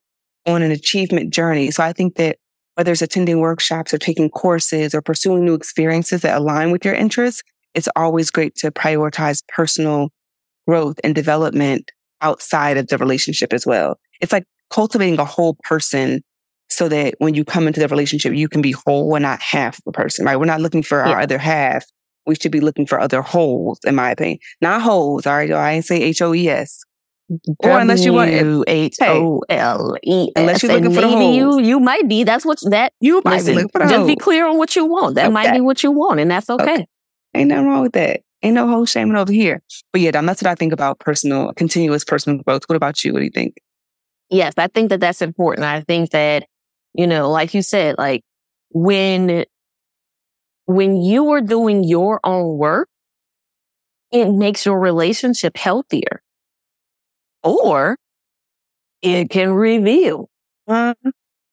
on 0.45 0.61
an 0.61 0.72
achievement 0.72 1.34
journey. 1.34 1.72
So 1.72 1.84
I 1.84 1.93
think 1.93 2.15
that 2.15 2.38
whether 2.76 2.91
it's 2.91 3.01
attending 3.01 3.39
workshops 3.39 3.93
or 3.93 3.97
taking 3.97 4.30
courses 4.30 4.93
or 4.93 5.01
pursuing 5.01 5.43
new 5.43 5.55
experiences 5.55 6.22
that 6.22 6.38
align 6.38 6.72
with 6.72 6.86
your 6.86 6.93
interests, 6.93 7.41
it's 7.74 7.89
always 7.95 8.30
great 8.30 8.55
to 8.57 8.72
prioritize 8.72 9.41
personal 9.47 10.09
growth 10.68 10.99
and 11.03 11.15
development 11.15 11.91
outside 12.22 12.78
of 12.78 12.88
the 12.88 12.97
relationship 12.97 13.53
as 13.53 13.65
well. 13.65 13.99
It's 14.22 14.32
like 14.32 14.45
cultivating 14.70 15.20
a 15.20 15.26
whole 15.26 15.57
person 15.63 16.22
so 16.70 16.89
that 16.89 17.15
when 17.20 17.34
you 17.34 17.45
come 17.45 17.68
into 17.68 17.80
the 17.80 17.88
relationship, 17.88 18.34
you 18.34 18.49
can 18.49 18.61
be 18.61 18.72
whole 18.72 19.15
and 19.15 19.24
not 19.24 19.41
half 19.41 19.80
a 19.88 19.91
person, 19.91 20.26
right? 20.26 20.38
We're 20.38 20.45
not 20.45 20.61
looking 20.61 20.84
for 20.84 20.99
yeah. 20.99 21.11
our 21.11 21.22
other 21.22 21.38
half. 21.38 21.86
We 22.26 22.36
should 22.36 22.51
be 22.51 22.59
looking 22.59 22.86
for 22.86 22.99
other 22.99 23.22
holes, 23.22 23.80
in 23.86 23.95
my 23.95 24.11
opinion. 24.11 24.39
Not 24.61 24.82
holes, 24.82 25.26
all 25.26 25.34
right? 25.34 25.51
I 25.51 25.74
ain't 25.74 25.86
say 25.86 26.01
H 26.01 26.22
O 26.22 26.34
E 26.34 26.49
S. 26.49 26.84
Or 27.59 27.80
unless 27.80 28.05
you 28.05 28.13
want 28.13 28.32
H 28.68 28.95
O 29.01 29.41
L 29.49 29.95
E. 30.03 30.30
Unless 30.36 30.63
you're 30.63 30.74
looking 30.74 30.93
for 30.93 31.01
the 31.01 31.09
holes. 31.09 31.36
You, 31.36 31.59
you 31.61 31.80
might 31.80 32.07
be. 32.07 32.24
That's 32.24 32.45
what 32.45 32.59
that 32.70 32.93
you 33.01 33.22
might 33.24 33.38
listen, 33.38 33.53
be 33.53 33.55
looking 33.55 33.70
for. 33.70 33.80
Just 33.82 33.95
holes. 33.95 34.07
be 34.07 34.15
clear 34.15 34.45
on 34.47 34.57
what 34.57 34.76
you 34.76 34.86
want. 34.86 35.15
That 35.15 35.26
okay. 35.26 35.34
might 35.34 35.53
be 35.53 35.61
what 35.61 35.84
you 35.84 35.91
want, 35.91 36.20
and 36.20 36.32
that's 36.32 36.49
okay. 36.49 36.63
okay. 36.63 36.88
Ain't 37.34 37.49
nothing 37.49 37.68
wrong 37.68 37.82
with 37.84 37.93
that. 37.93 38.22
Ain't 38.43 38.55
no 38.55 38.68
whole 38.68 38.86
shaming 38.86 39.15
over 39.15 39.32
here. 39.32 39.61
But 39.91 40.01
yeah, 40.01 40.11
that's 40.11 40.41
what 40.41 40.49
I 40.49 40.55
think 40.55 40.72
about 40.72 40.99
personal, 40.99 41.53
continuous 41.53 42.03
personal 42.03 42.41
growth. 42.43 42.63
What 42.68 42.76
about 42.76 43.03
you? 43.03 43.13
What 43.13 43.20
do 43.20 43.26
you 43.26 43.32
think? 43.32 43.57
Yes, 44.30 44.53
I 44.57 44.68
think 44.68 44.89
that 44.89 44.99
that's 44.99 45.22
important. 45.22 45.65
I 45.65 45.82
think 45.82 46.11
that, 46.11 46.45
you 46.98 47.08
know, 47.08 47.30
like 47.30 47.54
you 47.54 47.62
said, 47.62 47.95
like 47.98 48.24
when, 48.72 49.45
when 50.66 50.98
you 50.98 51.32
are 51.32 51.41
doing 51.41 51.84
your 51.84 52.20
own 52.24 52.58
work, 52.58 52.89
it 54.12 54.32
makes 54.32 54.66
your 54.66 54.80
relationship 54.80 55.58
healthier 55.58 56.22
or 57.43 57.98
it 59.02 59.30
can 59.30 59.52
reveal 59.54 60.30
uh, 60.68 60.93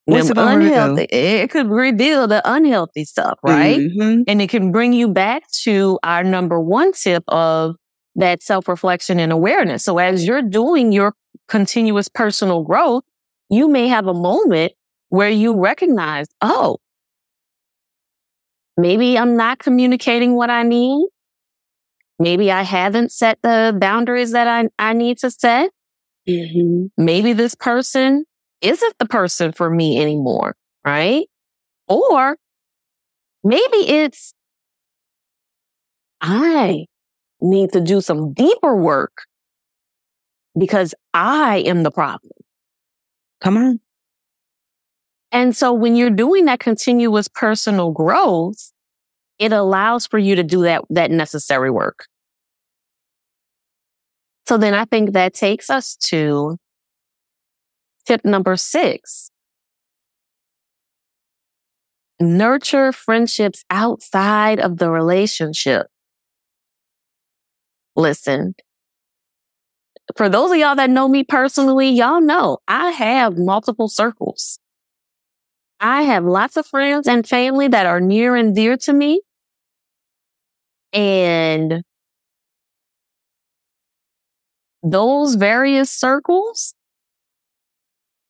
What's 0.07 0.31
unhealthy. 0.31 1.05
It 1.05 1.51
could 1.51 1.69
reveal 1.69 2.27
the 2.27 2.43
unhealthy 2.45 3.05
stuff, 3.05 3.39
right? 3.43 3.79
Mm-hmm. 3.79 4.23
And 4.27 4.43
it 4.43 4.51
can 4.51 4.71
bring 4.71 4.93
you 4.93 5.09
back 5.09 5.51
to 5.63 5.99
our 6.03 6.23
number 6.23 6.61
one 6.61 6.93
tip 6.93 7.25
of 7.29 7.77
that 8.17 8.43
self 8.43 8.69
reflection 8.69 9.19
and 9.19 9.33
awareness. 9.33 9.83
So 9.83 9.99
as 9.99 10.27
you're 10.27 10.43
doing 10.43 10.93
your 10.93 11.15
continuous 11.49 12.09
personal 12.09 12.65
growth, 12.65 13.05
you 13.49 13.67
may 13.67 13.89
have 13.89 14.07
a 14.07 14.15
moment 14.15 14.73
where 15.15 15.31
you 15.31 15.57
recognize, 15.57 16.27
oh, 16.41 16.79
maybe 18.77 19.17
I'm 19.17 19.37
not 19.37 19.61
communicating 19.61 20.35
what 20.35 20.51
I 20.51 20.65
need. 20.65 21.07
Maybe 22.19 22.51
I 22.51 22.63
haven't 22.63 23.13
set 23.13 23.39
the 23.41 23.77
boundaries 23.81 24.33
that 24.33 24.49
I, 24.49 24.69
I 24.77 24.93
need 24.93 25.19
to 25.19 25.31
set. 25.31 25.71
Mm-hmm. 26.29 26.87
Maybe 26.97 27.33
this 27.33 27.55
person 27.55 28.25
isn't 28.61 28.99
the 28.99 29.07
person 29.07 29.53
for 29.53 29.71
me 29.71 30.03
anymore, 30.03 30.57
right? 30.85 31.29
Or 31.87 32.37
maybe 33.45 33.89
it's 33.89 34.35
I 36.21 36.87
need 37.41 37.71
to 37.73 37.81
do 37.81 38.01
some 38.01 38.33
deeper 38.33 38.75
work 38.75 39.13
because 40.59 40.93
I 41.13 41.59
am 41.59 41.85
the 41.85 41.93
problem. 41.93 42.33
Come 43.41 43.57
on. 43.57 43.81
And 45.35 45.55
so 45.55 45.73
when 45.73 45.97
you're 45.97 46.11
doing 46.11 46.45
that 46.45 46.61
continuous 46.61 47.27
personal 47.27 47.91
growth, 47.91 48.71
it 49.41 49.53
allows 49.53 50.07
for 50.07 50.17
you 50.17 50.37
to 50.37 50.45
do 50.45 50.63
that, 50.63 50.85
that 50.91 51.11
necessary 51.11 51.73
work. 51.73 52.07
So 54.47 54.57
then 54.57 54.75
I 54.75 54.85
think 54.85 55.13
that 55.13 55.35
takes 55.35 55.71
us 55.71 55.97
to 56.07 56.57
tip 58.07 58.25
number 58.25 58.57
six. 58.57 59.33
Nurture 62.21 62.93
friendships 62.93 63.65
outside 63.71 64.61
of 64.61 64.79
the 64.79 64.89
relationship. 64.89 65.89
Listen, 67.97 68.55
for 70.17 70.29
those 70.29 70.53
of 70.53 70.59
y'all 70.59 70.77
that 70.77 70.91
know 70.91 71.09
me 71.09 71.25
personally, 71.25 71.89
y'all 71.89 72.21
know 72.21 72.59
I 72.69 72.91
have 72.91 73.37
multiple 73.37 73.89
circles. 73.89 74.61
I 75.85 76.01
have 76.05 76.25
lots 76.25 76.57
of 76.57 76.65
friends 76.65 77.07
and 77.07 77.29
family 77.29 77.69
that 77.69 77.85
are 77.85 78.01
near 78.01 78.35
and 78.35 78.55
dear 78.55 78.79
to 78.79 78.93
me. 78.95 79.21
And 80.95 81.83
those 84.83 85.35
various 85.35 85.91
circles 85.91 86.73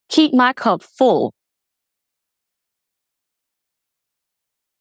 keep 0.08 0.34
my 0.34 0.52
cup 0.52 0.82
full. 0.82 1.32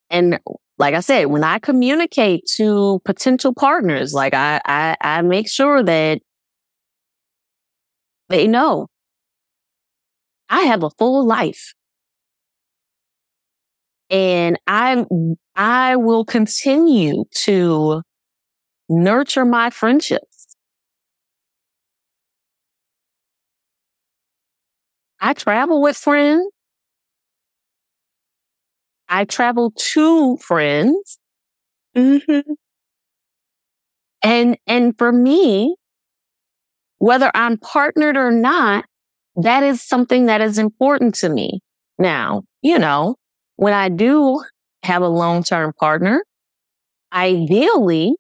And 0.10 0.40
like 0.80 0.96
I 0.96 1.02
said, 1.02 1.28
when 1.28 1.44
I 1.44 1.60
communicate 1.60 2.48
to 2.56 3.02
potential 3.06 3.54
partners, 3.54 4.16
like 4.16 4.34
I, 4.34 4.60
I, 4.66 4.98
I 5.00 5.22
make 5.22 5.48
sure 5.48 5.84
that 5.84 6.22
they 8.30 8.48
know 8.48 8.88
I 10.50 10.62
have 10.62 10.82
a 10.82 10.90
full 10.90 11.24
life. 11.24 11.76
And 14.14 14.60
I, 14.68 15.06
I 15.56 15.96
will 15.96 16.24
continue 16.24 17.26
to 17.46 18.04
nurture 18.88 19.44
my 19.44 19.72
friendships. 19.72 20.56
I 25.20 25.34
travel 25.34 25.82
with 25.82 25.98
friends. 25.98 26.46
I 29.10 29.26
travel 29.26 29.74
to 29.76 30.38
friends. 30.38 31.18
Mm-hmm. 31.98 32.54
And, 34.24 34.58
and 34.68 34.96
for 34.96 35.12
me, 35.12 35.76
whether 37.00 37.32
I'm 37.34 37.58
partnered 37.58 38.16
or 38.16 38.30
not, 38.30 38.86
that 39.36 39.64
is 39.64 39.82
something 39.82 40.28
that 40.28 40.40
is 40.42 40.60
important 40.60 41.16
to 41.16 41.30
me. 41.30 41.62
Now, 41.98 42.44
you 42.62 42.78
know, 42.78 43.16
when 43.56 43.74
I 43.74 43.90
do 43.90 44.44
have 44.84 45.02
a 45.02 45.08
long-term 45.08 45.74
partner, 45.80 46.24
ideally 47.12 48.16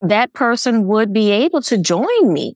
that 0.00 0.32
person 0.32 0.86
would 0.88 1.12
be 1.12 1.30
able 1.30 1.62
to 1.62 1.78
join 1.78 2.32
me 2.32 2.54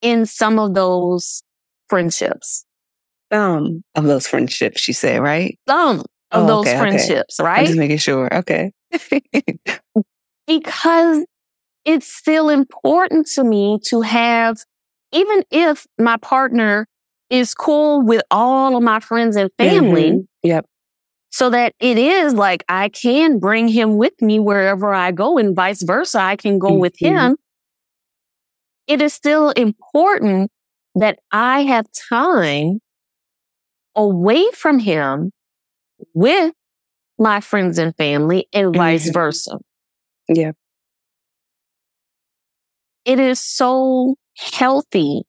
in 0.00 0.26
some 0.26 0.58
of 0.58 0.74
those 0.74 1.42
friendships 1.88 2.64
some 3.32 3.82
of 3.94 4.04
those 4.04 4.26
friendships, 4.26 4.86
you 4.86 4.94
say, 4.94 5.18
right? 5.18 5.58
Some 5.68 6.00
of 6.30 6.44
oh, 6.44 6.46
those 6.46 6.66
okay, 6.66 6.78
friendships, 6.78 7.40
okay. 7.40 7.46
right? 7.46 7.58
I'm 7.60 7.66
just 7.66 7.78
making 7.78 7.98
sure. 7.98 8.32
Okay. 8.34 8.72
because 10.46 11.24
it's 11.84 12.06
still 12.06 12.50
important 12.50 13.26
to 13.34 13.44
me 13.44 13.78
to 13.86 14.02
have, 14.02 14.58
even 15.12 15.44
if 15.50 15.86
my 15.98 16.16
partner 16.18 16.86
is 17.32 17.54
cool 17.54 18.02
with 18.02 18.22
all 18.30 18.76
of 18.76 18.82
my 18.82 19.00
friends 19.00 19.36
and 19.36 19.50
family. 19.56 20.10
Mm-hmm. 20.10 20.20
Yep. 20.42 20.66
So 21.30 21.48
that 21.48 21.72
it 21.80 21.96
is 21.96 22.34
like 22.34 22.62
I 22.68 22.90
can 22.90 23.38
bring 23.38 23.68
him 23.68 23.96
with 23.96 24.12
me 24.20 24.38
wherever 24.38 24.92
I 24.92 25.12
go 25.12 25.38
and 25.38 25.56
vice 25.56 25.82
versa. 25.82 26.20
I 26.20 26.36
can 26.36 26.58
go 26.58 26.68
mm-hmm. 26.68 26.80
with 26.80 26.94
him. 26.98 27.36
It 28.86 29.00
is 29.00 29.14
still 29.14 29.48
important 29.50 30.50
that 30.94 31.20
I 31.32 31.62
have 31.62 31.86
time 32.10 32.80
away 33.96 34.44
from 34.52 34.78
him 34.78 35.30
with 36.12 36.52
my 37.18 37.40
friends 37.40 37.78
and 37.78 37.96
family 37.96 38.46
and 38.52 38.66
mm-hmm. 38.66 38.76
vice 38.76 39.08
versa. 39.08 39.58
Yeah. 40.28 40.52
It 43.06 43.18
is 43.18 43.40
so 43.40 44.16
healthy 44.36 45.22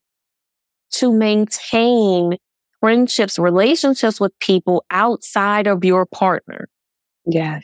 to 0.94 1.12
maintain 1.12 2.38
friendships, 2.80 3.40
relationships 3.40 4.20
with 4.20 4.38
people 4.40 4.84
outside 4.92 5.68
of 5.68 5.86
your 5.86 6.06
partner. 6.06 6.68
Yeah. 7.26 7.60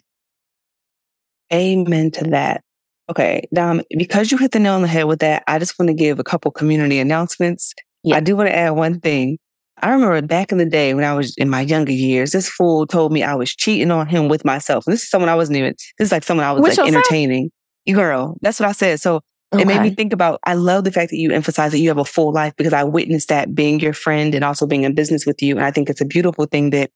Amen 1.52 2.12
to 2.12 2.26
that. 2.26 2.64
Okay, 3.10 3.48
Dom, 3.54 3.82
because 3.98 4.32
you 4.32 4.38
hit 4.38 4.52
the 4.52 4.60
nail 4.60 4.76
on 4.76 4.84
the 4.84 4.88
head 4.88 5.06
with 5.06 5.20
that, 5.20 5.44
I 5.48 5.58
just 5.58 5.80
want 5.80 5.88
to 5.90 5.96
give 5.96 6.20
a 6.20 6.24
couple 6.24 6.52
community 6.52 7.00
announcements. 7.00 7.74
Yeah. 8.04 8.18
I 8.18 8.20
do 8.20 8.36
want 8.36 8.50
to 8.50 8.56
add 8.56 8.72
one 8.72 9.00
thing. 9.00 9.40
I 9.82 9.92
remember 9.92 10.22
back 10.22 10.52
in 10.52 10.58
the 10.58 10.66
day 10.66 10.94
when 10.94 11.04
I 11.04 11.14
was 11.14 11.36
in 11.38 11.50
my 11.50 11.62
younger 11.62 11.92
years, 11.92 12.32
this 12.32 12.48
fool 12.48 12.86
told 12.86 13.12
me 13.12 13.24
I 13.24 13.34
was 13.34 13.56
cheating 13.56 13.92
on 13.92 14.08
him 14.08 14.28
with 14.28 14.46
myself. 14.46 14.86
And 14.86 14.94
this 14.94 15.04
is 15.04 15.10
someone 15.10 15.30
I 15.30 15.36
wasn't 15.36 15.58
even, 15.58 15.74
this 15.98 16.08
is 16.08 16.12
like 16.12 16.24
someone 16.24 16.46
I 16.46 16.52
was 16.52 16.62
Which 16.62 16.78
like 16.78 16.88
entertaining. 16.88 17.50
You 17.86 17.96
girl, 17.96 18.38
that's 18.42 18.60
what 18.60 18.70
I 18.70 18.74
said. 18.74 19.00
So 19.00 19.22
okay. 19.54 19.64
it 19.64 19.68
made 19.68 19.82
me 19.82 19.89
think 19.91 20.14
about, 20.14 20.39
I 20.43 20.54
love 20.54 20.84
the 20.84 20.91
fact 20.91 21.12
that 21.12 21.18
you 21.18 21.32
emphasize 21.32 21.72
that 21.72 21.80
you 21.80 21.89
have 21.89 21.97
a 21.97 22.06
full 22.06 22.32
life 22.32 22.54
because 22.58 22.74
I 22.74 22.84
witnessed 22.84 23.30
that 23.30 23.56
being 23.56 23.80
your 23.80 23.93
friend 23.93 24.36
and 24.36 24.43
also 24.43 24.66
being 24.66 24.84
in 24.84 24.95
business 24.95 25.26
with 25.26 25.41
you. 25.41 25.58
And 25.58 25.66
I 25.66 25.72
think 25.72 25.89
it's 25.89 26.02
a 26.02 26.06
beautiful 26.06 26.45
thing 26.45 26.70
that 26.72 26.91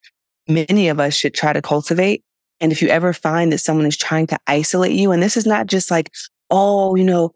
many 0.48 0.88
of 0.90 1.00
us 1.00 1.16
should 1.16 1.34
try 1.34 1.54
to 1.54 1.62
cultivate. 1.62 2.24
And 2.60 2.72
if 2.72 2.82
you 2.82 2.88
ever 2.90 3.14
find 3.14 3.52
that 3.52 3.58
someone 3.60 3.86
is 3.86 3.98
trying 3.98 4.28
to 4.28 4.40
isolate 4.48 4.94
you, 4.94 5.12
and 5.12 5.22
this 5.22 5.36
is 5.36 5.46
not 5.46 5.68
just 5.68 5.92
like, 5.92 6.12
oh, 6.50 6.96
you 6.96 7.04
know, 7.04 7.32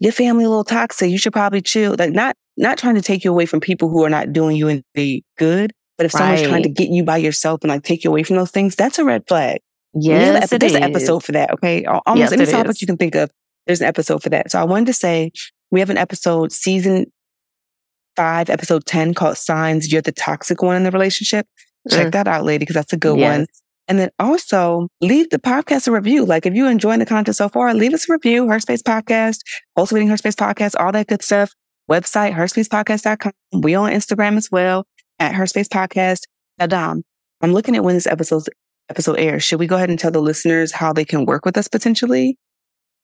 your 0.00 0.12
family 0.12 0.44
a 0.44 0.48
little 0.48 0.64
toxic, 0.64 1.10
you 1.10 1.18
should 1.18 1.32
probably 1.32 1.62
chill. 1.62 1.96
Like 1.98 2.12
not 2.12 2.36
not 2.56 2.76
trying 2.76 2.96
to 2.96 3.02
take 3.02 3.24
you 3.24 3.30
away 3.30 3.46
from 3.46 3.60
people 3.60 3.88
who 3.88 4.04
are 4.04 4.10
not 4.10 4.32
doing 4.32 4.56
you 4.56 4.68
any 4.68 5.24
good. 5.38 5.72
But 5.96 6.06
if 6.06 6.14
right. 6.14 6.20
someone's 6.20 6.42
trying 6.42 6.62
to 6.62 6.68
get 6.68 6.90
you 6.90 7.02
by 7.02 7.16
yourself 7.16 7.60
and 7.62 7.70
like 7.70 7.82
take 7.82 8.04
you 8.04 8.10
away 8.10 8.22
from 8.22 8.36
those 8.36 8.50
things, 8.50 8.76
that's 8.76 8.98
a 8.98 9.04
red 9.04 9.26
flag. 9.26 9.60
Yes, 9.94 10.50
there's 10.50 10.74
an 10.74 10.82
episode 10.82 11.24
for 11.24 11.32
that. 11.32 11.52
Okay, 11.54 11.84
almost 11.84 12.18
yes, 12.18 12.32
any 12.32 12.46
topic 12.46 12.80
you 12.80 12.86
can 12.86 12.96
think 12.98 13.14
of, 13.14 13.30
there's 13.68 13.80
an 13.80 13.86
episode 13.86 14.22
for 14.22 14.30
that. 14.30 14.50
So 14.50 14.60
I 14.60 14.64
wanted 14.64 14.86
to 14.86 14.92
say 14.92 15.30
we 15.70 15.78
have 15.78 15.90
an 15.90 15.98
episode, 15.98 16.50
season 16.50 17.06
five, 18.16 18.50
episode 18.50 18.86
ten, 18.86 19.14
called 19.14 19.36
"Signs 19.36 19.92
You're 19.92 20.02
the 20.02 20.10
Toxic 20.10 20.60
One 20.60 20.74
in 20.74 20.82
the 20.82 20.90
Relationship." 20.90 21.46
Check 21.88 22.08
mm. 22.08 22.12
that 22.12 22.26
out, 22.26 22.44
lady, 22.44 22.62
because 22.62 22.74
that's 22.74 22.92
a 22.92 22.96
good 22.96 23.18
yes. 23.18 23.38
one. 23.38 23.46
And 23.86 23.98
then 23.98 24.10
also 24.18 24.88
leave 25.00 25.30
the 25.30 25.38
podcast 25.38 25.86
a 25.86 25.92
review. 25.92 26.24
Like 26.24 26.44
if 26.44 26.54
you're 26.54 26.70
enjoying 26.70 26.98
the 26.98 27.06
content 27.06 27.36
so 27.36 27.48
far, 27.48 27.72
leave 27.72 27.94
us 27.94 28.08
a 28.08 28.12
review. 28.12 28.48
Her 28.48 28.58
Space 28.58 28.82
Podcast, 28.82 29.38
cultivating 29.76 30.08
Her 30.08 30.16
Space 30.16 30.34
Podcast, 30.34 30.74
all 30.78 30.90
that 30.92 31.06
good 31.06 31.22
stuff 31.22 31.54
website, 31.88 32.34
herspacepodcast.com. 32.34 33.32
We 33.62 33.74
on 33.74 33.90
Instagram 33.92 34.36
as 34.36 34.50
well 34.50 34.86
at 35.18 35.34
Herspace 35.34 35.68
Podcast. 35.68 36.22
Now, 36.58 36.66
Dom, 36.66 37.02
I'm 37.40 37.52
looking 37.52 37.76
at 37.76 37.84
when 37.84 37.94
this 37.94 38.06
episode 38.06 38.44
episode 38.90 39.18
airs. 39.18 39.44
Should 39.44 39.60
we 39.60 39.66
go 39.66 39.76
ahead 39.76 39.90
and 39.90 39.98
tell 39.98 40.10
the 40.10 40.20
listeners 40.20 40.72
how 40.72 40.92
they 40.92 41.04
can 41.04 41.26
work 41.26 41.44
with 41.44 41.56
us 41.56 41.68
potentially? 41.68 42.38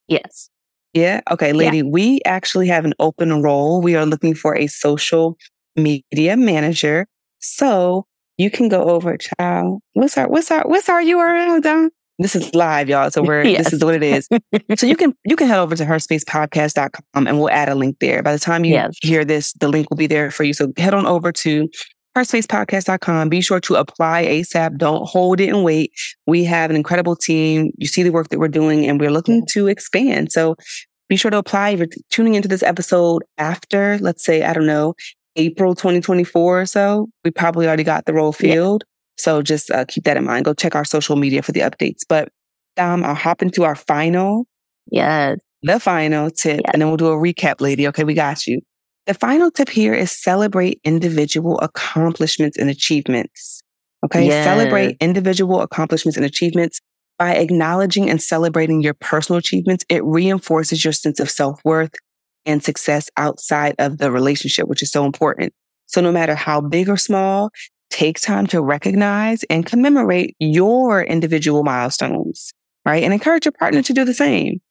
Yes. 0.07 0.49
Yeah. 0.95 1.19
Okay, 1.29 1.51
lady, 1.51 1.77
yeah. 1.77 1.83
we 1.83 2.21
actually 2.25 2.67
have 2.69 2.85
an 2.85 2.93
open 2.99 3.41
role. 3.41 3.81
We 3.81 3.95
are 3.97 4.05
looking 4.05 4.33
for 4.33 4.55
a 4.55 4.67
social 4.67 5.37
media 5.75 6.37
manager. 6.37 7.05
So 7.39 8.05
you 8.37 8.49
can 8.49 8.69
go 8.69 8.89
over, 8.89 9.17
child. 9.17 9.81
What's 9.91 10.17
our 10.17 10.29
what's 10.29 10.49
our 10.51 10.63
what's 10.63 10.87
our 10.87 11.01
URL, 11.01 11.61
Dom? 11.61 11.89
This 12.17 12.33
is 12.33 12.55
live, 12.55 12.87
y'all. 12.87 13.11
So 13.11 13.21
we're 13.21 13.43
yes. 13.43 13.65
this 13.65 13.73
is 13.73 13.83
what 13.83 13.93
it 13.93 14.03
is. 14.03 14.29
so 14.77 14.87
you 14.87 14.95
can 14.95 15.13
you 15.25 15.35
can 15.35 15.47
head 15.47 15.59
over 15.59 15.75
to 15.75 15.83
herspacepodcast.com 15.83 17.27
and 17.27 17.39
we'll 17.39 17.49
add 17.49 17.67
a 17.67 17.75
link 17.75 17.97
there. 17.99 18.23
By 18.23 18.31
the 18.31 18.39
time 18.39 18.63
you 18.63 18.75
yes. 18.75 18.95
hear 19.01 19.25
this, 19.25 19.51
the 19.59 19.67
link 19.67 19.89
will 19.89 19.97
be 19.97 20.07
there 20.07 20.31
for 20.31 20.45
you. 20.45 20.53
So 20.53 20.71
head 20.77 20.93
on 20.93 21.05
over 21.05 21.33
to 21.33 21.67
herspacepodcast.com. 22.15 23.29
Be 23.29 23.41
sure 23.41 23.59
to 23.61 23.75
apply 23.75 24.25
ASAP. 24.25 24.77
Don't 24.77 25.07
hold 25.07 25.39
it 25.39 25.49
and 25.49 25.63
wait. 25.63 25.91
We 26.25 26.43
have 26.45 26.69
an 26.69 26.75
incredible 26.75 27.15
team. 27.15 27.71
You 27.77 27.87
see 27.87 28.03
the 28.03 28.11
work 28.11 28.29
that 28.29 28.39
we're 28.39 28.47
doing 28.47 28.85
and 28.85 28.99
we're 28.99 29.11
looking 29.11 29.45
to 29.51 29.67
expand. 29.67 30.31
So 30.31 30.55
be 31.09 31.17
sure 31.17 31.31
to 31.31 31.37
apply 31.37 31.71
if 31.71 31.79
you're 31.79 31.87
tuning 32.09 32.35
into 32.35 32.47
this 32.47 32.63
episode 32.63 33.23
after, 33.37 33.97
let's 33.99 34.23
say, 34.23 34.43
I 34.43 34.53
don't 34.53 34.65
know, 34.65 34.93
April 35.35 35.75
2024 35.75 36.61
or 36.61 36.65
so. 36.65 37.07
We 37.23 37.31
probably 37.31 37.67
already 37.67 37.83
got 37.83 38.05
the 38.05 38.13
role 38.13 38.31
filled. 38.31 38.83
So 39.17 39.41
just 39.41 39.69
uh, 39.71 39.85
keep 39.85 40.05
that 40.05 40.17
in 40.17 40.25
mind. 40.25 40.45
Go 40.45 40.53
check 40.53 40.75
our 40.75 40.85
social 40.85 41.15
media 41.15 41.41
for 41.41 41.51
the 41.51 41.61
updates. 41.61 42.01
But 42.07 42.29
um, 42.77 43.03
I'll 43.03 43.15
hop 43.15 43.41
into 43.41 43.63
our 43.63 43.75
final. 43.75 44.45
Yes. 44.91 45.37
The 45.63 45.79
final 45.79 46.29
tip, 46.29 46.61
yes. 46.63 46.71
and 46.73 46.81
then 46.81 46.89
we'll 46.89 46.97
do 46.97 47.07
a 47.07 47.15
recap, 47.15 47.59
lady. 47.59 47.87
Okay, 47.87 48.03
we 48.03 48.13
got 48.13 48.45
you. 48.45 48.61
The 49.07 49.13
final 49.13 49.51
tip 49.51 49.69
here 49.69 49.93
is 49.93 50.11
celebrate 50.11 50.79
individual 50.83 51.59
accomplishments 51.59 52.57
and 52.57 52.69
achievements. 52.69 53.61
Okay. 54.03 54.27
Yes. 54.27 54.45
Celebrate 54.45 54.97
individual 54.99 55.61
accomplishments 55.61 56.17
and 56.17 56.25
achievements 56.25 56.79
by 57.17 57.35
acknowledging 57.35 58.09
and 58.09 58.21
celebrating 58.21 58.81
your 58.81 58.93
personal 58.95 59.37
achievements. 59.37 59.85
It 59.89 60.03
reinforces 60.03 60.83
your 60.83 60.93
sense 60.93 61.19
of 61.19 61.29
self 61.29 61.59
worth 61.63 61.93
and 62.45 62.63
success 62.63 63.09
outside 63.17 63.75
of 63.79 63.97
the 63.97 64.11
relationship, 64.11 64.67
which 64.67 64.83
is 64.83 64.91
so 64.91 65.05
important. 65.05 65.53
So 65.87 66.01
no 66.01 66.11
matter 66.11 66.35
how 66.35 66.61
big 66.61 66.89
or 66.89 66.97
small, 66.97 67.51
take 67.89 68.19
time 68.19 68.47
to 68.47 68.61
recognize 68.61 69.43
and 69.49 69.65
commemorate 69.65 70.35
your 70.39 71.03
individual 71.03 71.63
milestones, 71.63 72.51
right? 72.85 73.03
And 73.03 73.13
encourage 73.13 73.45
your 73.45 73.53
partner 73.53 73.81
to 73.83 73.93
do 73.93 74.03
the 74.03 74.13
same. 74.13 74.61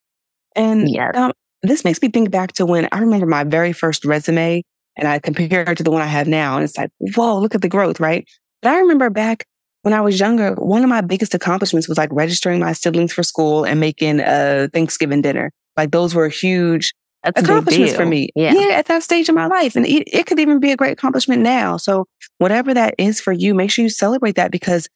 And 0.57 0.89
yes. 0.89 1.17
um, 1.17 1.33
this 1.71 1.85
makes 1.85 2.01
me 2.03 2.09
think 2.09 2.31
back 2.31 2.53
to 2.55 2.67
when 2.67 2.89
I 2.93 2.99
remember 2.99 3.27
my 3.27 3.45
very 3.45 3.73
first 3.73 4.05
resume 4.05 4.63
and 4.97 5.09
I 5.09 5.19
compare 5.19 5.63
it 5.63 5.77
to 5.79 5.83
the 5.83 5.91
one 5.91 6.03
I 6.03 6.07
have 6.07 6.29
now. 6.29 6.57
And 6.57 6.65
it's 6.65 6.79
like, 6.79 6.91
whoa, 6.99 7.39
look 7.39 7.55
at 7.55 7.63
the 7.63 7.69
growth, 7.69 8.01
right? 8.01 8.29
But 8.63 8.73
I 8.73 8.79
remember 8.79 9.11
back 9.11 9.45
when 9.83 9.93
I 9.93 10.01
was 10.01 10.19
younger, 10.19 10.55
one 10.55 10.83
of 10.83 10.89
my 10.89 11.01
biggest 11.01 11.35
accomplishments 11.35 11.89
was 11.89 11.99
like 11.99 12.09
registering 12.13 12.61
my 12.61 12.73
siblings 12.73 13.13
for 13.13 13.23
school 13.23 13.65
and 13.65 13.81
making 13.81 14.21
a 14.21 14.69
Thanksgiving 14.73 15.21
dinner. 15.21 15.53
Like 15.77 15.91
those 15.91 16.15
were 16.15 16.29
huge 16.29 16.95
That's 17.23 17.43
accomplishments 17.43 17.95
for 17.95 18.07
me. 18.07 18.31
Yeah. 18.35 18.55
yeah, 18.55 18.75
at 18.77 18.87
that 18.87 19.03
stage 19.03 19.29
of 19.29 19.35
my 19.35 19.47
life. 19.47 19.77
And 19.77 19.85
it, 19.85 20.05
it 20.07 20.27
could 20.27 20.39
even 20.39 20.61
be 20.61 20.73
a 20.73 20.77
great 20.77 20.93
accomplishment 20.93 21.43
now. 21.43 21.77
So 21.77 22.07
whatever 22.39 22.73
that 22.73 22.95
is 22.99 23.21
for 23.21 23.33
you, 23.33 23.55
make 23.55 23.71
sure 23.71 23.83
you 23.83 23.91
celebrate 23.91 24.37
that 24.37 24.51
because 24.51 24.89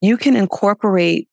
you 0.00 0.16
can 0.16 0.36
incorporate 0.36 1.28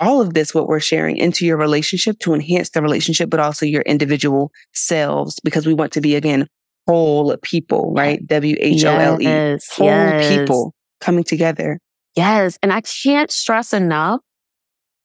all 0.00 0.20
of 0.20 0.34
this, 0.34 0.54
what 0.54 0.66
we're 0.66 0.80
sharing 0.80 1.16
into 1.16 1.46
your 1.46 1.56
relationship 1.56 2.18
to 2.20 2.34
enhance 2.34 2.70
the 2.70 2.82
relationship, 2.82 3.30
but 3.30 3.38
also 3.38 3.66
your 3.66 3.82
individual 3.82 4.50
selves 4.72 5.38
because 5.44 5.66
we 5.66 5.74
want 5.74 5.92
to 5.92 6.00
be 6.00 6.16
again 6.16 6.46
whole 6.88 7.36
people, 7.42 7.92
right? 7.94 8.26
W 8.26 8.56
H 8.58 8.84
O 8.84 8.96
L 8.96 9.22
E. 9.22 9.24
Whole 9.26 9.86
yes. 9.86 10.36
people 10.36 10.74
coming 11.00 11.24
together. 11.24 11.78
Yes. 12.16 12.58
And 12.62 12.72
I 12.72 12.80
can't 12.80 13.30
stress 13.30 13.72
enough 13.72 14.20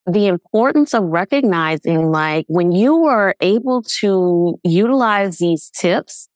the 0.06 0.26
importance 0.28 0.94
of 0.94 1.02
recognizing 1.04 2.10
like 2.10 2.46
when 2.48 2.72
you 2.72 3.06
are 3.06 3.34
able 3.40 3.82
to 4.00 4.58
utilize 4.64 5.38
these 5.38 5.70
tips, 5.70 6.28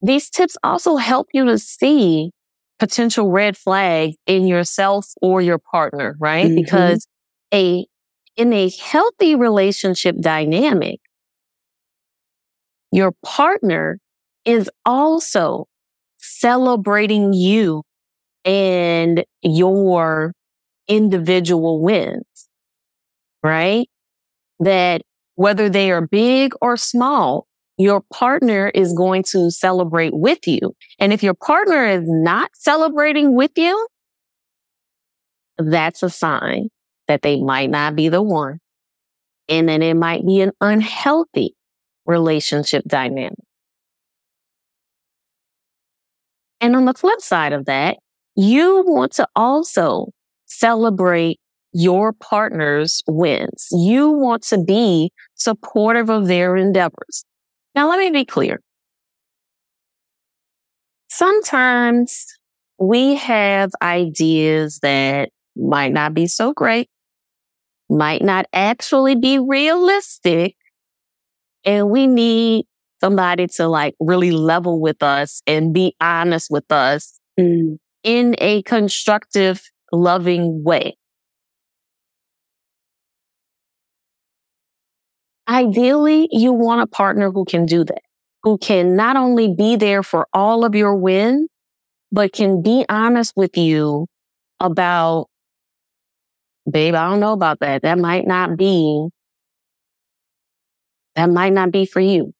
these 0.00 0.30
tips 0.30 0.56
also 0.62 0.96
help 0.96 1.28
you 1.32 1.44
to 1.44 1.58
see 1.58 2.30
potential 2.78 3.30
red 3.30 3.56
flags 3.56 4.16
in 4.26 4.46
yourself 4.46 5.06
or 5.20 5.42
your 5.42 5.58
partner, 5.58 6.16
right? 6.18 6.46
Mm-hmm. 6.46 6.56
Because 6.56 7.06
a, 7.52 7.86
in 8.36 8.52
a 8.52 8.70
healthy 8.70 9.34
relationship 9.34 10.16
dynamic, 10.20 11.00
your 12.92 13.12
partner 13.24 13.98
is 14.44 14.70
also 14.84 15.66
celebrating 16.18 17.32
you 17.32 17.82
and 18.44 19.24
your 19.42 20.32
individual 20.88 21.82
wins, 21.82 22.24
right? 23.42 23.88
That 24.58 25.02
whether 25.36 25.68
they 25.68 25.90
are 25.90 26.06
big 26.06 26.52
or 26.60 26.76
small, 26.76 27.46
your 27.78 28.02
partner 28.12 28.70
is 28.74 28.92
going 28.92 29.22
to 29.22 29.50
celebrate 29.50 30.12
with 30.12 30.46
you. 30.46 30.74
And 30.98 31.12
if 31.12 31.22
your 31.22 31.34
partner 31.34 31.86
is 31.86 32.04
not 32.06 32.50
celebrating 32.54 33.34
with 33.34 33.52
you, 33.56 33.86
that's 35.58 36.02
a 36.02 36.10
sign 36.10 36.68
that 37.10 37.22
they 37.22 37.40
might 37.40 37.68
not 37.70 37.96
be 37.96 38.08
the 38.08 38.22
one. 38.22 38.60
And 39.48 39.68
then 39.68 39.82
it 39.82 39.94
might 39.94 40.24
be 40.24 40.42
an 40.42 40.52
unhealthy 40.60 41.56
relationship 42.06 42.84
dynamic. 42.86 43.34
And 46.60 46.76
on 46.76 46.84
the 46.84 46.94
flip 46.94 47.20
side 47.20 47.52
of 47.52 47.64
that, 47.64 47.96
you 48.36 48.84
want 48.86 49.10
to 49.14 49.26
also 49.34 50.10
celebrate 50.46 51.40
your 51.72 52.12
partner's 52.12 53.02
wins. 53.08 53.66
You 53.72 54.10
want 54.10 54.44
to 54.44 54.62
be 54.62 55.10
supportive 55.34 56.10
of 56.10 56.28
their 56.28 56.54
endeavors. 56.54 57.24
Now, 57.74 57.88
let 57.88 57.98
me 57.98 58.10
be 58.10 58.24
clear. 58.24 58.60
Sometimes 61.08 62.24
we 62.78 63.16
have 63.16 63.72
ideas 63.82 64.78
that 64.82 65.30
might 65.56 65.92
not 65.92 66.14
be 66.14 66.26
so 66.26 66.52
great, 66.52 66.88
might 67.90 68.22
not 68.22 68.46
actually 68.52 69.16
be 69.16 69.38
realistic, 69.38 70.56
and 71.64 71.90
we 71.90 72.06
need 72.06 72.66
somebody 73.00 73.46
to 73.46 73.68
like 73.68 73.94
really 74.00 74.30
level 74.30 74.80
with 74.80 75.02
us 75.02 75.42
and 75.46 75.72
be 75.74 75.94
honest 76.00 76.48
with 76.50 76.70
us 76.70 77.18
mm 77.38 77.76
in 78.02 78.34
a 78.38 78.62
constructive, 78.62 79.62
loving 79.92 80.64
way. 80.64 80.96
Ideally, 85.48 86.28
you 86.30 86.52
want 86.52 86.82
a 86.82 86.86
partner 86.86 87.30
who 87.30 87.44
can 87.44 87.66
do 87.66 87.84
that, 87.84 88.02
who 88.42 88.58
can 88.58 88.94
not 88.96 89.16
only 89.16 89.52
be 89.54 89.76
there 89.76 90.02
for 90.02 90.26
all 90.32 90.64
of 90.64 90.74
your 90.74 90.94
wins, 90.94 91.48
but 92.12 92.32
can 92.32 92.62
be 92.62 92.86
honest 92.90 93.34
with 93.36 93.56
you 93.56 94.08
about, 94.60 95.28
babe, 96.70 96.94
I 96.94 97.08
don't 97.08 97.20
know 97.20 97.32
about 97.32 97.60
that. 97.60 97.82
That 97.82 97.98
might 97.98 98.26
not 98.26 98.56
be, 98.56 99.08
that 101.16 101.26
might 101.26 101.52
not 101.52 101.70
be 101.70 101.86
for 101.86 102.00
you. 102.00 102.32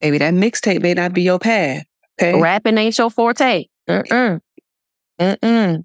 Maybe 0.00 0.18
that 0.18 0.34
mixtape 0.34 0.82
may 0.82 0.94
not 0.94 1.12
be 1.12 1.22
your 1.22 1.38
path. 1.38 1.84
Okay. 2.20 2.40
Rapping 2.40 2.78
ain't 2.78 2.96
your 2.98 3.10
forte. 3.10 3.66
Uh-uh. 3.88 4.38
Mm-mm. 5.20 5.84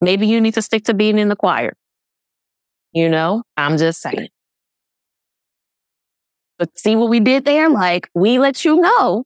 Maybe 0.00 0.26
you 0.26 0.40
need 0.40 0.54
to 0.54 0.62
stick 0.62 0.84
to 0.84 0.94
being 0.94 1.18
in 1.18 1.28
the 1.28 1.36
choir. 1.36 1.74
You 2.92 3.08
know, 3.08 3.42
I'm 3.56 3.78
just 3.78 4.00
saying. 4.00 4.28
But 6.58 6.78
see 6.78 6.96
what 6.96 7.08
we 7.08 7.20
did 7.20 7.44
there? 7.44 7.70
Like, 7.70 8.08
we 8.14 8.38
let 8.38 8.64
you 8.64 8.80
know 8.80 9.24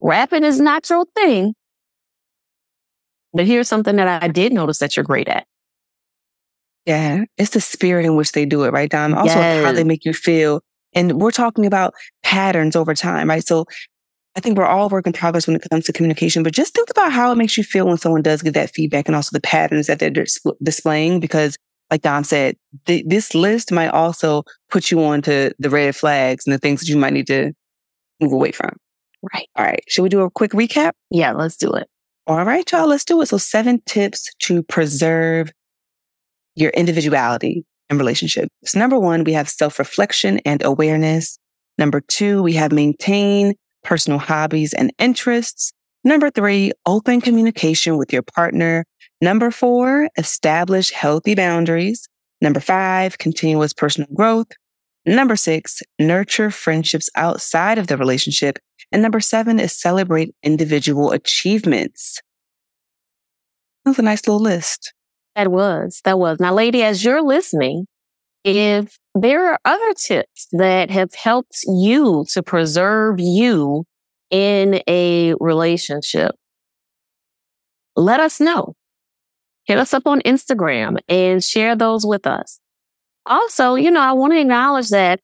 rapping 0.00 0.44
is 0.44 0.60
not 0.60 0.88
your 0.88 1.04
thing. 1.14 1.54
But 3.32 3.46
here's 3.46 3.68
something 3.68 3.96
that 3.96 4.22
I 4.22 4.28
did 4.28 4.52
notice 4.52 4.78
that 4.78 4.96
you're 4.96 5.04
great 5.04 5.28
at. 5.28 5.46
Yeah, 6.86 7.24
it's 7.36 7.50
the 7.50 7.60
spirit 7.60 8.06
in 8.06 8.16
which 8.16 8.32
they 8.32 8.46
do 8.46 8.64
it, 8.64 8.72
right, 8.72 8.90
Dom? 8.90 9.14
Also, 9.14 9.34
yes. 9.34 9.64
how 9.64 9.72
they 9.72 9.84
make 9.84 10.04
you 10.04 10.14
feel. 10.14 10.62
And 10.94 11.20
we're 11.20 11.30
talking 11.30 11.66
about 11.66 11.94
patterns 12.22 12.74
over 12.74 12.94
time, 12.94 13.28
right? 13.28 13.46
So 13.46 13.66
I 14.36 14.40
think 14.40 14.56
we're 14.56 14.64
all 14.64 14.88
work 14.88 15.06
in 15.06 15.12
progress 15.12 15.46
when 15.46 15.56
it 15.56 15.66
comes 15.70 15.84
to 15.86 15.92
communication, 15.92 16.42
but 16.42 16.52
just 16.52 16.74
think 16.74 16.88
about 16.90 17.12
how 17.12 17.32
it 17.32 17.36
makes 17.36 17.58
you 17.58 17.64
feel 17.64 17.86
when 17.86 17.98
someone 17.98 18.22
does 18.22 18.42
give 18.42 18.54
that 18.54 18.70
feedback 18.70 19.08
and 19.08 19.16
also 19.16 19.30
the 19.32 19.40
patterns 19.40 19.86
that 19.88 19.98
they're 19.98 20.10
dis- 20.10 20.40
displaying. 20.62 21.20
Because, 21.20 21.58
like 21.90 22.02
Dom 22.02 22.24
said, 22.24 22.56
th- 22.86 23.04
this 23.06 23.34
list 23.34 23.72
might 23.72 23.88
also 23.88 24.44
put 24.70 24.90
you 24.90 25.02
on 25.02 25.20
to 25.22 25.52
the 25.58 25.70
red 25.70 25.96
flags 25.96 26.46
and 26.46 26.54
the 26.54 26.58
things 26.58 26.80
that 26.80 26.88
you 26.88 26.96
might 26.96 27.12
need 27.12 27.26
to 27.26 27.52
move 28.20 28.32
away 28.32 28.52
from. 28.52 28.70
Right. 29.34 29.48
All 29.56 29.64
right. 29.64 29.82
Should 29.88 30.02
we 30.02 30.08
do 30.08 30.20
a 30.20 30.30
quick 30.30 30.52
recap? 30.52 30.92
Yeah, 31.10 31.32
let's 31.32 31.56
do 31.56 31.72
it. 31.72 31.88
All 32.26 32.44
right, 32.44 32.70
y'all, 32.70 32.86
let's 32.86 33.04
do 33.04 33.20
it. 33.22 33.26
So, 33.26 33.36
seven 33.36 33.82
tips 33.86 34.32
to 34.40 34.62
preserve 34.62 35.50
your 36.60 36.70
individuality 36.70 37.64
in 37.88 37.98
relationships. 37.98 38.74
Number 38.74 38.98
one, 38.98 39.24
we 39.24 39.32
have 39.32 39.48
self 39.48 39.78
reflection 39.78 40.40
and 40.44 40.62
awareness. 40.64 41.38
Number 41.78 42.00
two, 42.00 42.42
we 42.42 42.54
have 42.54 42.72
maintain 42.72 43.54
personal 43.82 44.18
hobbies 44.18 44.74
and 44.74 44.92
interests. 44.98 45.72
Number 46.04 46.30
three, 46.30 46.72
open 46.86 47.20
communication 47.20 47.96
with 47.96 48.12
your 48.12 48.22
partner. 48.22 48.84
Number 49.20 49.50
four, 49.50 50.08
establish 50.16 50.92
healthy 50.92 51.34
boundaries. 51.34 52.08
Number 52.40 52.60
five, 52.60 53.18
continuous 53.18 53.72
personal 53.72 54.08
growth. 54.14 54.46
Number 55.04 55.36
six, 55.36 55.82
nurture 55.98 56.50
friendships 56.50 57.10
outside 57.16 57.78
of 57.78 57.86
the 57.86 57.96
relationship. 57.96 58.58
And 58.92 59.02
number 59.02 59.20
seven 59.20 59.60
is 59.60 59.78
celebrate 59.78 60.34
individual 60.42 61.12
achievements. 61.12 62.20
That 63.84 63.90
was 63.90 63.98
a 63.98 64.02
nice 64.02 64.26
little 64.26 64.42
list. 64.42 64.92
That 65.40 65.50
was, 65.50 66.02
that 66.04 66.18
was. 66.18 66.38
Now, 66.38 66.52
lady, 66.52 66.82
as 66.82 67.02
you're 67.02 67.22
listening, 67.22 67.86
if 68.44 68.98
there 69.14 69.50
are 69.50 69.58
other 69.64 69.94
tips 69.94 70.48
that 70.52 70.90
have 70.90 71.14
helped 71.14 71.60
you 71.66 72.26
to 72.32 72.42
preserve 72.42 73.18
you 73.18 73.84
in 74.30 74.82
a 74.86 75.32
relationship, 75.40 76.32
let 77.96 78.20
us 78.20 78.38
know. 78.38 78.74
Hit 79.64 79.78
us 79.78 79.94
up 79.94 80.06
on 80.06 80.20
Instagram 80.26 80.98
and 81.08 81.42
share 81.42 81.74
those 81.74 82.04
with 82.04 82.26
us. 82.26 82.60
Also, 83.24 83.76
you 83.76 83.90
know, 83.90 84.00
I 84.00 84.12
want 84.12 84.34
to 84.34 84.40
acknowledge 84.40 84.90
that 84.90 85.20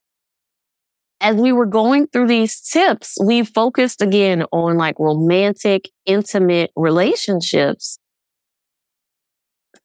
as 1.21 1.37
we 1.37 1.53
were 1.53 1.67
going 1.67 2.07
through 2.07 2.29
these 2.29 2.59
tips, 2.63 3.19
we 3.23 3.45
focused 3.45 4.01
again 4.01 4.45
on 4.51 4.79
like 4.79 4.99
romantic, 4.99 5.91
intimate 6.07 6.71
relationships. 6.75 7.99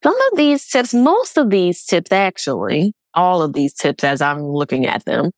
Some 0.03 0.15
of 0.31 0.37
these 0.37 0.67
tips, 0.67 0.93
most 0.93 1.37
of 1.37 1.49
these 1.49 1.83
tips 1.85 2.11
actually, 2.11 2.93
all 3.13 3.41
of 3.41 3.53
these 3.53 3.73
tips 3.73 4.03
as 4.03 4.21
I'm 4.21 4.41
looking 4.43 4.85
at 4.85 5.05
them 5.05 5.31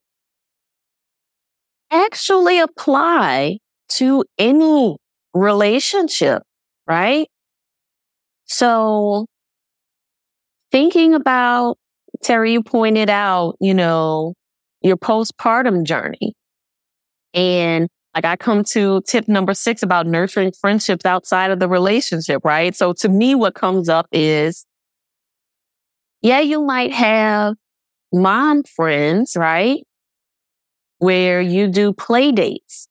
actually 1.91 2.59
apply 2.59 3.57
to 3.89 4.23
any 4.37 4.97
relationship, 5.33 6.41
right? 6.87 7.27
So 8.45 9.25
thinking 10.71 11.13
about 11.13 11.77
Terri, 12.23 12.53
you 12.53 12.63
pointed 12.63 13.09
out, 13.09 13.55
you 13.59 13.73
know, 13.73 14.33
your 14.81 14.97
postpartum 14.97 15.83
journey 15.83 16.33
and 17.33 17.87
Like 18.15 18.25
I 18.25 18.35
come 18.35 18.63
to 18.65 19.01
tip 19.07 19.27
number 19.27 19.53
six 19.53 19.81
about 19.81 20.05
nurturing 20.05 20.51
friendships 20.51 21.05
outside 21.05 21.49
of 21.49 21.59
the 21.59 21.67
relationship, 21.67 22.41
right? 22.45 22.75
So 22.75 22.93
to 22.93 23.09
me, 23.09 23.33
what 23.33 23.55
comes 23.55 23.89
up 23.89 24.07
is, 24.11 24.65
yeah, 26.21 26.39
you 26.39 26.61
might 26.61 26.93
have 26.93 27.55
mom 28.13 28.63
friends, 28.63 29.35
right? 29.35 29.83
Where 30.99 31.41
you 31.41 31.67
do 31.67 31.91
play 31.91 32.31
dates. 32.31 32.87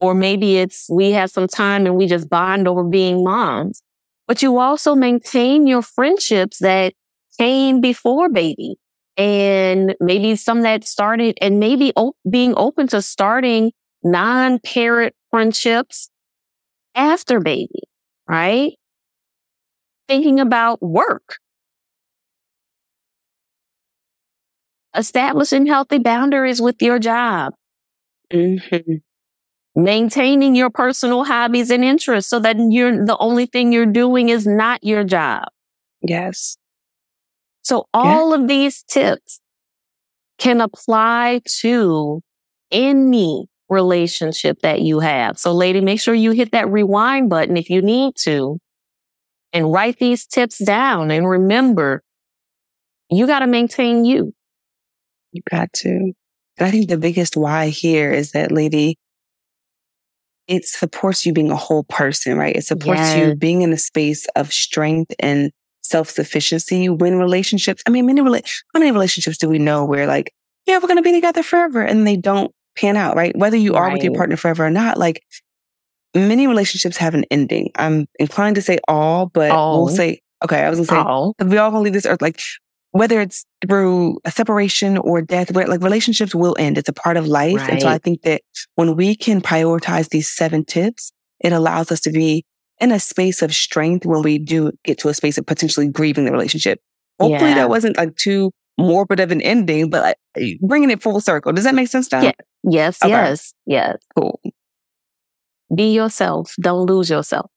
Or 0.00 0.14
maybe 0.14 0.56
it's 0.56 0.88
we 0.90 1.12
have 1.12 1.30
some 1.30 1.46
time 1.46 1.86
and 1.86 1.96
we 1.96 2.06
just 2.06 2.28
bond 2.28 2.66
over 2.66 2.82
being 2.82 3.22
moms. 3.22 3.82
But 4.26 4.42
you 4.42 4.58
also 4.58 4.94
maintain 4.94 5.66
your 5.66 5.82
friendships 5.82 6.58
that 6.58 6.94
came 7.38 7.80
before 7.80 8.28
baby 8.28 8.76
and 9.16 9.94
maybe 10.00 10.36
some 10.36 10.62
that 10.62 10.84
started 10.84 11.36
and 11.40 11.60
maybe 11.60 11.92
op- 11.96 12.16
being 12.28 12.54
open 12.56 12.88
to 12.88 13.02
starting 13.02 13.72
non-parent 14.02 15.14
friendships 15.30 16.10
after 16.94 17.40
baby, 17.40 17.82
right? 18.28 18.72
Thinking 20.08 20.40
about 20.40 20.82
work. 20.82 21.38
Establishing 24.96 25.66
healthy 25.66 25.98
boundaries 25.98 26.60
with 26.60 26.82
your 26.82 26.98
job. 26.98 27.52
Mm-hmm. 28.32 28.94
Maintaining 29.76 30.56
your 30.56 30.70
personal 30.70 31.24
hobbies 31.24 31.70
and 31.70 31.84
interests 31.84 32.28
so 32.28 32.40
that 32.40 32.56
you're 32.58 33.04
the 33.06 33.16
only 33.18 33.46
thing 33.46 33.72
you're 33.72 33.86
doing 33.86 34.28
is 34.28 34.46
not 34.46 34.82
your 34.82 35.04
job. 35.04 35.44
Yes. 36.02 36.56
So 37.70 37.86
all 37.94 38.30
yeah. 38.30 38.42
of 38.42 38.48
these 38.48 38.82
tips 38.82 39.40
can 40.38 40.60
apply 40.60 41.40
to 41.60 42.20
any 42.72 43.46
relationship 43.68 44.58
that 44.62 44.80
you 44.80 44.98
have. 44.98 45.38
So 45.38 45.52
lady, 45.52 45.80
make 45.80 46.00
sure 46.00 46.12
you 46.12 46.32
hit 46.32 46.50
that 46.50 46.68
rewind 46.68 47.30
button 47.30 47.56
if 47.56 47.70
you 47.70 47.80
need 47.80 48.14
to 48.22 48.58
and 49.52 49.72
write 49.72 50.00
these 50.00 50.26
tips 50.26 50.58
down. 50.58 51.12
And 51.12 51.28
remember, 51.28 52.02
you 53.08 53.28
got 53.28 53.38
to 53.38 53.46
maintain 53.46 54.04
you. 54.04 54.32
You 55.30 55.42
got 55.48 55.72
to. 55.74 55.88
And 55.88 56.66
I 56.66 56.72
think 56.72 56.88
the 56.88 56.98
biggest 56.98 57.36
why 57.36 57.68
here 57.68 58.10
is 58.10 58.32
that 58.32 58.50
lady, 58.50 58.98
it 60.48 60.64
supports 60.64 61.24
you 61.24 61.32
being 61.32 61.52
a 61.52 61.56
whole 61.56 61.84
person, 61.84 62.36
right? 62.36 62.56
It 62.56 62.64
supports 62.64 62.98
yes. 62.98 63.28
you 63.28 63.36
being 63.36 63.62
in 63.62 63.72
a 63.72 63.78
space 63.78 64.26
of 64.34 64.52
strength 64.52 65.14
and 65.20 65.52
self 65.82 66.10
sufficiency 66.10 66.88
when 66.88 67.16
relationships, 67.16 67.82
I 67.86 67.90
mean, 67.90 68.06
many, 68.06 68.20
rela- 68.20 68.48
how 68.74 68.80
many 68.80 68.92
relationships 68.92 69.38
do 69.38 69.48
we 69.48 69.58
know 69.58 69.84
where 69.84 70.06
like, 70.06 70.32
yeah, 70.66 70.76
we're 70.76 70.88
going 70.88 70.96
to 70.96 71.02
be 71.02 71.12
together 71.12 71.42
forever 71.42 71.82
and 71.82 72.06
they 72.06 72.16
don't 72.16 72.52
pan 72.76 72.96
out, 72.96 73.16
right? 73.16 73.36
Whether 73.36 73.56
you 73.56 73.74
are 73.74 73.84
right. 73.84 73.92
with 73.94 74.04
your 74.04 74.14
partner 74.14 74.36
forever 74.36 74.66
or 74.66 74.70
not, 74.70 74.98
like 74.98 75.22
many 76.14 76.46
relationships 76.46 76.96
have 76.96 77.14
an 77.14 77.24
ending. 77.30 77.70
I'm 77.76 78.06
inclined 78.18 78.56
to 78.56 78.62
say 78.62 78.78
all, 78.88 79.26
but 79.26 79.50
all. 79.50 79.84
we'll 79.84 79.94
say, 79.94 80.20
okay, 80.44 80.62
I 80.62 80.70
was 80.70 80.78
going 80.78 80.86
to 80.86 80.94
say, 80.94 80.98
all. 80.98 81.34
we 81.38 81.58
all 81.58 81.70
going 81.70 81.80
to 81.80 81.84
leave 81.84 81.92
this 81.92 82.06
earth, 82.06 82.22
like 82.22 82.40
whether 82.92 83.20
it's 83.20 83.44
through 83.66 84.18
a 84.24 84.30
separation 84.30 84.98
or 84.98 85.22
death, 85.22 85.52
where 85.52 85.66
like 85.66 85.82
relationships 85.82 86.34
will 86.34 86.56
end. 86.58 86.78
It's 86.78 86.88
a 86.88 86.92
part 86.92 87.16
of 87.16 87.26
life. 87.26 87.56
Right. 87.56 87.70
And 87.70 87.82
so 87.82 87.88
I 87.88 87.98
think 87.98 88.22
that 88.22 88.42
when 88.74 88.96
we 88.96 89.14
can 89.14 89.40
prioritize 89.40 90.08
these 90.08 90.28
seven 90.28 90.64
tips, 90.64 91.12
it 91.40 91.52
allows 91.52 91.92
us 91.92 92.00
to 92.02 92.10
be 92.10 92.44
in 92.80 92.92
a 92.92 93.00
space 93.00 93.42
of 93.42 93.54
strength 93.54 94.06
when 94.06 94.22
we 94.22 94.38
do 94.38 94.72
get 94.84 94.98
to 94.98 95.08
a 95.08 95.14
space 95.14 95.38
of 95.38 95.46
potentially 95.46 95.88
grieving 95.88 96.24
the 96.24 96.32
relationship. 96.32 96.80
Hopefully 97.18 97.50
yeah. 97.50 97.56
that 97.56 97.68
wasn't 97.68 97.96
like 97.96 98.16
too 98.16 98.50
morbid 98.78 99.20
of 99.20 99.30
an 99.30 99.40
ending, 99.42 99.90
but 99.90 100.02
like 100.02 100.16
eh, 100.36 100.54
bringing 100.62 100.90
it 100.90 101.02
full 101.02 101.20
circle. 101.20 101.52
Does 101.52 101.64
that 101.64 101.74
make 101.74 101.88
sense, 101.88 102.08
Dom? 102.08 102.24
Yeah. 102.24 102.32
Yes, 102.62 102.98
okay. 103.02 103.10
yes, 103.10 103.54
yes. 103.66 103.96
Cool. 104.16 104.40
Be 105.74 105.94
yourself. 105.94 106.54
Don't 106.60 106.86
lose 106.86 107.10
yourself. 107.10 107.50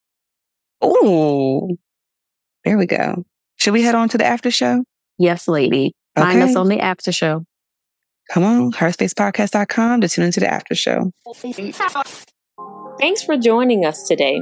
Oh, 0.82 1.78
there 2.64 2.78
we 2.78 2.86
go. 2.86 3.26
Should 3.58 3.74
we 3.74 3.84
head 3.84 3.96
on 3.96 4.10
to 4.10 4.18
the 4.18 4.26
after 4.26 4.52
show? 4.52 4.84
Yes, 5.18 5.48
lady. 5.48 5.94
Okay. 6.18 6.28
Find 6.28 6.44
us 6.44 6.56
on 6.56 6.68
the 6.68 6.80
after 6.80 7.12
show. 7.12 7.46
Come 8.32 8.44
on, 8.44 8.72
herspacepodcast.com 8.72 10.02
to 10.02 10.10
tune 10.10 10.26
into 10.26 10.40
the 10.40 10.52
after 10.52 10.76
show. 10.76 11.12
Thanks 13.00 13.24
for 13.24 13.38
joining 13.38 13.86
us 13.86 14.04
today. 14.08 14.42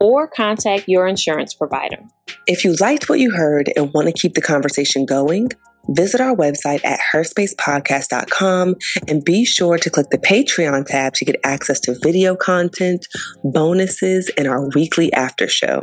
or 0.00 0.28
contact 0.28 0.84
your 0.86 1.06
insurance 1.06 1.54
provider. 1.54 1.98
If 2.46 2.64
you 2.64 2.74
liked 2.80 3.08
what 3.08 3.20
you 3.20 3.32
heard 3.34 3.72
and 3.76 3.92
want 3.92 4.06
to 4.08 4.12
keep 4.12 4.34
the 4.34 4.42
conversation 4.42 5.06
going, 5.06 5.50
visit 5.90 6.20
our 6.20 6.34
website 6.34 6.84
at 6.84 7.00
herspacepodcast.com 7.12 8.74
and 9.08 9.24
be 9.24 9.44
sure 9.44 9.78
to 9.78 9.90
click 9.90 10.06
the 10.10 10.18
Patreon 10.18 10.86
tab 10.86 11.14
to 11.14 11.24
get 11.24 11.36
access 11.44 11.80
to 11.80 11.98
video 12.02 12.36
content, 12.36 13.06
bonuses, 13.44 14.30
and 14.36 14.46
our 14.46 14.68
weekly 14.74 15.12
after 15.12 15.48
show. 15.48 15.80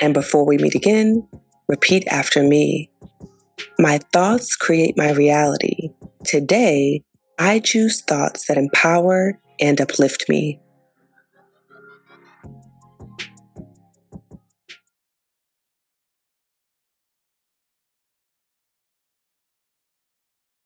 And 0.00 0.14
before 0.14 0.46
we 0.46 0.58
meet 0.58 0.74
again, 0.74 1.26
repeat 1.68 2.06
after 2.08 2.42
me. 2.42 2.90
My 3.78 3.98
thoughts 4.12 4.56
create 4.56 4.96
my 4.96 5.12
reality. 5.12 5.90
Today, 6.24 7.02
I 7.38 7.58
choose 7.60 8.02
thoughts 8.02 8.46
that 8.46 8.58
empower 8.58 9.38
and 9.60 9.80
uplift 9.80 10.28
me. 10.28 10.60